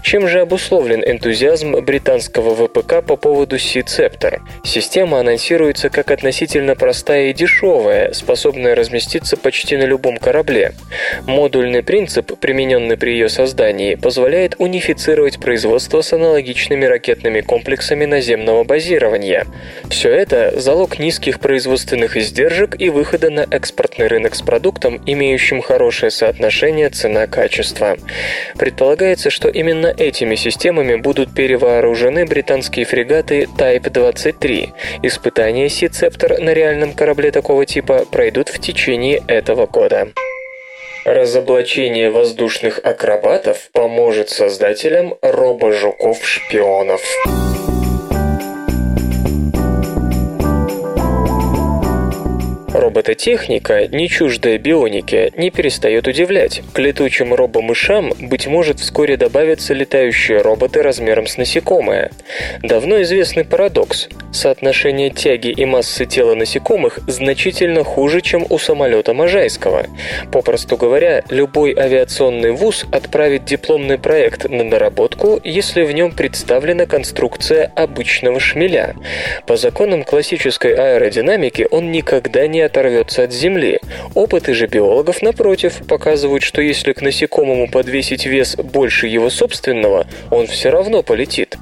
Чем 0.03 0.29
же 0.29 0.41
обусловлен 0.41 1.03
энтузиазм 1.05 1.81
британского 1.81 2.55
ВПК 2.55 3.03
по 3.07 3.17
поводу 3.17 3.59
Си-Цептор? 3.59 4.43
Система 4.65 5.21
анонсируется 5.21 5.89
как 5.89 6.11
относительно 6.11 6.75
простая 6.75 7.31
и 7.31 7.33
дешевая, 7.33 8.13
способная 8.13 8.75
разместиться 8.75 9.37
почти 9.37 9.77
на 9.77 9.85
любом 9.85 10.19
корабле. 10.19 10.73
Модульный 11.27 11.83
принцип, 11.83 12.39
примененный 12.39 12.97
при 12.97 13.13
ее 13.13 13.29
создании, 13.29 13.95
позволяет 13.95 14.57
унифицировать 14.59 15.39
производство 15.39 16.03
с 16.03 16.13
аналогичными 16.13 16.85
ракетными 16.85 17.41
комплексами 17.41 18.05
наземного 18.05 18.65
базирования. 18.65 19.47
Все 19.89 20.11
это– 20.11 20.53
залог 20.61 20.99
низких 20.99 21.41
производственных 21.41 22.17
издержек 22.17 22.75
и 22.79 22.89
выхода 22.91 23.31
на 23.31 23.47
экспортный 23.51 24.09
рынок 24.09 24.35
с 24.35 24.43
продуктом, 24.43 25.01
имеющим 25.07 25.63
хорошее 25.63 26.11
соотношение 26.11 26.88
цена-качество. 26.89 27.97
Предполагается, 28.57 29.31
что 29.31 29.49
именно 29.49 29.87
этими 29.87 30.35
системами 30.35 30.97
будут 30.97 31.35
перевооружены 31.35 32.27
британские 32.27 32.85
фрегаты 32.85 33.49
Type 33.59 33.91
23. 33.91 34.71
Испытания 35.03 35.69
Си-Цептор 35.69 36.39
на 36.39 36.53
реальном 36.53 36.93
корабле 36.93 37.31
такого 37.31 37.67
типа 37.67 38.05
пройдут 38.11 38.49
в 38.49 38.59
течение 38.61 39.23
этого 39.27 39.67
года. 39.67 40.09
Разоблачение 41.05 42.11
воздушных 42.11 42.81
акробатов 42.85 43.71
поможет 43.73 44.29
создателям 44.29 45.15
робо-жуков-шпионов. 45.23 47.01
Робототехника, 52.79 53.89
не 53.89 54.09
чуждая 54.09 54.57
бионике, 54.57 55.33
не 55.37 55.51
перестает 55.51 56.07
удивлять. 56.07 56.63
К 56.73 56.79
летучим 56.79 57.35
робомышам, 57.35 58.13
быть 58.21 58.47
может, 58.47 58.79
вскоре 58.79 59.17
добавятся 59.17 59.75
летающие 59.75 60.41
роботы 60.41 60.81
размером 60.81 61.27
с 61.27 61.39
насекомое. 61.39 62.13
Давно 62.63 63.03
известный 63.03 63.45
парадокс. 63.45 64.09
Соотношение 64.31 65.11
тяги 65.11 65.49
и 65.49 65.65
массы 65.65 66.07
тела 66.07 66.37
насекомых 66.37 67.01
значительно 67.09 67.83
хуже, 67.83 68.21
чем 68.21 68.47
у 68.49 68.59
самолета 68.59 69.13
Можайского. 69.13 69.87
Попросту 70.31 70.77
говоря, 70.77 71.25
любой 71.31 71.75
авиационный 71.77 72.53
вуз 72.53 72.87
отправит 72.93 73.45
дипломный 73.45 73.99
проект 73.99 74.49
на 74.49 74.71
доработку, 74.71 75.41
если 75.43 75.83
в 75.83 75.91
нем 75.91 76.13
представлена 76.13 76.87
конструкция 76.87 77.73
обычного 77.75 78.39
шмеля. 78.39 78.95
По 79.49 79.57
законам 79.57 80.05
классической 80.05 80.75
аэродинамики 80.75 81.67
он 81.73 81.91
никогда 81.91 82.47
не 82.47 82.68
оторвется 82.69 83.25
от 83.25 83.33
земли. 83.33 83.81
Опыты 84.15 84.55
же 84.55 84.67
биологов, 84.67 85.21
напротив, 85.23 85.83
показывают, 85.89 86.43
что 86.43 86.63
если 86.63 86.93
к 86.93 87.03
насекомому 87.03 87.69
подвесить 87.69 88.27
вес 88.27 88.57
больше 88.57 89.09
его 89.09 89.31
собственного, 89.31 90.07
он 90.31 90.47
все 90.47 90.71
равно 90.71 91.03
полетит. 91.03 91.57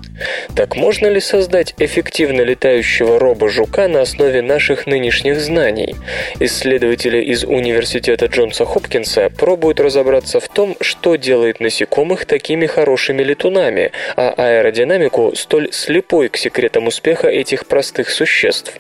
Так 0.55 0.77
можно 0.77 1.07
ли 1.07 1.21
создать 1.21 1.75
эффективно 1.79 2.41
летающего 2.41 3.19
робо-жука 3.19 3.89
на 3.89 4.01
основе 4.01 4.41
наших 4.41 4.87
нынешних 4.87 5.41
знаний? 5.41 5.95
Исследователи 6.41 7.23
из 7.23 7.45
университета 7.45 8.27
Джонса 8.27 8.65
Хопкинса 8.65 9.31
пробуют 9.31 9.81
разобраться 9.81 10.41
в 10.41 10.49
том, 10.49 10.77
что 10.81 11.17
делает 11.17 11.61
насекомых 11.61 12.25
такими 12.25 12.67
хорошими 12.67 13.23
летунами, 13.23 13.93
а 14.17 14.33
аэродинамику 14.37 15.35
столь 15.37 15.73
слепой 15.73 16.29
к 16.29 16.37
секретам 16.37 16.87
успеха 16.87 17.29
этих 17.29 17.67
простых 17.67 18.11
существ. 18.11 18.73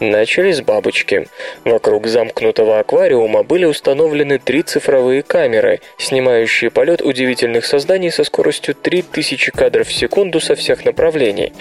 Начали 0.00 0.52
с 0.52 0.60
бабочки. 0.60 1.26
Вокруг 1.64 2.06
замкнутого 2.06 2.78
аквариума 2.78 3.42
были 3.42 3.64
установлены 3.64 4.38
три 4.38 4.62
цифровые 4.62 5.22
камеры, 5.22 5.80
снимающие 5.96 6.70
полет 6.70 7.00
удивительных 7.00 7.64
созданий 7.64 8.10
со 8.10 8.24
скоростью 8.24 8.74
3000 8.74 9.52
кадров 9.52 9.88
в 9.88 9.92
секунду 9.92 10.40
со 10.40 10.54
всех 10.54 10.81
разных 10.82 10.84
направлений. 10.84 11.52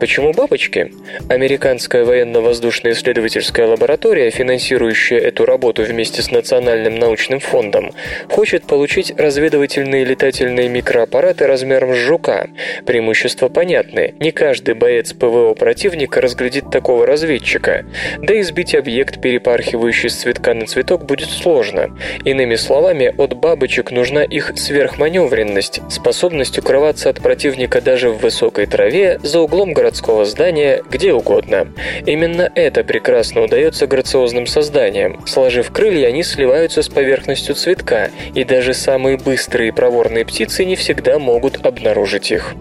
Почему 0.00 0.32
бабочки? 0.32 0.92
Американская 1.28 2.04
военно-воздушная 2.04 2.92
исследовательская 2.92 3.66
лаборатория, 3.66 4.30
финансирующая 4.30 5.18
эту 5.18 5.44
работу 5.44 5.82
вместе 5.82 6.22
с 6.22 6.30
Национальным 6.30 6.98
научным 6.98 7.40
фондом, 7.40 7.92
хочет 8.30 8.64
получить 8.66 9.12
разведывательные 9.18 10.04
летательные 10.04 10.68
микроаппараты 10.68 11.46
размером 11.46 11.94
с 11.94 11.98
жука. 11.98 12.48
Преимущества 12.86 13.48
понятны. 13.48 14.14
Не 14.20 14.32
каждый 14.32 14.74
боец 14.74 15.12
ПВО 15.12 15.54
противника 15.54 16.20
разглядит 16.20 16.70
такого 16.70 17.06
разведчика. 17.06 17.84
Да 18.18 18.34
и 18.34 18.42
сбить 18.42 18.74
объект, 18.74 19.20
перепархивающий 19.20 20.10
с 20.10 20.16
цветка 20.16 20.54
на 20.54 20.66
цветок, 20.66 21.04
будет 21.04 21.28
сложно. 21.30 21.96
Иными 22.24 22.56
словами, 22.56 23.14
от 23.16 23.34
бабочек 23.34 23.90
нужна 23.90 24.22
их 24.22 24.52
сверхманевренность, 24.56 25.80
способность 25.88 26.58
укрываться 26.58 27.10
от 27.10 27.20
противника 27.20 27.80
даже 27.80 28.10
в 28.10 28.18
высокой 28.18 28.65
траве, 28.66 29.18
за 29.22 29.40
углом 29.40 29.72
городского 29.72 30.24
здания, 30.24 30.82
где 30.90 31.12
угодно. 31.12 31.68
Именно 32.04 32.50
это 32.54 32.84
прекрасно 32.84 33.42
удается 33.42 33.86
грациозным 33.86 34.46
созданиям. 34.46 35.24
Сложив 35.26 35.70
крылья, 35.70 36.08
они 36.08 36.22
сливаются 36.22 36.82
с 36.82 36.88
поверхностью 36.88 37.54
цветка, 37.54 38.10
и 38.34 38.44
даже 38.44 38.74
самые 38.74 39.16
быстрые 39.16 39.68
и 39.68 39.72
проворные 39.72 40.24
птицы 40.24 40.64
не 40.64 40.76
всегда 40.76 41.18
могут 41.18 41.64
обнаружить 41.64 42.30
их. 42.30 42.54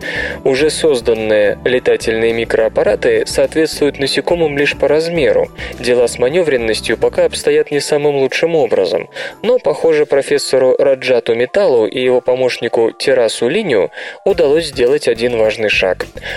Уже 0.43 0.70
созданные 0.70 1.60
летательные 1.64 2.34
микроаппараты 2.34 3.26
соответствуют 3.26 3.99
насекомым 3.99 4.58
лишь 4.58 4.76
по 4.76 4.88
размеру. 4.88 5.49
Дела 5.80 6.08
с 6.08 6.20
маневренностью 6.20 6.97
пока 6.97 7.26
обстоят 7.26 7.72
не 7.72 7.80
самым 7.80 8.16
лучшим 8.18 8.56
образом, 8.56 9.10
но, 9.41 9.60
похоже, 9.60 10.06
профессору 10.06 10.76
Раджату 10.78 11.36
Металлу 11.36 11.86
и 11.86 12.01
его 12.01 12.22
помощнику 12.22 12.91
Терасу 12.91 13.47
Линию 13.47 13.91
удалось 14.26 14.68
сделать 14.68 15.08
один 15.08 15.38
важный 15.38 15.70
шаг. 15.70 15.94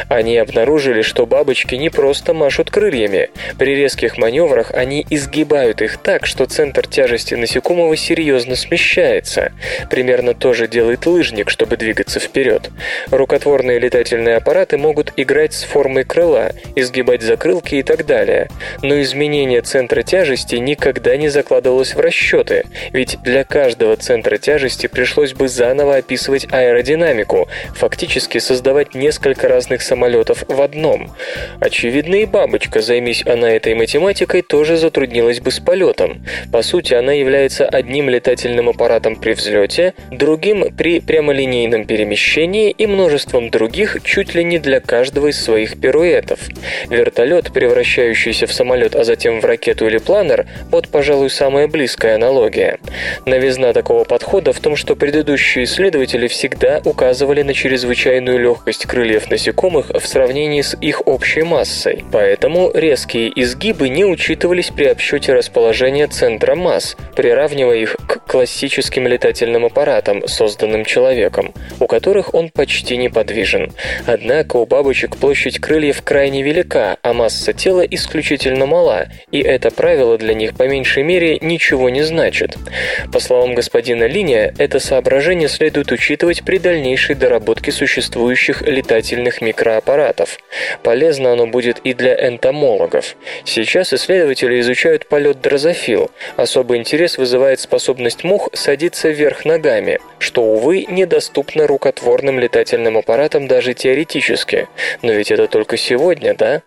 Они 0.08 0.36
обнаружили, 0.36 1.02
что 1.02 1.26
бабочки 1.26 1.74
не 1.74 1.90
просто 1.90 2.34
машут 2.34 2.70
крыльями. 2.70 3.30
При 3.58 3.74
резких 3.74 4.18
маневрах 4.18 4.72
они 4.72 5.06
изгибают 5.10 5.82
их 5.82 5.98
так, 5.98 6.26
что 6.26 6.46
центр 6.46 6.86
тяжести 6.86 7.34
насекомого 7.34 7.96
серьезно 7.96 8.56
смещается. 8.56 9.52
Примерно 9.90 10.34
то 10.34 10.52
же 10.52 10.68
делает 10.68 11.06
лыжник, 11.06 11.50
чтобы 11.50 11.76
двигаться 11.76 12.20
вперед. 12.20 12.70
Рукотворные 13.10 13.78
летательные 13.78 14.36
аппараты 14.36 14.78
могут 14.78 15.12
играть 15.16 15.52
с 15.52 15.64
формой 15.64 16.04
крыла, 16.04 16.52
изгибать 16.76 17.22
закрылки 17.22 17.76
и 17.76 17.82
так 17.82 18.06
далее. 18.06 18.48
Но 18.82 19.00
изменение 19.00 19.62
центра 19.62 20.02
тяжести 20.02 20.56
никогда 20.56 21.16
не 21.16 21.28
закладывалось 21.28 21.94
в 21.94 22.00
расчеты, 22.00 22.64
ведь 22.92 23.20
для 23.22 23.44
каждого 23.44 23.96
центра 23.96 24.38
тяжести 24.38 24.86
пришлось 24.86 25.32
бы 25.32 25.48
заново 25.48 25.96
описывать 25.96 26.46
аэродинамику, 26.50 27.48
фактически 27.74 28.38
создавать 28.38 28.94
несколько 28.94 29.47
разных 29.48 29.82
самолетов 29.82 30.44
в 30.46 30.62
одном. 30.62 31.10
Очевидно, 31.60 32.16
и 32.16 32.26
бабочка, 32.26 32.80
займись 32.80 33.24
она 33.26 33.50
этой 33.50 33.74
математикой, 33.74 34.42
тоже 34.42 34.76
затруднилась 34.76 35.40
бы 35.40 35.50
с 35.50 35.60
полетом. 35.60 36.24
По 36.52 36.62
сути, 36.62 36.94
она 36.94 37.12
является 37.12 37.66
одним 37.66 38.08
летательным 38.08 38.68
аппаратом 38.68 39.16
при 39.16 39.32
взлете, 39.32 39.94
другим 40.10 40.74
при 40.76 41.00
прямолинейном 41.00 41.84
перемещении 41.84 42.70
и 42.70 42.86
множеством 42.86 43.50
других 43.50 43.98
чуть 44.04 44.34
ли 44.34 44.44
не 44.44 44.58
для 44.58 44.80
каждого 44.80 45.28
из 45.28 45.42
своих 45.42 45.80
пируэтов. 45.80 46.40
Вертолет, 46.88 47.52
превращающийся 47.52 48.46
в 48.46 48.52
самолет, 48.52 48.94
а 48.94 49.04
затем 49.04 49.40
в 49.40 49.44
ракету 49.44 49.86
или 49.86 49.98
планер, 49.98 50.46
вот, 50.70 50.88
пожалуй, 50.88 51.30
самая 51.30 51.66
близкая 51.68 52.16
аналогия. 52.16 52.78
Новизна 53.26 53.72
такого 53.72 54.04
подхода 54.04 54.52
в 54.52 54.60
том, 54.60 54.76
что 54.76 54.96
предыдущие 54.96 55.64
исследователи 55.64 56.26
всегда 56.28 56.80
указывали 56.84 57.42
на 57.42 57.54
чрезвычайную 57.54 58.38
легкость 58.38 58.86
крыльев 58.86 59.30
насекомых 59.38 59.90
в 59.90 60.04
сравнении 60.04 60.62
с 60.62 60.76
их 60.80 61.06
общей 61.06 61.42
массой. 61.42 62.04
Поэтому 62.10 62.72
резкие 62.74 63.30
изгибы 63.40 63.88
не 63.88 64.04
учитывались 64.04 64.70
при 64.70 64.86
обсчете 64.86 65.32
расположения 65.32 66.08
центра 66.08 66.56
масс, 66.56 66.96
приравнивая 67.14 67.76
их 67.76 67.96
к 68.08 68.26
классическим 68.26 69.06
летательным 69.06 69.64
аппаратам, 69.64 70.26
созданным 70.26 70.84
человеком, 70.84 71.54
у 71.78 71.86
которых 71.86 72.34
он 72.34 72.50
почти 72.50 72.96
неподвижен. 72.96 73.72
Однако 74.06 74.56
у 74.56 74.66
бабочек 74.66 75.16
площадь 75.16 75.60
крыльев 75.60 76.02
крайне 76.02 76.42
велика, 76.42 76.96
а 77.02 77.12
масса 77.12 77.52
тела 77.52 77.82
исключительно 77.82 78.66
мала, 78.66 79.06
и 79.30 79.40
это 79.40 79.70
правило 79.70 80.18
для 80.18 80.34
них 80.34 80.56
по 80.56 80.64
меньшей 80.64 81.04
мере 81.04 81.38
ничего 81.40 81.90
не 81.90 82.02
значит. 82.02 82.56
По 83.12 83.20
словам 83.20 83.54
господина 83.54 84.04
Линия, 84.04 84.52
это 84.58 84.80
соображение 84.80 85.48
следует 85.48 85.92
учитывать 85.92 86.42
при 86.42 86.58
дальнейшей 86.58 87.14
доработке 87.14 87.70
существующих 87.70 88.62
летательных 88.62 89.27
микроаппаратов. 89.40 90.38
Полезно 90.82 91.32
оно 91.32 91.46
будет 91.46 91.78
и 91.84 91.94
для 91.94 92.14
энтомологов. 92.28 93.16
Сейчас 93.44 93.92
исследователи 93.92 94.60
изучают 94.60 95.06
полет 95.06 95.40
дрозофил. 95.40 96.10
Особый 96.36 96.78
интерес 96.78 97.18
вызывает 97.18 97.60
способность 97.60 98.24
мух 98.24 98.48
садиться 98.52 99.08
вверх 99.08 99.44
ногами, 99.44 99.98
что, 100.18 100.42
увы, 100.42 100.86
недоступно 100.88 101.66
рукотворным 101.66 102.38
летательным 102.40 102.98
аппаратам 102.98 103.46
даже 103.48 103.74
теоретически. 103.74 104.68
Но 105.02 105.12
ведь 105.12 105.30
это 105.30 105.46
только 105.46 105.76
сегодня, 105.76 106.34
да? 106.34 106.62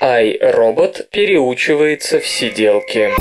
Ай-робот 0.00 1.08
переучивается 1.10 2.18
в 2.18 2.26
сиделке. 2.26 3.12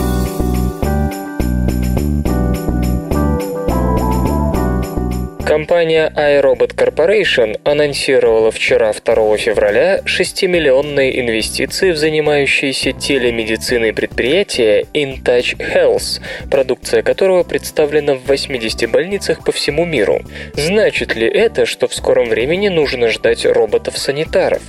Компания 5.52 6.14
iRobot 6.16 6.78
Corporation 6.78 7.60
анонсировала 7.66 8.52
вчера, 8.52 8.94
2 8.94 9.36
февраля, 9.36 10.00
6-миллионные 10.06 11.20
инвестиции 11.20 11.92
в 11.92 11.98
занимающиеся 11.98 12.94
телемедициной 12.94 13.92
предприятие 13.92 14.84
InTouch 14.94 15.58
Health, 15.58 16.22
продукция 16.50 17.02
которого 17.02 17.44
представлена 17.44 18.16
в 18.16 18.28
80 18.28 18.90
больницах 18.90 19.44
по 19.44 19.52
всему 19.52 19.84
миру. 19.84 20.22
Значит 20.54 21.18
ли 21.18 21.28
это, 21.28 21.66
что 21.66 21.90
в 21.90 21.94
скором 21.94 22.30
времени 22.30 22.70
нужно 22.70 23.10
ждать 23.10 23.46
роботов-санитаров? 23.46 24.62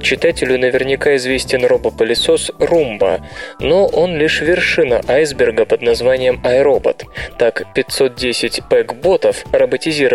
Читателю 0.00 0.58
наверняка 0.58 1.16
известен 1.16 1.64
робопылесос 1.64 2.50
Roomba, 2.58 3.20
но 3.60 3.86
он 3.86 4.16
лишь 4.16 4.40
вершина 4.40 5.02
айсберга 5.08 5.64
под 5.64 5.82
названием 5.82 6.40
iRobot. 6.44 7.04
Так, 7.38 7.64
510 7.74 8.62
пэк-ботов, 8.68 9.44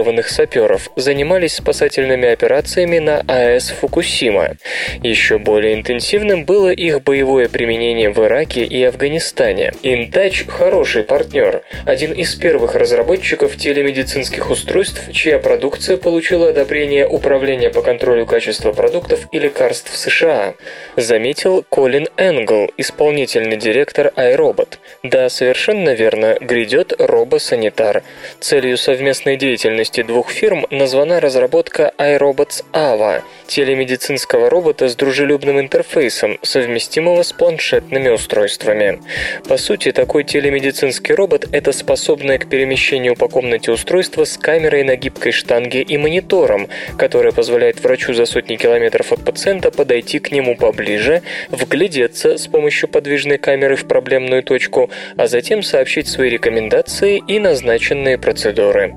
роботизированных 0.04 0.30
саперов, 0.30 0.90
занимались 0.96 1.56
спасательными 1.56 2.30
операциями 2.30 3.00
на 3.00 3.22
АЭС 3.28 3.70
Фукусима. 3.70 4.58
Еще 5.02 5.38
более 5.38 5.74
интенсивным 5.76 6.46
было 6.46 6.70
их 6.70 7.04
боевое 7.04 7.50
применение 7.50 8.10
в 8.10 8.20
Ираке 8.20 8.64
и 8.64 8.84
Афганистане. 8.84 9.74
InTouch– 9.84 10.46
хороший 10.48 11.04
партнер, 11.04 11.64
один 11.86 12.12
из 12.14 12.36
первых 12.36 12.76
разработчиков 12.76 13.56
телемедицинских 13.56 14.50
устройств, 14.50 15.12
чья 15.12 15.40
продукция 15.40 15.98
получила 15.98 16.50
одобрение 16.50 17.08
Управления 17.08 17.70
по 17.70 17.82
контролю 17.82 18.26
качества 18.26 18.74
продуктов 18.74 19.28
и 19.32 19.40
лекарств 19.40 19.96
США, 19.96 20.56
заметил 20.98 21.64
Колин 21.70 22.08
Энгл, 22.18 22.70
исполнительный 22.78 23.58
директор 23.58 24.12
iRobot. 24.16 24.78
Да, 25.04 25.30
совершенно 25.30 25.94
верно, 25.94 26.38
грядет 26.40 26.94
робосанитар. 26.98 28.04
Целью 28.40 28.78
совместной 28.78 29.38
деятельности 29.38 29.83
двух 29.92 30.32
фирм 30.32 30.66
названа 30.70 31.20
разработка 31.20 31.94
iRobots 31.98 32.64
AVA, 32.72 33.22
телемедицинского 33.48 34.50
робота 34.50 34.88
с 34.88 34.96
дружелюбным 34.96 35.60
интерфейсом, 35.60 36.40
совместимого 36.42 37.24
с 37.24 37.34
планшетными 37.34 38.10
устройствами. 38.10 39.02
По 39.48 39.58
сути, 39.58 39.92
такой 39.92 40.24
телемедицинский 40.24 41.14
робот– 41.14 41.48
это 41.52 41.72
способное 41.72 42.38
к 42.38 42.48
перемещению 42.48 43.16
по 43.16 43.28
комнате 43.28 43.72
устройство 43.72 44.24
с 44.24 44.38
камерой 44.38 44.84
на 44.84 44.96
гибкой 44.96 45.32
штанге 45.32 45.82
и 45.82 45.98
монитором, 45.98 46.68
которое 46.98 47.32
позволяет 47.32 47.84
врачу 47.84 48.14
за 48.14 48.26
сотни 48.26 48.56
километров 48.56 49.12
от 49.12 49.24
пациента 49.24 49.72
подойти 49.72 50.20
к 50.20 50.32
нему 50.32 50.56
поближе, 50.56 51.22
вглядеться 51.50 52.38
с 52.38 52.48
помощью 52.48 52.90
подвижной 52.90 53.38
камеры 53.38 53.76
в 53.76 53.86
проблемную 53.86 54.44
точку, 54.44 54.90
а 55.18 55.28
затем 55.28 55.64
сообщить 55.64 56.08
свои 56.08 56.30
рекомендации 56.30 57.22
и 57.28 57.40
назначенные 57.40 58.18
процедуры. 58.18 58.96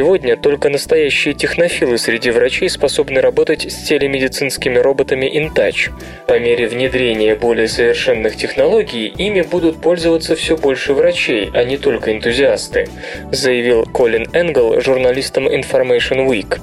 Сегодня 0.00 0.34
только 0.38 0.70
настоящие 0.70 1.34
технофилы 1.34 1.98
среди 1.98 2.30
врачей 2.30 2.70
способны 2.70 3.20
работать 3.20 3.70
с 3.70 3.82
телемедицинскими 3.82 4.78
роботами 4.78 5.26
InTouch. 5.26 5.90
По 6.26 6.38
мере 6.38 6.68
внедрения 6.68 7.34
более 7.34 7.68
совершенных 7.68 8.34
технологий 8.34 9.08
ими 9.08 9.42
будут 9.42 9.82
пользоваться 9.82 10.36
все 10.36 10.56
больше 10.56 10.94
врачей, 10.94 11.50
а 11.52 11.64
не 11.64 11.76
только 11.76 12.12
энтузиасты, 12.12 12.88
заявил 13.30 13.84
Колин 13.84 14.26
Энгл 14.32 14.80
журналистам 14.80 15.46
Information 15.46 16.26
Week. 16.26 16.58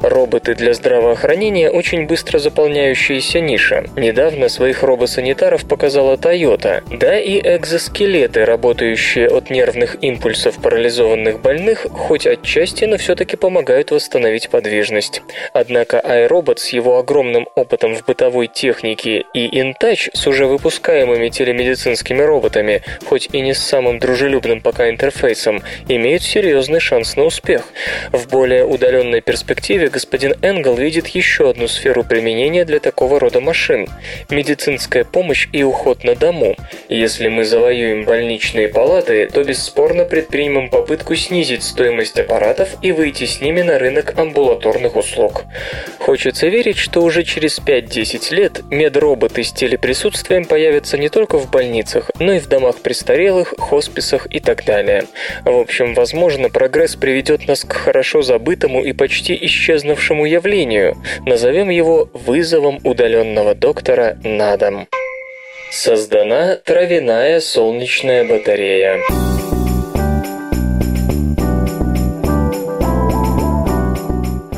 Роботы 0.00 0.54
для 0.54 0.72
здравоохранения 0.72 1.68
очень 1.68 2.06
быстро 2.06 2.38
заполняющаяся 2.38 3.40
ниша. 3.40 3.84
Недавно 3.98 4.48
своих 4.48 4.82
робосанитаров 4.82 5.68
показала 5.68 6.16
Toyota, 6.16 6.82
да 6.90 7.20
и 7.20 7.38
экзоскелеты, 7.38 8.46
работающие 8.46 9.28
от 9.28 9.50
нервных 9.50 10.02
импульсов 10.02 10.56
парализованных 10.56 11.42
больных, 11.42 11.86
хоть 11.90 12.26
отчасти 12.26 12.61
скорости, 12.62 12.84
но 12.84 12.96
все-таки 12.96 13.36
помогают 13.36 13.90
восстановить 13.90 14.48
подвижность. 14.48 15.22
Однако 15.52 15.96
iRobot 15.98 16.58
с 16.58 16.68
его 16.68 16.98
огромным 16.98 17.48
опытом 17.56 17.94
в 17.96 18.04
бытовой 18.04 18.46
технике 18.46 19.24
и 19.34 19.60
InTouch 19.60 20.10
с 20.14 20.26
уже 20.26 20.46
выпускаемыми 20.46 21.28
телемедицинскими 21.28 22.22
роботами, 22.22 22.82
хоть 23.06 23.28
и 23.32 23.40
не 23.40 23.54
с 23.54 23.58
самым 23.58 23.98
дружелюбным 23.98 24.60
пока 24.60 24.90
интерфейсом, 24.90 25.62
имеют 25.88 26.22
серьезный 26.22 26.80
шанс 26.80 27.16
на 27.16 27.24
успех. 27.24 27.62
В 28.12 28.28
более 28.28 28.64
удаленной 28.64 29.20
перспективе 29.20 29.88
господин 29.88 30.34
Энгл 30.42 30.74
видит 30.74 31.08
еще 31.08 31.50
одну 31.50 31.66
сферу 31.68 32.04
применения 32.04 32.64
для 32.64 32.78
такого 32.78 33.18
рода 33.18 33.40
машин– 33.40 33.88
медицинская 34.30 35.04
помощь 35.04 35.48
и 35.52 35.64
уход 35.64 36.04
на 36.04 36.14
дому. 36.14 36.56
Если 36.88 37.28
мы 37.28 37.44
завоюем 37.44 38.04
больничные 38.04 38.68
палаты, 38.68 39.28
то 39.32 39.42
бесспорно 39.42 40.04
предпримем 40.04 40.70
попытку 40.70 41.16
снизить 41.16 41.64
стоимость 41.64 42.18
аппаратов 42.52 42.76
и 42.82 42.92
выйти 42.92 43.24
с 43.24 43.40
ними 43.40 43.62
на 43.62 43.78
рынок 43.78 44.18
амбулаторных 44.18 44.96
услуг. 44.96 45.44
Хочется 45.98 46.48
верить, 46.48 46.76
что 46.76 47.00
уже 47.02 47.24
через 47.24 47.58
5-10 47.58 48.34
лет 48.34 48.60
медроботы 48.70 49.42
с 49.42 49.52
телеприсутствием 49.52 50.44
появятся 50.44 50.98
не 50.98 51.08
только 51.08 51.38
в 51.38 51.50
больницах, 51.50 52.10
но 52.18 52.32
и 52.32 52.38
в 52.38 52.48
домах 52.48 52.76
престарелых, 52.78 53.54
хосписах 53.58 54.26
и 54.30 54.40
так 54.40 54.64
далее. 54.64 55.04
В 55.44 55.58
общем, 55.58 55.94
возможно, 55.94 56.50
прогресс 56.50 56.96
приведет 56.96 57.48
нас 57.48 57.64
к 57.64 57.72
хорошо 57.72 58.22
забытому 58.22 58.82
и 58.84 58.92
почти 58.92 59.38
исчезнувшему 59.46 60.26
явлению. 60.26 60.96
Назовем 61.26 61.70
его 61.70 62.08
вызовом 62.12 62.78
удаленного 62.84 63.54
доктора 63.54 64.18
на 64.22 64.56
дом. 64.56 64.88
Создана 65.70 66.56
травяная 66.56 67.40
солнечная 67.40 68.24
батарея. 68.24 69.00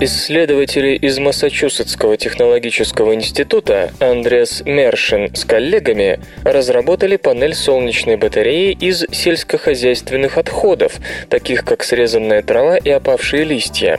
Исследователи 0.05 0.97
из 0.97 1.19
Массачусетского 1.19 2.19
технологического 2.19 3.15
института 3.15 3.91
Андреас 4.01 4.63
Мершин 4.67 5.35
с 5.35 5.47
коллегами 5.47 6.21
разработали 6.45 7.17
панель 7.17 7.55
солнечной 7.55 8.17
батареи 8.17 8.73
из 8.73 9.07
сельскохозяйственных 9.11 10.37
отходов, 10.37 10.97
таких 11.31 11.65
как 11.65 11.83
срезанная 11.83 12.43
трава 12.43 12.77
и 12.77 12.91
опавшие 12.91 13.45
листья. 13.45 13.99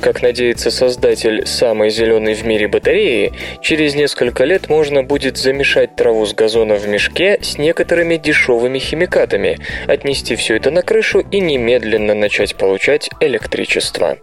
Как 0.00 0.22
надеется 0.22 0.70
создатель 0.70 1.44
самой 1.48 1.90
зеленой 1.90 2.34
в 2.34 2.46
мире 2.46 2.68
батареи, 2.68 3.32
через 3.60 3.96
несколько 3.96 4.44
лет 4.44 4.68
можно 4.68 5.02
будет 5.02 5.36
замешать 5.36 5.96
траву 5.96 6.26
с 6.26 6.32
газона 6.32 6.76
в 6.76 6.86
мешке 6.86 7.40
с 7.42 7.58
некоторыми 7.58 8.18
дешевыми 8.18 8.78
химикатами, 8.78 9.58
отнести 9.88 10.36
все 10.36 10.58
это 10.58 10.70
на 10.70 10.82
крышу 10.82 11.18
и 11.18 11.40
немедленно 11.40 12.14
начать 12.14 12.54
получать 12.54 13.10
электричество. 13.18 14.16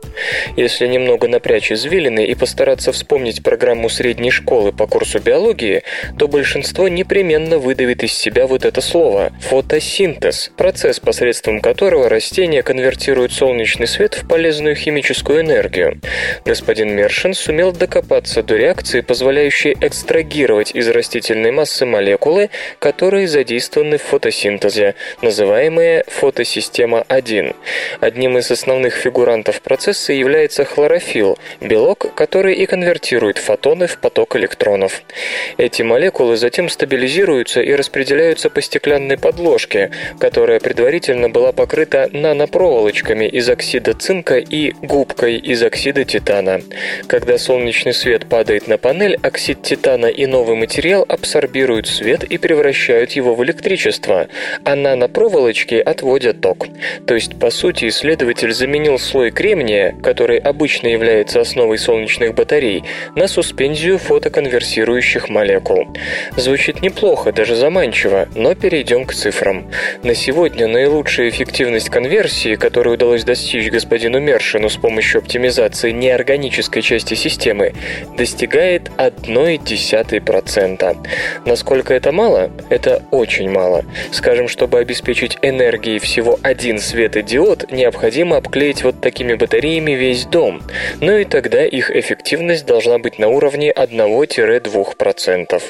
Если 0.55 0.87
немного 0.87 1.16
немного 1.17 1.27
напрячь 1.27 1.71
извилины 1.71 2.25
и 2.25 2.35
постараться 2.35 2.91
вспомнить 2.91 3.41
программу 3.41 3.89
средней 3.89 4.29
школы 4.29 4.71
по 4.71 4.85
курсу 4.85 5.19
биологии, 5.19 5.81
то 6.19 6.27
большинство 6.27 6.87
непременно 6.87 7.57
выдавит 7.57 8.03
из 8.03 8.13
себя 8.13 8.45
вот 8.45 8.65
это 8.65 8.81
слово– 8.81 9.31
фотосинтез, 9.41 10.51
процесс, 10.55 10.99
посредством 10.99 11.59
которого 11.59 12.07
растения 12.07 12.61
конвертируют 12.61 13.33
солнечный 13.33 13.87
свет 13.87 14.13
в 14.13 14.27
полезную 14.27 14.75
химическую 14.75 15.41
энергию. 15.41 15.99
Господин 16.45 16.95
Мершин 16.95 17.33
сумел 17.33 17.71
докопаться 17.71 18.43
до 18.43 18.55
реакции, 18.55 19.01
позволяющей 19.01 19.75
экстрагировать 19.81 20.75
из 20.75 20.87
растительной 20.87 21.51
массы 21.51 21.85
молекулы, 21.85 22.51
которые 22.79 23.27
задействованы 23.27 23.97
в 23.97 24.03
фотосинтезе, 24.03 24.93
называемые 25.23 26.03
фотосистема 26.07 27.03
1. 27.07 27.53
Одним 28.01 28.37
из 28.37 28.51
основных 28.51 28.93
фигурантов 28.93 29.61
процесса 29.61 30.13
является 30.13 30.63
хлорофилл, 30.67 31.06
хлорофилл– 31.07 31.37
белок, 31.61 32.13
который 32.15 32.55
и 32.55 32.65
конвертирует 32.65 33.37
фотоны 33.37 33.87
в 33.87 33.97
поток 33.97 34.35
электронов. 34.35 35.01
Эти 35.57 35.81
молекулы 35.81 36.37
затем 36.37 36.69
стабилизируются 36.69 37.61
и 37.61 37.73
распределяются 37.73 38.49
по 38.49 38.61
стеклянной 38.61 39.17
подложке, 39.17 39.91
которая 40.19 40.59
предварительно 40.59 41.29
была 41.29 41.51
покрыта 41.51 42.09
нанопроволочками 42.11 43.25
из 43.25 43.49
оксида 43.49 43.93
цинка 43.93 44.37
и 44.37 44.71
губкой 44.81 45.37
из 45.37 45.63
оксида 45.63 46.03
титана. 46.03 46.61
Когда 47.07 47.37
солнечный 47.37 47.93
свет 47.93 48.27
падает 48.27 48.67
на 48.67 48.77
панель, 48.77 49.17
оксид 49.21 49.63
титана 49.63 50.07
и 50.07 50.25
новый 50.25 50.55
материал 50.55 51.05
абсорбируют 51.07 51.87
свет 51.87 52.23
и 52.23 52.37
превращают 52.37 53.11
его 53.11 53.35
в 53.35 53.43
электричество, 53.43 54.27
а 54.63 54.75
нанопроволочки 54.75 55.75
отводят 55.75 56.41
ток. 56.41 56.67
То 57.05 57.15
есть, 57.15 57.39
по 57.39 57.49
сути, 57.49 57.87
исследователь 57.87 58.51
заменил 58.51 58.99
слой 58.99 59.31
кремния, 59.31 59.95
который 60.03 60.37
обычно 60.37 60.86
является 60.87 61.41
основой 61.41 61.77
солнечных 61.77 62.33
батарей, 62.33 62.83
на 63.15 63.27
суспензию 63.27 63.97
фотоконверсирующих 63.97 65.29
молекул. 65.29 65.87
Звучит 66.35 66.81
неплохо, 66.81 67.31
даже 67.31 67.55
заманчиво, 67.55 68.27
но 68.35 68.55
перейдем 68.55 69.05
к 69.05 69.13
цифрам. 69.13 69.69
На 70.03 70.15
сегодня 70.15 70.67
наилучшая 70.67 71.29
эффективность 71.29 71.89
конверсии, 71.89 72.55
которую 72.55 72.95
удалось 72.95 73.23
достичь 73.23 73.69
господину 73.69 74.19
Мершину 74.19 74.69
с 74.69 74.77
помощью 74.77 75.19
оптимизации 75.19 75.91
неорганической 75.91 76.81
части 76.81 77.13
системы, 77.13 77.73
достигает 78.17 78.89
0,1%. 78.97 81.07
Насколько 81.45 81.93
это 81.93 82.11
мало? 82.11 82.49
Это 82.69 83.03
очень 83.11 83.49
мало. 83.49 83.85
Скажем, 84.11 84.47
чтобы 84.47 84.79
обеспечить 84.79 85.37
энергией 85.41 85.99
всего 85.99 86.39
один 86.41 86.79
светодиод, 86.79 87.71
необходимо 87.71 88.37
обклеить 88.37 88.83
вот 88.83 89.01
такими 89.01 89.33
батареями 89.33 89.91
весь 89.91 90.25
дом 90.25 90.61
но 90.99 91.07
ну 91.07 91.17
и 91.17 91.25
тогда 91.25 91.65
их 91.65 91.89
эффективность 91.89 92.65
должна 92.65 92.99
быть 92.99 93.19
на 93.19 93.29
уровне 93.29 93.71
1-2%. 93.71 95.63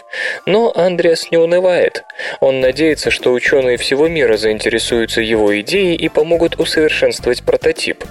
Но 0.46 0.72
Андреас 0.76 1.32
не 1.32 1.38
унывает. 1.38 2.04
Он 2.40 2.60
надеется, 2.60 3.12
что 3.12 3.34
ученые 3.34 3.78
всего 3.78 4.08
мира 4.08 4.38
заинтересуются 4.38 5.22
его 5.22 5.60
идеей 5.62 5.96
и 5.96 6.10
помогут 6.10 6.60
усовершенствовать 6.60 7.44
прототип. 7.44 8.04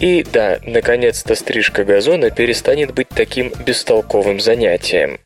И 0.00 0.24
да, 0.32 0.58
наконец-то 0.64 1.34
стрижка 1.34 1.84
газона 1.84 2.30
перестанет 2.30 2.94
быть 2.94 3.08
таким 3.08 3.52
бестолковым 3.64 4.40
занятием. 4.40 5.18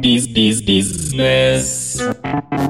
Биз-биз-бизнес. 0.00 2.02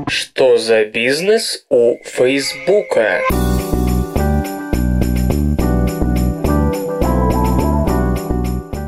Что 0.06 0.58
за 0.58 0.84
бизнес 0.84 1.64
у 1.68 1.96
Фейсбука? 2.04 3.20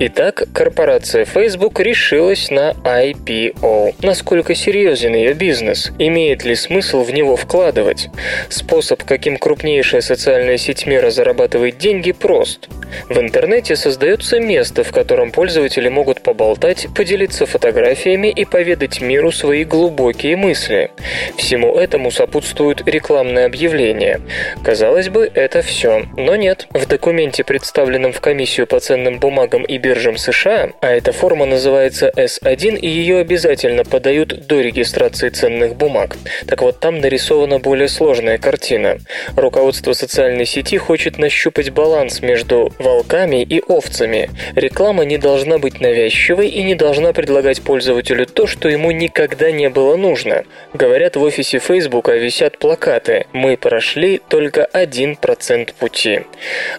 Итак, 0.01 0.45
корпорация 0.55 1.25
Facebook 1.25 1.81
решилась 1.81 2.53
на 2.53 2.71
IPO. 2.85 3.97
Насколько 4.01 4.55
серьезен 4.55 5.13
ее 5.13 5.35
бизнес? 5.35 5.91
Имеет 5.99 6.45
ли 6.45 6.55
смысл 6.55 7.03
в 7.03 7.13
него 7.13 7.35
вкладывать? 7.35 8.09
Способ, 8.49 9.03
каким 9.03 9.39
крупнейшая 9.39 10.01
социальная 10.01 10.57
сеть 10.57 10.87
мира 10.87 11.11
зарабатывает 11.11 11.79
деньги, 11.79 12.13
прост. 12.13 12.69
В 13.09 13.19
интернете 13.19 13.75
создается 13.75 14.39
место, 14.39 14.85
в 14.85 14.93
котором 14.93 15.33
пользователи 15.33 15.89
могут 15.89 16.21
поболтать, 16.23 16.87
поделиться 16.95 17.45
фотографиями 17.45 18.29
и 18.29 18.45
поведать 18.45 19.01
миру 19.01 19.33
свои 19.33 19.65
глубокие 19.65 20.37
мысли. 20.37 20.93
Всему 21.37 21.77
этому 21.77 22.13
сопутствуют 22.13 22.87
рекламные 22.87 23.47
объявления. 23.47 24.21
Казалось 24.63 25.09
бы, 25.09 25.29
это 25.35 25.61
все. 25.63 26.05
Но 26.17 26.37
нет. 26.37 26.69
В 26.71 26.87
документе, 26.87 27.43
представленном 27.43 28.13
в 28.13 28.21
комиссию 28.21 28.69
по 28.69 28.79
ценным 28.79 29.19
бумагам 29.19 29.65
и 29.65 29.77
биржам 29.89 30.19
США, 30.19 30.73
а 30.83 30.91
эта 30.91 31.13
форма 31.13 31.47
называется 31.47 32.13
S1, 32.15 32.79
и 32.79 32.87
ее 32.87 33.21
обязательно 33.21 33.85
подают 33.85 34.47
до 34.47 34.61
регистрации 34.61 35.31
ценных 35.31 35.77
бумаг. 35.77 36.19
Так 36.47 36.61
вот, 36.61 36.79
там 36.79 37.01
нарисована 37.01 37.59
более 37.59 37.89
сложная 37.89 38.37
картина. 38.37 38.99
Руководство 39.35 39.95
социальной 39.95 40.45
сети 40.45 40.77
хочет 40.77 41.17
нащупать 41.17 41.71
баланс 41.71 42.21
между 42.21 42.71
волками 42.79 43.43
и 43.43 43.63
овцами. 43.67 44.29
Реклама 44.55 45.07
не 45.07 45.17
должна 45.17 45.57
быть 45.57 45.81
навязчивой 45.81 46.49
и 46.49 46.63
не 46.63 46.75
должна 46.75 47.15
предлагать 47.15 47.63
пользователю 47.63 48.27
то, 48.27 48.47
что 48.47 48.69
ему 48.69 48.91
никогда 48.91 49.51
не 49.51 49.71
было 49.71 49.97
нужно. 49.97 50.45
Говорят, 50.75 51.17
в 51.17 51.23
офисе 51.23 51.61
Facebook 51.61 52.09
висят 52.09 52.59
плакаты 52.59 53.25
«Мы 53.33 53.57
прошли 53.57 54.21
только 54.29 54.69
1% 54.71 55.73
пути». 55.79 56.21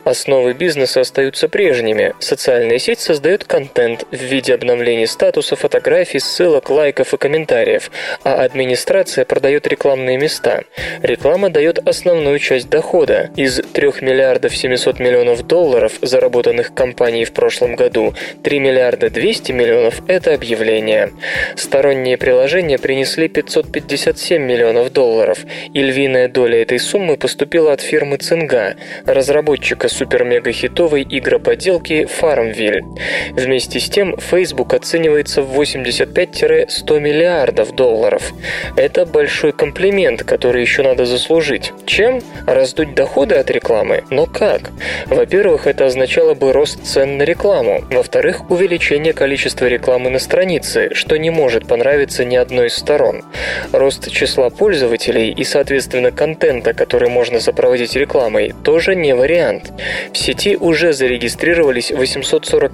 Основы 0.03 0.53
бизнеса 0.53 1.01
остаются 1.01 1.49
прежними. 1.49 2.14
Социальная 2.20 2.78
сеть 2.78 2.98
Сеть 2.99 3.09
создает 3.19 3.43
контент 3.43 4.05
в 4.11 4.15
виде 4.15 4.53
обновлений 4.53 5.07
статуса, 5.07 5.55
фотографий, 5.55 6.19
ссылок, 6.19 6.69
лайков 6.69 7.13
и 7.13 7.17
комментариев, 7.17 7.91
а 8.23 8.43
администрация 8.43 9.25
продает 9.25 9.67
рекламные 9.67 10.17
места. 10.17 10.63
Реклама 11.01 11.49
дает 11.49 11.79
основную 11.79 12.39
часть 12.39 12.69
дохода. 12.69 13.29
Из 13.35 13.61
3 13.73 13.87
миллиардов 14.01 14.55
700 14.55 14.99
миллионов 14.99 15.47
долларов, 15.47 15.93
заработанных 16.01 16.73
компанией 16.73 17.25
в 17.25 17.33
прошлом 17.33 17.75
году, 17.75 18.13
3 18.43 18.59
миллиарда 18.59 19.09
200 19.09 19.51
миллионов– 19.53 20.01
это 20.07 20.33
объявления. 20.33 21.11
Сторонние 21.55 22.17
приложения 22.17 22.77
принесли 22.77 23.27
557 23.27 24.41
миллионов 24.41 24.93
долларов, 24.93 25.39
и 25.73 25.81
львиная 25.81 26.27
доля 26.27 26.61
этой 26.61 26.79
суммы 26.79 27.17
поступила 27.17 27.73
от 27.73 27.81
фирмы 27.81 28.17
Цинга, 28.17 28.75
разработчика 29.05 29.87
супер-мега-хитовой 29.89 31.05
игроподелки 31.09 32.07
Farmville. 32.21 32.88
Вместе 33.31 33.79
с 33.79 33.89
тем, 33.89 34.17
Facebook 34.17 34.73
оценивается 34.73 35.41
в 35.41 35.59
85-100 35.59 36.99
миллиардов 36.99 37.73
долларов. 37.73 38.33
Это 38.75 39.05
большой 39.05 39.51
комплимент, 39.51 40.23
который 40.23 40.61
еще 40.61 40.83
надо 40.83 41.05
заслужить. 41.05 41.73
Чем? 41.85 42.21
Раздуть 42.45 42.95
доходы 42.95 43.35
от 43.35 43.49
рекламы? 43.51 44.03
Но 44.09 44.25
как? 44.25 44.71
Во-первых, 45.07 45.67
это 45.67 45.85
означало 45.85 46.33
бы 46.33 46.53
рост 46.53 46.83
цен 46.83 47.17
на 47.17 47.23
рекламу. 47.23 47.83
Во-вторых, 47.89 48.49
увеличение 48.49 49.13
количества 49.13 49.65
рекламы 49.65 50.09
на 50.09 50.19
странице, 50.19 50.93
что 50.93 51.17
не 51.17 51.29
может 51.29 51.67
понравиться 51.67 52.25
ни 52.25 52.35
одной 52.35 52.67
из 52.67 52.75
сторон. 52.75 53.23
Рост 53.71 54.11
числа 54.11 54.49
пользователей 54.49 55.31
и, 55.31 55.43
соответственно, 55.43 56.11
контента, 56.11 56.73
который 56.73 57.09
можно 57.09 57.39
сопроводить 57.39 57.95
рекламой, 57.95 58.53
тоже 58.63 58.95
не 58.95 59.13
вариант. 59.15 59.71
В 60.13 60.17
сети 60.17 60.57
уже 60.57 60.93
зарегистрировались 60.93 61.91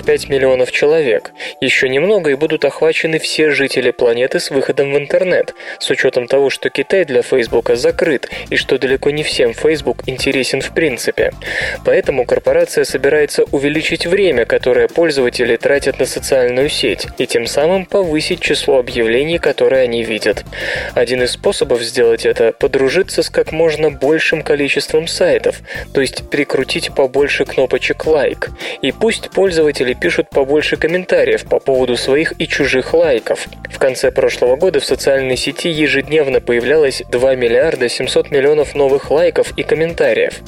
845 0.06 0.30
миллионов 0.30 0.72
человек. 0.72 1.32
Еще 1.62 1.90
немного 1.90 2.30
и 2.30 2.36
будут 2.36 2.64
охвачены 2.64 3.20
все 3.20 3.50
жители 3.50 3.92
планеты 3.92 4.40
с 4.40 4.52
выходом 4.52 4.94
в 4.94 4.98
интернет, 4.98 5.54
с 5.80 5.90
учетом 5.90 6.28
того, 6.28 6.50
что 6.50 6.70
Китай 6.70 7.06
для 7.06 7.22
Фейсбука 7.22 7.76
закрыт 7.76 8.30
и 8.50 8.56
что 8.56 8.78
далеко 8.78 9.10
не 9.10 9.24
всем 9.24 9.54
Facebook 9.54 10.04
интересен 10.06 10.62
в 10.62 10.74
принципе. 10.74 11.32
Поэтому 11.84 12.26
корпорация 12.26 12.84
собирается 12.84 13.46
увеличить 13.52 14.06
время, 14.06 14.46
которое 14.46 14.88
пользователи 14.88 15.56
тратят 15.58 16.00
на 16.00 16.06
социальную 16.06 16.70
сеть, 16.70 17.08
и 17.18 17.26
тем 17.26 17.48
самым 17.48 17.86
повысить 17.86 18.42
число 18.42 18.78
объявлений, 18.78 19.40
которые 19.40 19.84
они 19.84 20.04
видят. 20.04 20.46
Один 20.94 21.24
из 21.24 21.32
способов 21.32 21.82
сделать 21.82 22.26
это– 22.26 22.54
подружиться 22.60 23.24
с 23.24 23.30
как 23.30 23.52
можно 23.52 23.90
большим 23.90 24.44
количеством 24.44 25.08
сайтов, 25.08 25.62
то 25.94 26.02
есть 26.02 26.30
прикрутить 26.30 26.94
побольше 26.94 27.46
кнопочек 27.46 28.06
«лайк». 28.06 28.50
И 28.82 28.92
пусть 28.92 29.32
пользователи 29.32 29.95
пишут 30.00 30.30
побольше 30.30 30.78
комментариев 30.78 31.46
по 31.46 31.60
поводу 31.60 31.98
своих 31.98 32.34
и 32.40 32.48
чужих 32.48 32.94
лайков. 32.94 33.48
В 33.72 33.80
конце 33.80 34.12
прошлого 34.12 34.56
года 34.56 34.80
в 34.80 34.86
социальной 34.86 35.38
сети 35.38 35.70
ежедневно 35.70 36.42
появлялось 36.42 37.04
2 37.12 37.36
миллиарда 37.36 37.90
700 37.90 38.32
миллионов 38.32 38.76
новых 38.76 39.12
лайков 39.12 39.52
и 39.58 39.64
комментариев. 39.64 40.40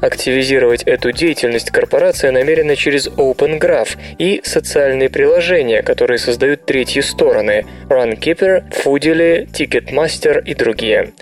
Активизировать 0.00 0.82
эту 0.84 1.12
деятельность 1.12 1.70
корпорация 1.70 2.32
намерена 2.32 2.76
через 2.76 3.08
Open 3.08 3.58
Graph 3.58 3.98
и 4.18 4.40
социальные 4.44 5.10
приложения, 5.10 5.82
которые 5.82 6.18
создают 6.18 6.64
третьи 6.64 7.00
стороны– 7.00 7.66
Runkeeper, 7.88 8.64
Foodily, 8.70 9.46
Ticketmaster 9.50 10.42
и 10.44 10.54
другие. 10.54 11.12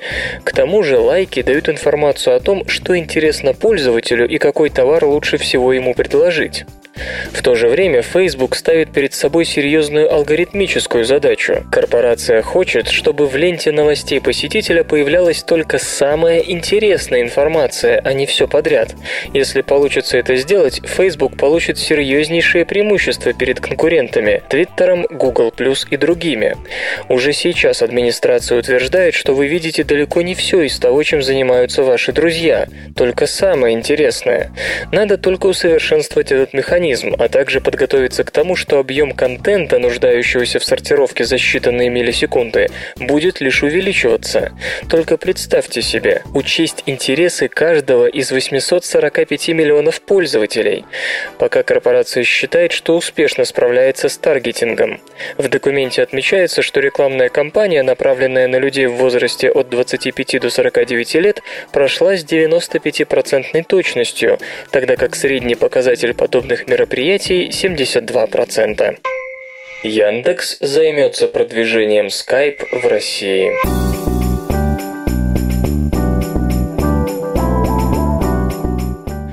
К 0.45 0.53
тому 0.53 0.83
же 0.83 0.99
лайки 0.99 1.43
дают 1.43 1.69
информацию 1.69 2.37
о 2.37 2.41
том, 2.41 2.69
что 2.69 2.97
интересно 2.97 3.55
пользователю 3.55 4.29
и 4.29 4.39
какой 4.39 4.71
товар 4.71 5.05
лучше 5.05 5.39
всего 5.39 5.73
ему 5.73 5.95
предложить. 5.95 6.65
В 7.33 7.43
то 7.43 7.55
же 7.55 7.69
время 7.69 8.03
Facebook 8.03 8.57
ставит 8.57 8.93
перед 8.93 9.15
собой 9.15 9.45
серьезную 9.45 10.13
алгоритмическую 10.13 11.05
задачу. 11.05 11.65
Корпорация 11.71 12.43
хочет, 12.43 12.89
чтобы 12.89 13.27
в 13.27 13.37
ленте 13.37 13.73
новостей 13.73 14.21
посетителя 14.21 14.85
появлялась 14.85 15.43
только 15.43 15.79
самая 15.79 16.41
интересная 16.41 17.23
информация, 17.23 18.01
а 18.05 18.13
не 18.13 18.27
все 18.27 18.49
подряд. 18.49 18.95
Если 19.33 19.63
получится 19.63 20.19
это 20.19 20.37
сделать, 20.37 20.81
Facebook 20.85 21.37
получит 21.37 21.79
серьезнейшее 21.79 22.65
преимущество 22.65 23.33
перед 23.33 23.61
конкурентами– 23.61 24.43
Твиттером, 24.49 25.07
Google+, 25.11 25.53
и 25.91 25.97
другими. 25.97 26.57
Уже 27.09 27.33
сейчас 27.33 27.83
администрация 27.83 28.59
утверждает, 28.59 29.15
что 29.15 29.35
вы 29.35 29.47
видите 29.47 29.85
далеко 29.85 30.23
не 30.23 30.35
все 30.35 30.63
из 30.63 30.79
того, 30.79 31.03
чем 31.03 31.23
занимаются 31.23 31.83
ваши 31.83 32.13
друзья, 32.13 32.67
только 32.97 33.27
самое 33.27 33.75
интересное. 33.75 34.51
Надо 34.93 35.19
только 35.19 35.47
усовершенствовать 35.47 36.33
этот 36.33 36.55
механизм, 36.55 36.88
а 37.19 37.29
также 37.29 37.61
подготовиться 37.61 38.25
к 38.25 38.31
тому, 38.31 38.57
что 38.57 38.79
объем 38.79 39.13
контента, 39.13 39.79
нуждающегося 39.79 40.59
в 40.59 40.65
сортировке 40.65 41.25
за 41.25 41.37
считанные 41.37 41.89
миллисекунды, 41.89 42.69
будет 42.97 43.41
лишь 43.41 43.63
увеличиваться. 43.63 44.53
Только 44.89 45.17
представьте 45.17 45.83
себе, 45.83 46.23
учесть 46.35 46.83
интересы 46.87 47.49
каждого 47.49 48.07
из 48.07 48.31
845 48.31 49.49
миллионов 49.49 50.01
пользователей. 50.01 50.85
Пока 51.39 51.63
корпорация 51.63 52.25
считает, 52.25 52.73
что 52.73 52.97
успешно 52.97 53.45
справляется 53.45 54.09
с 54.09 54.17
таргетингом. 54.17 55.01
В 55.37 55.49
документе 55.49 56.03
отмечается, 56.03 56.63
что 56.63 56.81
рекламная 56.81 57.29
кампания, 57.29 57.83
направленная 57.83 58.49
на 58.49 58.57
людей 58.57 58.87
в 58.87 58.95
возрасте 58.95 59.51
от 59.51 59.69
25 59.69 60.41
до 60.41 60.51
49 60.51 61.15
лет, 61.17 61.43
прошла 61.73 62.17
с 62.17 62.25
95% 62.25 63.65
точностью, 63.65 64.39
тогда 64.71 64.97
как 64.97 65.15
средний 65.15 65.55
показатель 65.55 66.15
подобных 66.15 66.67
мероприятий 66.67 66.78
72%. 67.49 68.99
Яндекс 69.83 70.59
займется 70.61 71.29
продвижением 71.29 72.07
Skype 72.07 72.65
в 72.73 72.87
России. 72.87 73.53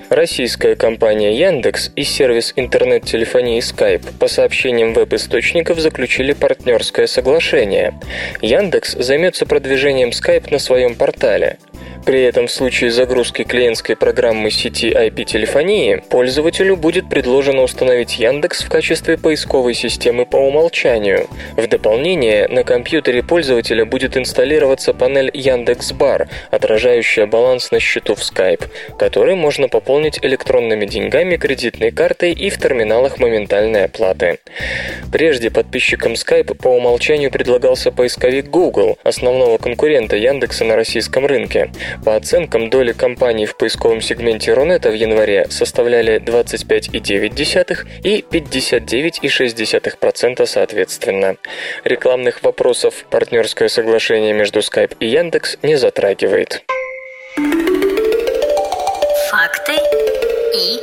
Российская 0.10 0.76
компания 0.76 1.38
Яндекс 1.38 1.92
и 1.96 2.04
сервис 2.04 2.54
интернет-телефонии 2.56 3.60
Skype 3.60 4.18
по 4.18 4.28
сообщениям 4.28 4.94
веб-источников 4.94 5.80
заключили 5.80 6.32
партнерское 6.34 7.06
соглашение. 7.06 8.00
Яндекс 8.42 8.94
займется 8.94 9.46
продвижением 9.46 10.10
Skype 10.10 10.52
на 10.52 10.60
своем 10.60 10.96
портале. 10.96 11.58
При 12.06 12.22
этом 12.22 12.46
в 12.46 12.52
случае 12.52 12.92
загрузки 12.92 13.44
клиентской 13.44 13.96
программы 13.96 14.52
сети 14.52 14.92
IP-телефонии 14.92 16.04
пользователю 16.10 16.78
будет 16.78 17.10
предложено 17.10 17.64
установить 17.64 18.20
Яндекс 18.20 18.62
в 18.62 18.70
качестве 18.70 19.18
поисковой 19.18 19.74
системы 19.74 20.28
по 20.28 20.38
умолчанию. 20.38 21.28
В 21.58 21.68
дополнение 21.68 22.48
на 22.48 22.64
компьютере 22.64 23.24
пользователя 23.24 23.86
будет 23.86 24.18
инсталлироваться 24.18 24.94
панель 24.94 25.32
Яндекс.Бар, 25.34 26.28
отражающая 26.52 27.26
баланс 27.26 27.72
на 27.72 27.80
счету 27.80 28.14
в 28.14 28.20
Skype, 28.20 28.70
который 29.00 29.36
можно 29.36 29.68
пополнить 29.68 30.20
электронными 30.22 30.86
деньгами, 30.86 31.38
кредитной 31.38 31.92
картой 31.92 32.34
и 32.34 32.52
в 32.52 32.58
терминалах 32.60 33.18
моментальной 33.18 33.86
оплаты. 33.86 34.38
Прежде 35.12 35.50
подписчикам 35.50 36.14
Skype 36.14 36.54
по 36.54 36.68
умолчанию 36.68 37.32
предлагался 37.32 37.92
поисковик 37.92 38.50
Google, 38.50 39.00
основного 39.04 39.58
конкурента 39.58 40.16
Яндекса 40.16 40.66
на 40.66 40.76
российском 40.76 41.26
рынке. 41.26 41.65
По 42.04 42.16
оценкам, 42.16 42.70
доли 42.70 42.94
компаний 42.94 43.46
в 43.46 43.58
поисковом 43.58 44.02
сегменте 44.02 44.54
Рунета 44.54 44.90
в 44.90 44.94
январе 44.94 45.48
составляли 45.50 46.20
25,9% 46.20 47.86
и 48.04 48.26
59,6% 48.30 50.46
соответственно. 50.46 51.38
Рекламных 51.84 52.44
вопросов 52.44 53.06
партнерское 53.10 53.70
соглашение 53.70 54.34
между 54.34 54.60
Skype 54.60 54.98
и 55.00 55.08
Яндекс 55.08 55.58
не 55.64 55.78
затрагивает. 55.78 56.64
Факты 59.30 59.74
и 60.54 60.80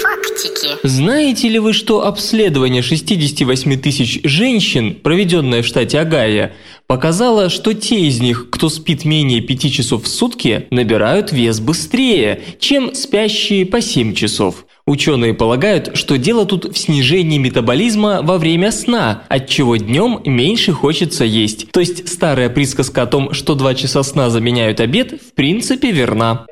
фактики. 0.00 0.68
Знаете 0.82 1.48
ли 1.48 1.58
вы, 1.58 1.72
что 1.72 2.06
обследование 2.06 2.82
68 2.82 3.80
тысяч 3.80 4.20
женщин, 4.24 4.94
проведенное 4.94 5.62
в 5.62 5.66
штате 5.66 5.98
Огайо, 5.98 6.50
показало, 6.86 7.48
что 7.48 7.72
те 7.74 8.00
из 8.00 8.20
них, 8.20 8.48
кто 8.50 8.68
спит 8.68 9.04
менее 9.04 9.40
5 9.40 9.72
часов 9.72 10.04
в 10.04 10.08
сутки, 10.08 10.66
набирают 10.70 11.32
вес 11.32 11.60
быстрее, 11.60 12.40
чем 12.58 12.94
спящие 12.94 13.66
по 13.66 13.80
7 13.80 14.14
часов? 14.14 14.66
Ученые 14.86 15.32
полагают, 15.32 15.96
что 15.96 16.18
дело 16.18 16.44
тут 16.44 16.66
в 16.66 16.78
снижении 16.78 17.38
метаболизма 17.38 18.20
во 18.22 18.36
время 18.36 18.70
сна, 18.70 19.22
от 19.28 19.48
чего 19.48 19.76
днем 19.76 20.20
меньше 20.26 20.72
хочется 20.72 21.24
есть. 21.24 21.70
То 21.72 21.80
есть 21.80 22.06
старая 22.06 22.50
присказка 22.50 23.02
о 23.02 23.06
том, 23.06 23.32
что 23.32 23.54
2 23.54 23.74
часа 23.74 24.02
сна 24.02 24.28
заменяют 24.28 24.80
обед, 24.80 25.20
в 25.22 25.34
принципе 25.34 25.90
верна. 25.90 26.44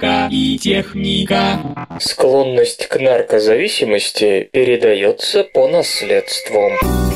Наука 0.00 0.28
и 0.30 0.58
техника. 0.58 1.60
Склонность 2.00 2.86
к 2.86 2.98
наркозависимости 2.98 4.48
передается 4.52 5.44
по 5.44 5.68
наследству. 5.68 7.09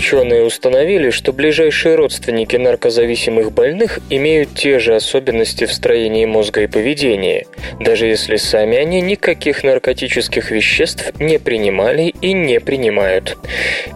Ученые 0.00 0.44
установили, 0.44 1.10
что 1.10 1.30
ближайшие 1.30 1.94
родственники 1.94 2.56
наркозависимых 2.56 3.52
больных 3.52 3.98
имеют 4.08 4.54
те 4.54 4.78
же 4.78 4.94
особенности 4.94 5.66
в 5.66 5.72
строении 5.74 6.24
мозга 6.24 6.62
и 6.62 6.66
поведении, 6.66 7.46
даже 7.80 8.06
если 8.06 8.36
сами 8.36 8.78
они 8.78 9.02
никаких 9.02 9.62
наркотических 9.62 10.52
веществ 10.52 11.12
не 11.20 11.38
принимали 11.38 12.14
и 12.22 12.32
не 12.32 12.60
принимают. 12.60 13.36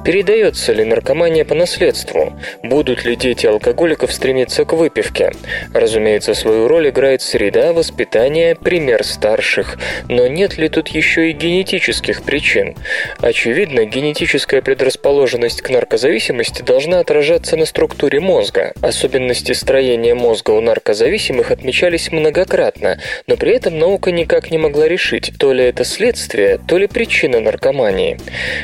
Передается 0.05 0.75
ли 0.75 0.85
наркомания 0.85 1.47
по 1.47 1.55
наследству? 1.55 2.39
Будут 2.63 3.07
ли 3.07 3.17
дети 3.17 3.47
алкоголиков 3.47 4.13
стремиться 4.13 4.67
к 4.67 4.75
выпивке? 4.75 5.33
Разумеется, 5.73 6.35
свою 6.35 6.69
роль 6.69 6.91
играет 6.91 7.23
среда, 7.23 7.73
воспитание, 7.73 8.55
пример 8.55 9.05
старших. 9.05 9.79
Но 10.11 10.27
нет 10.27 10.59
ли 10.59 10.69
тут 10.69 10.89
еще 10.89 11.31
и 11.31 11.33
генетических 11.33 12.25
причин? 12.25 12.77
Очевидно, 13.21 13.87
генетическая 13.87 14.61
предрасположенность 14.61 15.63
к 15.63 15.71
наркозависимости 15.95 16.63
должна 16.63 16.99
отражаться 16.99 17.57
на 17.57 17.67
структуре 17.67 18.19
мозга. 18.19 18.73
Особенности 18.83 19.53
строения 19.53 20.17
мозга 20.17 20.51
у 20.51 20.61
наркозависимых 20.61 21.53
отмечались 21.53 22.11
многократно, 22.11 22.99
но 23.29 23.37
при 23.37 23.55
этом 23.55 23.79
наука 23.79 24.11
никак 24.11 24.51
не 24.51 24.59
могла 24.59 24.89
решить, 24.89 25.31
то 25.39 25.53
ли 25.53 25.63
это 25.63 25.85
следствие, 25.85 26.59
то 26.67 26.79
ли 26.79 26.89
причина 26.89 27.39
наркомании. 27.39 28.19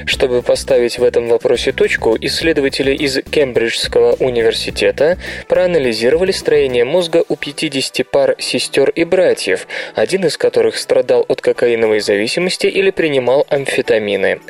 Чтобы 0.06 0.42
поставить 0.42 0.98
в 0.98 1.04
этом 1.04 1.28
вопросе 1.28 1.70
точку, 1.70 2.16
исследователи 2.20 2.96
из 2.96 3.20
Кембриджского 3.30 4.16
университета 4.18 5.16
проанализировали 5.46 6.32
строение 6.32 6.84
мозга 6.84 7.22
у 7.28 7.36
50 7.36 8.10
пар 8.10 8.34
сестер 8.40 8.90
и 8.90 9.04
братьев, 9.04 9.68
один 9.94 10.26
из 10.26 10.36
которых 10.36 10.76
страдал 10.76 11.24
от 11.28 11.40
кокаиновой 11.42 12.00
зависимости 12.00 12.66
или 12.66 12.90
принимал 12.90 13.46
амфетамины. 13.48 14.40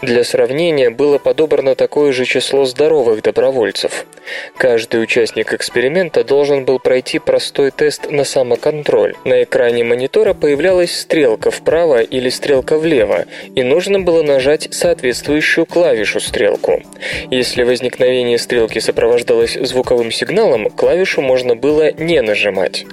Для 0.00 0.22
сравнения 0.22 0.90
было 0.90 1.18
подобрано 1.18 1.74
такое 1.74 2.09
же 2.12 2.24
число 2.24 2.64
здоровых 2.64 3.22
добровольцев. 3.22 4.06
Каждый 4.56 5.02
участник 5.02 5.52
эксперимента 5.52 6.24
должен 6.24 6.64
был 6.64 6.78
пройти 6.78 7.18
простой 7.18 7.70
тест 7.70 8.10
на 8.10 8.24
самоконтроль. 8.24 9.14
На 9.24 9.42
экране 9.42 9.84
монитора 9.84 10.34
появлялась 10.34 10.94
стрелка 10.94 11.50
вправо 11.50 12.02
или 12.02 12.28
стрелка 12.28 12.78
влево, 12.78 13.24
и 13.54 13.62
нужно 13.62 14.00
было 14.00 14.22
нажать 14.22 14.68
соответствующую 14.70 15.66
клавишу 15.66 16.20
стрелку. 16.20 16.82
Если 17.30 17.62
возникновение 17.62 18.38
стрелки 18.38 18.78
сопровождалось 18.78 19.54
звуковым 19.54 20.12
сигналом, 20.12 20.70
клавишу 20.70 21.22
можно 21.22 21.56
было 21.56 21.92
не 21.92 22.20
нажимать. 22.22 22.86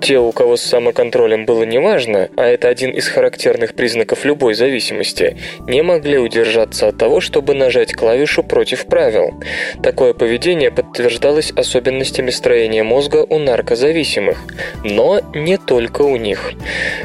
Те, 0.00 0.18
у 0.18 0.32
кого 0.32 0.56
с 0.56 0.62
самоконтролем 0.62 1.46
было 1.46 1.62
неважно, 1.62 2.28
а 2.36 2.46
это 2.46 2.68
один 2.68 2.90
из 2.90 3.08
характерных 3.08 3.74
признаков 3.74 4.24
любой 4.24 4.54
зависимости, 4.54 5.36
не 5.66 5.82
могли 5.82 6.18
удержаться 6.18 6.88
от 6.88 6.98
того, 6.98 7.20
чтобы 7.20 7.54
нажать 7.54 7.92
клавишу 7.92 8.42
против 8.42 8.61
правил. 8.86 9.34
Такое 9.82 10.12
поведение 10.12 10.70
подтверждалось 10.70 11.52
особенностями 11.52 12.30
строения 12.30 12.82
мозга 12.82 13.26
у 13.28 13.38
наркозависимых, 13.38 14.38
но 14.84 15.20
не 15.34 15.58
только 15.58 16.02
у 16.02 16.16
них. 16.16 16.52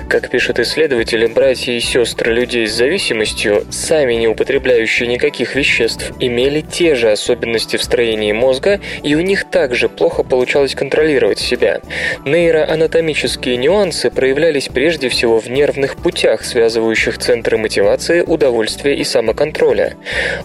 Как 0.10 0.30
пишут 0.30 0.60
исследователи, 0.60 1.26
братья 1.28 1.74
и 1.74 1.80
сестры 1.80 2.34
людей 2.34 2.68
с 2.68 2.74
зависимостью, 2.74 3.66
сами 3.72 4.14
не 4.16 4.28
употребляющие 4.28 5.08
никаких 5.08 5.55
веществ, 5.55 6.12
имели 6.20 6.62
те 6.62 6.95
же 6.95 7.12
особенности 7.12 7.78
в 7.78 7.84
строении 7.84 8.32
мозга, 8.32 8.80
и 9.03 9.16
у 9.16 9.22
них 9.22 9.49
также 9.49 9.89
плохо 9.89 10.24
получалось 10.24 10.76
контролировать 10.76 11.39
себя. 11.39 11.82
Нейроанатомические 12.26 13.58
нюансы 13.58 14.12
проявлялись 14.12 14.68
прежде 14.68 15.10
всего 15.10 15.39
в 15.39 15.49
нервных 15.49 15.95
путях, 15.95 16.43
связывающих 16.43 17.18
центры 17.18 17.58
мотивации, 17.58 18.22
удовольствия 18.22 18.95
и 18.95 19.03
самоконтроля. 19.03 19.95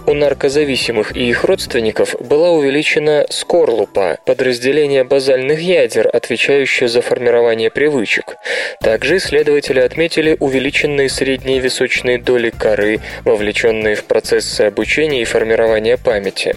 У 0.07 0.15
наркозависимых 0.15 1.02
и 1.11 1.29
их 1.29 1.43
родственников 1.43 2.15
была 2.21 2.51
увеличена 2.51 3.27
скорлупа, 3.31 4.19
подразделение 4.25 5.03
базальных 5.03 5.61
ядер, 5.61 6.09
отвечающее 6.13 6.89
за 6.89 7.03
формирование 7.03 7.71
привычек. 7.71 8.37
Также 8.81 9.17
исследователи 9.17 9.81
отметили 9.81 10.37
увеличенные 10.39 11.09
средние 11.09 11.59
височные 11.59 12.19
доли 12.19 12.51
коры, 12.51 13.01
вовлеченные 13.25 13.97
в 13.97 14.05
процессы 14.05 14.61
обучения 14.63 15.23
и 15.23 15.25
формирования 15.25 15.97
памяти. 15.97 16.55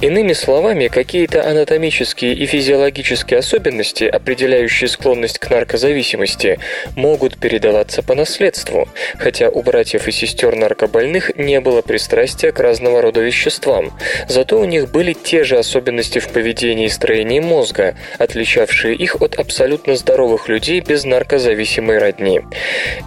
Иными 0.00 0.32
словами, 0.32 0.88
какие-то 0.88 1.48
анатомические 1.48 2.34
и 2.34 2.46
физиологические 2.46 3.40
особенности, 3.40 4.04
определяющие 4.04 4.88
склонность 4.88 5.38
к 5.38 5.50
наркозависимости, 5.50 6.60
могут 6.94 7.36
передаваться 7.36 8.02
по 8.02 8.14
наследству, 8.14 8.88
хотя 9.18 9.48
у 9.50 9.62
братьев 9.62 10.06
и 10.06 10.12
сестер 10.12 10.54
наркобольных 10.54 11.36
не 11.36 11.60
было 11.60 11.82
пристрастия 11.82 12.52
к 12.52 12.60
разного 12.60 13.02
рода 13.02 13.20
веществам. 13.20 13.81
Зато 14.28 14.58
у 14.58 14.64
них 14.64 14.90
были 14.90 15.12
те 15.12 15.44
же 15.44 15.58
особенности 15.58 16.18
в 16.18 16.28
поведении 16.28 16.86
и 16.86 16.90
строении 16.90 17.40
мозга, 17.40 17.96
отличавшие 18.18 18.94
их 18.94 19.20
от 19.20 19.36
абсолютно 19.38 19.96
здоровых 19.96 20.48
людей 20.48 20.80
без 20.80 21.04
наркозависимой 21.04 21.98
родни. 21.98 22.40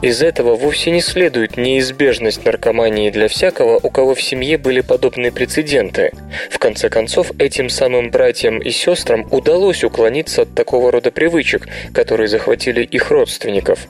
Из 0.01 0.21
этого 0.21 0.55
вовсе 0.55 0.91
не 0.91 1.01
следует 1.01 1.57
неизбежность 1.57 2.45
наркомании 2.45 3.09
для 3.09 3.27
всякого, 3.27 3.79
у 3.81 3.89
кого 3.89 4.15
в 4.15 4.21
семье 4.21 4.57
были 4.57 4.81
подобные 4.81 5.31
прецеденты. 5.31 6.11
В 6.49 6.59
конце 6.59 6.89
концов, 6.89 7.31
этим 7.37 7.69
самым 7.69 8.09
братьям 8.09 8.59
и 8.59 8.71
сестрам 8.71 9.27
удалось 9.31 9.83
уклониться 9.83 10.43
от 10.43 10.55
такого 10.55 10.91
рода 10.91 11.11
привычек, 11.11 11.67
которые 11.93 12.27
захватили 12.27 12.81
их 12.81 13.11
родственников. 13.11 13.87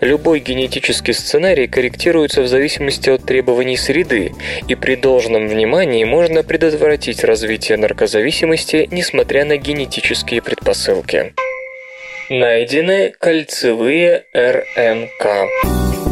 Любой 0.00 0.40
генетический 0.40 1.14
сценарий 1.14 1.66
корректируется 1.66 2.42
в 2.42 2.48
зависимости 2.48 3.08
от 3.08 3.24
требований 3.24 3.76
среды, 3.76 4.32
и 4.68 4.74
при 4.74 4.96
должном 4.96 5.48
внимании 5.48 6.04
можно 6.04 6.27
предотвратить 6.42 7.24
развитие 7.24 7.78
наркозависимости, 7.78 8.88
несмотря 8.90 9.44
на 9.44 9.56
генетические 9.56 10.42
предпосылки. 10.42 11.34
Найдены 12.30 13.12
кольцевые 13.18 14.24
РНК. 14.34 16.07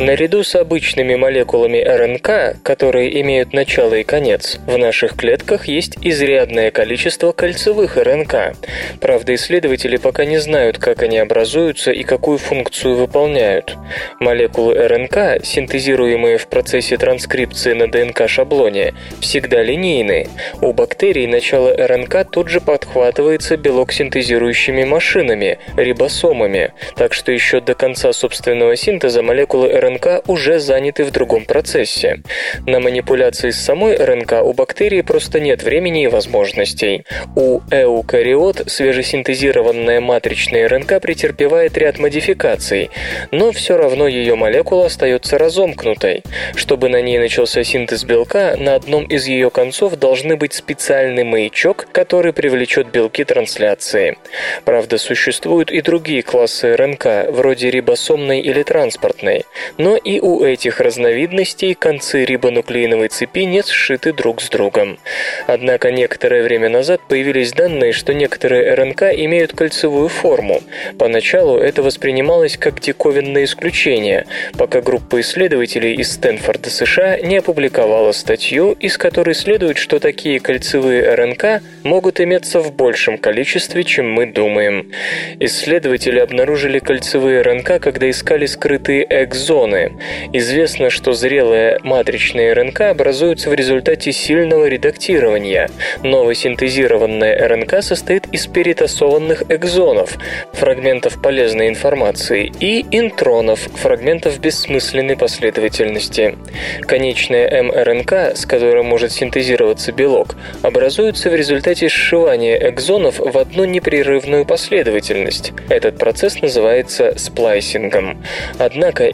Наряду 0.00 0.44
с 0.44 0.54
обычными 0.54 1.16
молекулами 1.16 1.82
РНК, 1.82 2.62
которые 2.62 3.20
имеют 3.20 3.52
начало 3.52 3.94
и 3.94 4.04
конец, 4.04 4.60
в 4.64 4.78
наших 4.78 5.16
клетках 5.16 5.66
есть 5.66 5.96
изрядное 6.00 6.70
количество 6.70 7.32
кольцевых 7.32 7.96
РНК. 7.96 8.54
Правда, 9.00 9.34
исследователи 9.34 9.96
пока 9.96 10.24
не 10.24 10.38
знают, 10.38 10.78
как 10.78 11.02
они 11.02 11.18
образуются 11.18 11.90
и 11.90 12.04
какую 12.04 12.38
функцию 12.38 12.94
выполняют. 12.94 13.76
Молекулы 14.20 14.76
РНК, 14.86 15.44
синтезируемые 15.44 16.38
в 16.38 16.46
процессе 16.46 16.96
транскрипции 16.96 17.72
на 17.72 17.88
ДНК-шаблоне, 17.88 18.94
всегда 19.20 19.64
линейны. 19.64 20.28
У 20.60 20.72
бактерий 20.72 21.26
начало 21.26 21.74
РНК 21.76 22.24
тут 22.30 22.50
же 22.50 22.60
подхватывается 22.60 23.56
белок-синтезирующими 23.56 24.84
машинами, 24.84 25.58
рибосомами, 25.76 26.72
так 26.94 27.14
что 27.14 27.32
еще 27.32 27.60
до 27.60 27.74
конца 27.74 28.12
собственного 28.12 28.76
синтеза 28.76 29.24
молекулы 29.24 29.68
РНК 29.72 29.87
РНК 29.88 30.28
уже 30.28 30.58
заняты 30.58 31.04
в 31.04 31.10
другом 31.10 31.44
процессе. 31.44 32.20
На 32.66 32.78
манипуляции 32.78 33.50
с 33.50 33.60
самой 33.60 33.96
РНК 33.96 34.42
у 34.42 34.52
бактерии 34.52 35.00
просто 35.00 35.40
нет 35.40 35.62
времени 35.62 36.04
и 36.04 36.08
возможностей. 36.08 37.04
У 37.34 37.60
эукариот 37.70 38.64
свежесинтезированная 38.66 40.00
матричная 40.00 40.68
РНК 40.68 41.00
претерпевает 41.00 41.78
ряд 41.78 41.98
модификаций, 41.98 42.90
но 43.30 43.50
все 43.52 43.76
равно 43.78 44.06
ее 44.06 44.34
молекула 44.34 44.86
остается 44.86 45.38
разомкнутой. 45.38 46.22
Чтобы 46.54 46.88
на 46.90 47.00
ней 47.00 47.18
начался 47.18 47.64
синтез 47.64 48.04
белка, 48.04 48.56
на 48.58 48.74
одном 48.74 49.04
из 49.04 49.26
ее 49.26 49.50
концов 49.50 49.96
должны 49.96 50.36
быть 50.36 50.52
специальный 50.52 51.24
маячок, 51.24 51.88
который 51.92 52.32
привлечет 52.32 52.90
белки 52.90 53.24
трансляции. 53.24 54.18
Правда, 54.64 54.98
существуют 54.98 55.70
и 55.70 55.80
другие 55.80 56.22
классы 56.22 56.76
РНК, 56.76 57.30
вроде 57.30 57.70
рибосомной 57.70 58.40
или 58.40 58.62
транспортной 58.62 59.44
но 59.78 59.96
и 59.96 60.20
у 60.20 60.44
этих 60.44 60.80
разновидностей 60.80 61.74
концы 61.74 62.24
рибонуклеиновой 62.24 63.08
цепи 63.08 63.44
не 63.44 63.62
сшиты 63.62 64.12
друг 64.12 64.42
с 64.42 64.50
другом. 64.50 64.98
Однако 65.46 65.90
некоторое 65.90 66.42
время 66.42 66.68
назад 66.68 67.00
появились 67.08 67.52
данные, 67.52 67.92
что 67.92 68.12
некоторые 68.12 68.74
РНК 68.74 69.02
имеют 69.14 69.52
кольцевую 69.52 70.08
форму. 70.08 70.60
Поначалу 70.98 71.58
это 71.58 71.82
воспринималось 71.82 72.56
как 72.56 72.80
диковинное 72.80 73.44
исключение, 73.44 74.26
пока 74.56 74.80
группа 74.80 75.20
исследователей 75.20 75.94
из 75.94 76.12
Стэнфорда, 76.12 76.70
США 76.70 77.18
не 77.18 77.36
опубликовала 77.36 78.12
статью, 78.12 78.72
из 78.72 78.98
которой 78.98 79.34
следует, 79.34 79.78
что 79.78 80.00
такие 80.00 80.40
кольцевые 80.40 81.14
РНК 81.14 81.62
могут 81.84 82.20
иметься 82.20 82.60
в 82.60 82.72
большем 82.74 83.18
количестве, 83.18 83.84
чем 83.84 84.10
мы 84.10 84.26
думаем. 84.26 84.90
Исследователи 85.38 86.18
обнаружили 86.18 86.78
кольцевые 86.80 87.42
РНК, 87.42 87.80
когда 87.80 88.10
искали 88.10 88.46
скрытые 88.46 89.06
экзоны, 89.08 89.67
экзоны. 89.68 89.92
Известно, 90.32 90.90
что 90.90 91.12
зрелые 91.12 91.78
матричные 91.82 92.52
РНК 92.52 92.82
образуются 92.82 93.50
в 93.50 93.54
результате 93.54 94.12
сильного 94.12 94.66
редактирования. 94.66 95.70
Новосинтезированная 96.02 97.48
РНК 97.48 97.82
состоит 97.82 98.26
из 98.32 98.46
перетасованных 98.46 99.44
экзонов, 99.48 100.16
фрагментов 100.52 101.20
полезной 101.20 101.68
информации, 101.68 102.52
и 102.60 102.84
интронов, 102.90 103.60
фрагментов 103.60 104.40
бессмысленной 104.40 105.16
последовательности. 105.16 106.36
Конечная 106.82 107.62
мРНК, 107.62 108.36
с 108.36 108.46
которой 108.46 108.82
может 108.82 109.12
синтезироваться 109.12 109.92
белок, 109.92 110.36
образуется 110.62 111.30
в 111.30 111.34
результате 111.34 111.88
сшивания 111.88 112.68
экзонов 112.70 113.18
в 113.18 113.36
одну 113.38 113.64
непрерывную 113.64 114.44
последовательность. 114.44 115.52
Этот 115.68 115.98
процесс 115.98 116.40
называется 116.40 117.14
сплайсингом. 117.18 118.22
Однако 118.58 119.04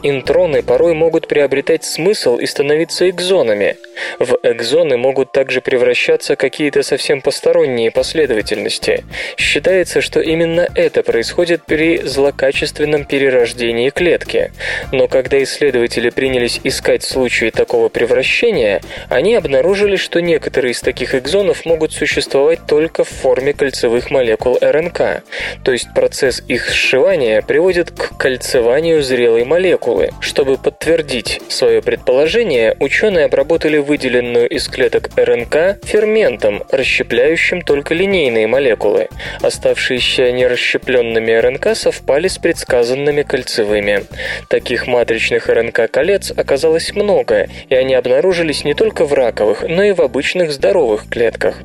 интроны 0.45 0.63
порой 0.63 0.95
могут 0.95 1.27
приобретать 1.27 1.85
смысл 1.85 2.37
и 2.37 2.47
становиться 2.47 3.09
экзонами. 3.09 3.77
В 4.19 4.39
экзоны 4.43 4.97
могут 4.97 5.33
также 5.33 5.61
превращаться 5.61 6.37
какие-то 6.37 6.83
совсем 6.83 7.23
посторонние 7.23 7.91
последовательности. 7.91 9.05
Считается, 9.37 10.01
что 10.01 10.21
именно 10.21 10.69
это 10.75 11.03
происходит 11.03 11.65
при 11.65 11.99
злокачественном 11.99 13.05
перерождении 13.05 13.91
клетки. 13.91 14.53
Но 14.93 15.09
когда 15.09 15.43
исследователи 15.43 16.11
принялись 16.11 16.61
искать 16.65 17.03
случаи 17.03 17.51
такого 17.51 17.89
превращения, 17.89 18.83
они 19.09 19.35
обнаружили, 19.35 19.97
что 19.97 20.21
некоторые 20.21 20.73
из 20.73 20.81
таких 20.81 21.15
экзонов 21.15 21.65
могут 21.65 21.93
существовать 21.93 22.67
только 22.67 23.05
в 23.05 23.09
форме 23.09 23.55
кольцевых 23.55 24.11
молекул 24.11 24.59
РНК. 24.61 25.23
То 25.65 25.73
есть 25.73 25.87
процесс 25.95 26.43
их 26.49 26.69
сшивания 26.71 27.41
приводит 27.41 27.91
к 27.91 28.17
кольцеванию 28.19 29.03
зрелой 29.03 29.45
молекулы. 29.45 30.11
Чтобы 30.35 30.59
подтвердить 30.59 31.41
свое 31.47 31.81
предположение, 31.81 32.77
ученые 32.81 33.27
обработали 33.27 33.77
выделенную 33.77 34.49
из 34.49 34.67
клеток 34.67 35.11
РНК 35.15 35.79
ферментом, 35.85 36.65
расщепляющим 36.73 37.63
только 37.63 37.95
линейные 37.95 38.49
молекулы. 38.49 39.07
Оставшиеся 39.43 40.33
нерасщепленными 40.33 41.31
РНК 41.31 41.77
совпали 41.77 42.27
с 42.27 42.39
предсказанными 42.39 43.23
кольцевыми. 43.23 44.07
Таких 44.49 44.89
матричных 44.89 45.49
РНК-колец 45.49 46.33
оказалось 46.37 46.93
много, 46.97 47.49
и 47.69 47.77
они 47.77 47.95
обнаружились 47.95 48.65
не 48.65 48.75
только 48.75 49.05
в 49.05 49.13
раковых, 49.13 49.63
но 49.63 49.85
и 49.85 49.93
в 49.93 50.01
обычных 50.01 50.51
здоровых 50.51 51.09
клетках. 51.09 51.59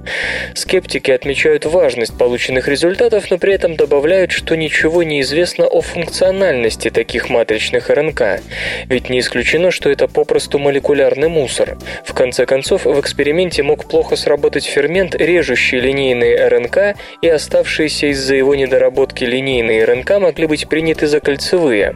Скептики 0.54 1.10
отмечают 1.10 1.66
важность 1.66 2.16
полученных 2.16 2.68
результатов, 2.68 3.32
но 3.32 3.40
при 3.40 3.52
этом 3.52 3.76
добавляют, 3.76 4.32
что 4.32 4.56
ничего 4.56 5.02
не 5.02 5.22
известно 5.22 5.66
о 5.66 5.82
функциональности 5.82 6.92
таких 6.92 7.32
матричных 7.32 7.90
РНК, 7.90 8.42
ведь 8.88 9.10
не 9.10 9.20
исключено, 9.20 9.72
что 9.72 9.90
это 9.90 10.08
попросту 10.08 10.60
молекулярный 10.60 11.28
мусор. 11.28 11.78
В 12.06 12.14
конце 12.14 12.46
концов, 12.46 12.86
в 12.86 13.00
эксперименте 13.00 13.64
мог 13.64 13.88
плохо 13.88 14.16
сработать 14.16 14.66
фермент, 14.66 15.16
режущий 15.16 15.80
линейные 15.80 16.48
РНК, 16.48 16.98
и 17.22 17.28
оставшиеся 17.28 18.08
из-за 18.08 18.36
его 18.36 18.56
недоработки 18.56 19.24
линейные 19.24 19.86
РНК 19.86 20.20
могли 20.20 20.48
быть 20.48 20.68
приняты 20.68 21.08
за 21.08 21.20
кольцевые. 21.20 21.96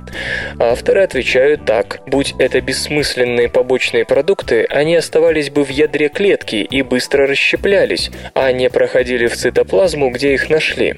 Авторы 0.59 1.01
отвечают 1.01 1.65
так. 1.65 2.01
Будь 2.07 2.33
это 2.39 2.61
бессмысленные 2.61 3.49
побочные 3.49 4.05
продукты, 4.05 4.65
они 4.69 4.95
оставались 4.95 5.49
бы 5.49 5.63
в 5.63 5.69
ядре 5.69 6.09
клетки 6.09 6.55
и 6.55 6.81
быстро 6.81 7.27
расщеплялись, 7.27 8.11
а 8.33 8.51
не 8.51 8.69
проходили 8.69 9.27
в 9.27 9.35
цитоплазму, 9.35 10.09
где 10.09 10.33
их 10.33 10.49
нашли. 10.49 10.95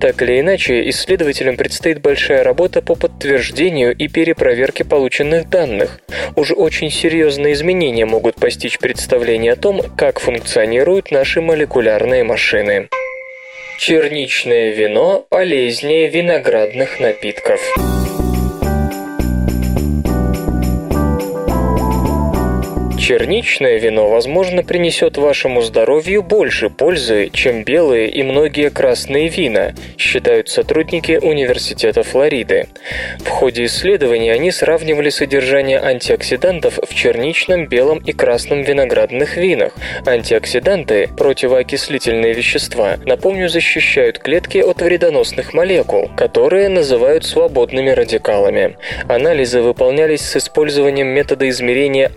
Так 0.00 0.22
или 0.22 0.40
иначе, 0.40 0.88
исследователям 0.90 1.56
предстоит 1.56 2.00
большая 2.00 2.42
работа 2.42 2.82
по 2.82 2.94
подтверждению 2.94 3.94
и 3.94 4.08
перепроверке 4.08 4.84
полученных 4.96 5.50
данных. 5.50 6.00
Уж 6.36 6.52
очень 6.52 6.90
серьезные 6.90 7.52
изменения 7.52 8.06
могут 8.06 8.36
постичь 8.36 8.78
представление 8.78 9.52
о 9.52 9.56
том, 9.56 9.82
как 9.94 10.20
функционируют 10.20 11.10
наши 11.10 11.42
молекулярные 11.42 12.24
машины. 12.24 12.88
Черничное 13.78 14.70
вино 14.70 15.26
полезнее 15.28 16.08
виноградных 16.08 16.98
напитков. 16.98 17.60
Черничное 23.06 23.78
вино, 23.78 24.08
возможно, 24.08 24.64
принесет 24.64 25.16
вашему 25.16 25.62
здоровью 25.62 26.24
больше 26.24 26.70
пользы, 26.70 27.30
чем 27.32 27.62
белые 27.62 28.10
и 28.10 28.24
многие 28.24 28.68
красные 28.68 29.28
вина, 29.28 29.74
считают 29.96 30.48
сотрудники 30.48 31.12
Университета 31.22 32.02
Флориды. 32.02 32.66
В 33.20 33.28
ходе 33.28 33.66
исследований 33.66 34.30
они 34.30 34.50
сравнивали 34.50 35.10
содержание 35.10 35.78
антиоксидантов 35.78 36.80
в 36.84 36.92
черничном, 36.96 37.68
белом 37.68 37.98
и 37.98 38.10
красном 38.10 38.62
виноградных 38.62 39.36
винах. 39.36 39.74
Антиоксиданты– 40.04 41.08
противоокислительные 41.16 42.32
вещества, 42.32 42.96
напомню, 43.04 43.48
защищают 43.48 44.18
клетки 44.18 44.58
от 44.58 44.82
вредоносных 44.82 45.54
молекул, 45.54 46.10
которые 46.16 46.68
называют 46.68 47.24
свободными 47.24 47.90
радикалами. 47.90 48.78
Анализы 49.06 49.60
выполнялись 49.60 50.22
с 50.22 50.38
использованием 50.38 51.06
метода 51.06 51.48
измерения 51.48 52.10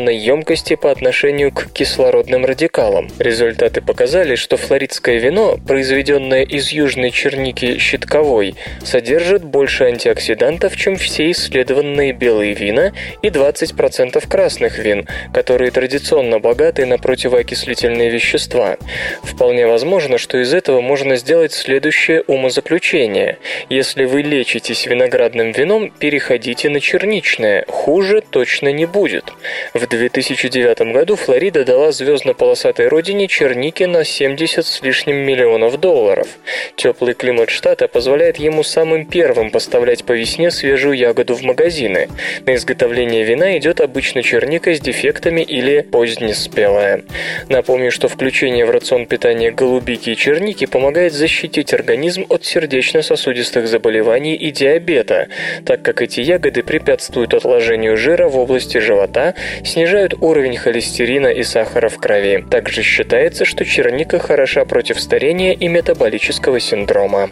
адсорбционной 0.00 0.16
емкости 0.16 0.76
по 0.76 0.90
отношению 0.90 1.52
к 1.52 1.72
кислородным 1.72 2.44
радикалам. 2.44 3.08
Результаты 3.18 3.80
показали, 3.80 4.34
что 4.34 4.56
флоридское 4.56 5.18
вино, 5.18 5.58
произведенное 5.66 6.42
из 6.42 6.70
южной 6.70 7.10
черники 7.10 7.78
щитковой, 7.78 8.54
содержит 8.82 9.44
больше 9.44 9.84
антиоксидантов, 9.84 10.76
чем 10.76 10.96
все 10.96 11.30
исследованные 11.30 12.12
белые 12.12 12.54
вина 12.54 12.92
и 13.22 13.28
20% 13.28 14.26
красных 14.28 14.78
вин, 14.78 15.06
которые 15.34 15.70
традиционно 15.70 16.38
богаты 16.38 16.86
на 16.86 16.98
противоокислительные 16.98 18.10
вещества. 18.10 18.76
Вполне 19.22 19.66
возможно, 19.66 20.18
что 20.18 20.38
из 20.38 20.54
этого 20.54 20.80
можно 20.80 21.16
сделать 21.16 21.52
следующее 21.52 22.22
умозаключение. 22.26 23.38
Если 23.68 24.04
вы 24.04 24.22
лечитесь 24.22 24.86
виноградным 24.86 25.52
вином, 25.52 25.90
переходите 25.90 26.68
на 26.70 26.80
черничное. 26.80 27.64
Хуже 27.68 28.22
точно 28.30 28.72
не 28.72 28.86
будет. 28.86 29.32
В 29.74 29.86
2009 29.90 30.92
году 30.92 31.16
Флорида 31.16 31.64
дала 31.64 31.90
звездно-полосатой 31.90 32.86
родине 32.86 33.26
черники 33.26 33.82
на 33.82 34.04
70 34.04 34.64
с 34.64 34.82
лишним 34.82 35.16
миллионов 35.16 35.80
долларов. 35.80 36.28
Теплый 36.76 37.14
климат 37.14 37.50
штата 37.50 37.88
позволяет 37.88 38.36
ему 38.36 38.62
самым 38.62 39.04
первым 39.04 39.50
поставлять 39.50 40.04
по 40.04 40.12
весне 40.12 40.52
свежую 40.52 40.96
ягоду 40.96 41.34
в 41.34 41.42
магазины. 41.42 42.08
На 42.46 42.54
изготовление 42.54 43.24
вина 43.24 43.58
идет 43.58 43.80
обычно 43.80 44.22
черника 44.22 44.72
с 44.72 44.80
дефектами 44.80 45.40
или 45.40 45.80
позднеспелая. 45.80 47.02
Напомню, 47.48 47.90
что 47.90 48.06
включение 48.06 48.66
в 48.66 48.70
рацион 48.70 49.06
питания 49.06 49.50
голубики 49.50 50.10
и 50.10 50.16
черники 50.16 50.66
помогает 50.66 51.14
защитить 51.14 51.74
организм 51.74 52.26
от 52.28 52.44
сердечно-сосудистых 52.44 53.66
заболеваний 53.66 54.36
и 54.36 54.52
диабета, 54.52 55.26
так 55.66 55.82
как 55.82 56.00
эти 56.00 56.20
ягоды 56.20 56.62
препятствуют 56.62 57.34
отложению 57.34 57.96
жира 57.96 58.28
в 58.28 58.38
области 58.38 58.78
живота, 58.78 59.34
снижают 59.64 59.79
уровень 60.20 60.56
холестерина 60.56 61.28
и 61.28 61.42
сахара 61.42 61.88
в 61.88 61.96
крови. 61.98 62.44
Также 62.50 62.82
считается, 62.82 63.44
что 63.44 63.64
черника 63.64 64.18
хороша 64.18 64.64
против 64.64 65.00
старения 65.00 65.52
и 65.52 65.68
метаболического 65.68 66.60
синдрома. 66.60 67.30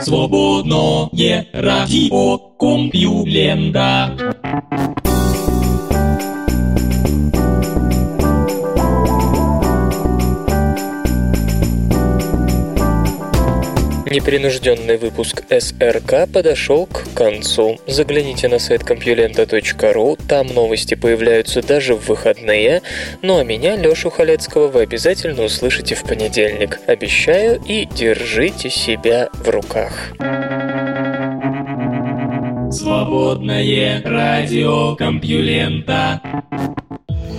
Свободное 0.00 1.46
радио 1.52 2.38
Компьюлента. 2.58 4.16
Непринужденный 14.10 14.96
выпуск 14.96 15.42
СРК 15.50 16.26
подошел 16.32 16.86
к 16.86 17.12
концу. 17.14 17.78
Загляните 17.86 18.48
на 18.48 18.58
сайт 18.58 18.82
compulenta.ru, 18.82 20.18
там 20.26 20.46
новости 20.46 20.94
появляются 20.94 21.60
даже 21.60 21.94
в 21.94 22.08
выходные. 22.08 22.80
Ну 23.20 23.38
а 23.38 23.44
меня, 23.44 23.76
Лешу 23.76 24.08
Халецкого, 24.08 24.68
вы 24.68 24.82
обязательно 24.82 25.42
услышите 25.42 25.94
в 25.94 26.04
понедельник. 26.04 26.80
Обещаю 26.86 27.60
и 27.66 27.84
держите 27.84 28.70
себя 28.70 29.28
в 29.34 29.48
руках. 29.50 29.92
Свободное 32.72 34.02
радио 34.04 34.96
Компьюлента. 34.96 36.22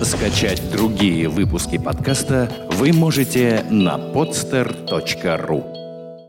Скачать 0.02 0.62
другие 0.70 1.28
выпуски 1.28 1.78
подкаста 1.78 2.48
вы 2.70 2.92
можете 2.92 3.64
на 3.70 3.96
podster.ru 3.98 5.79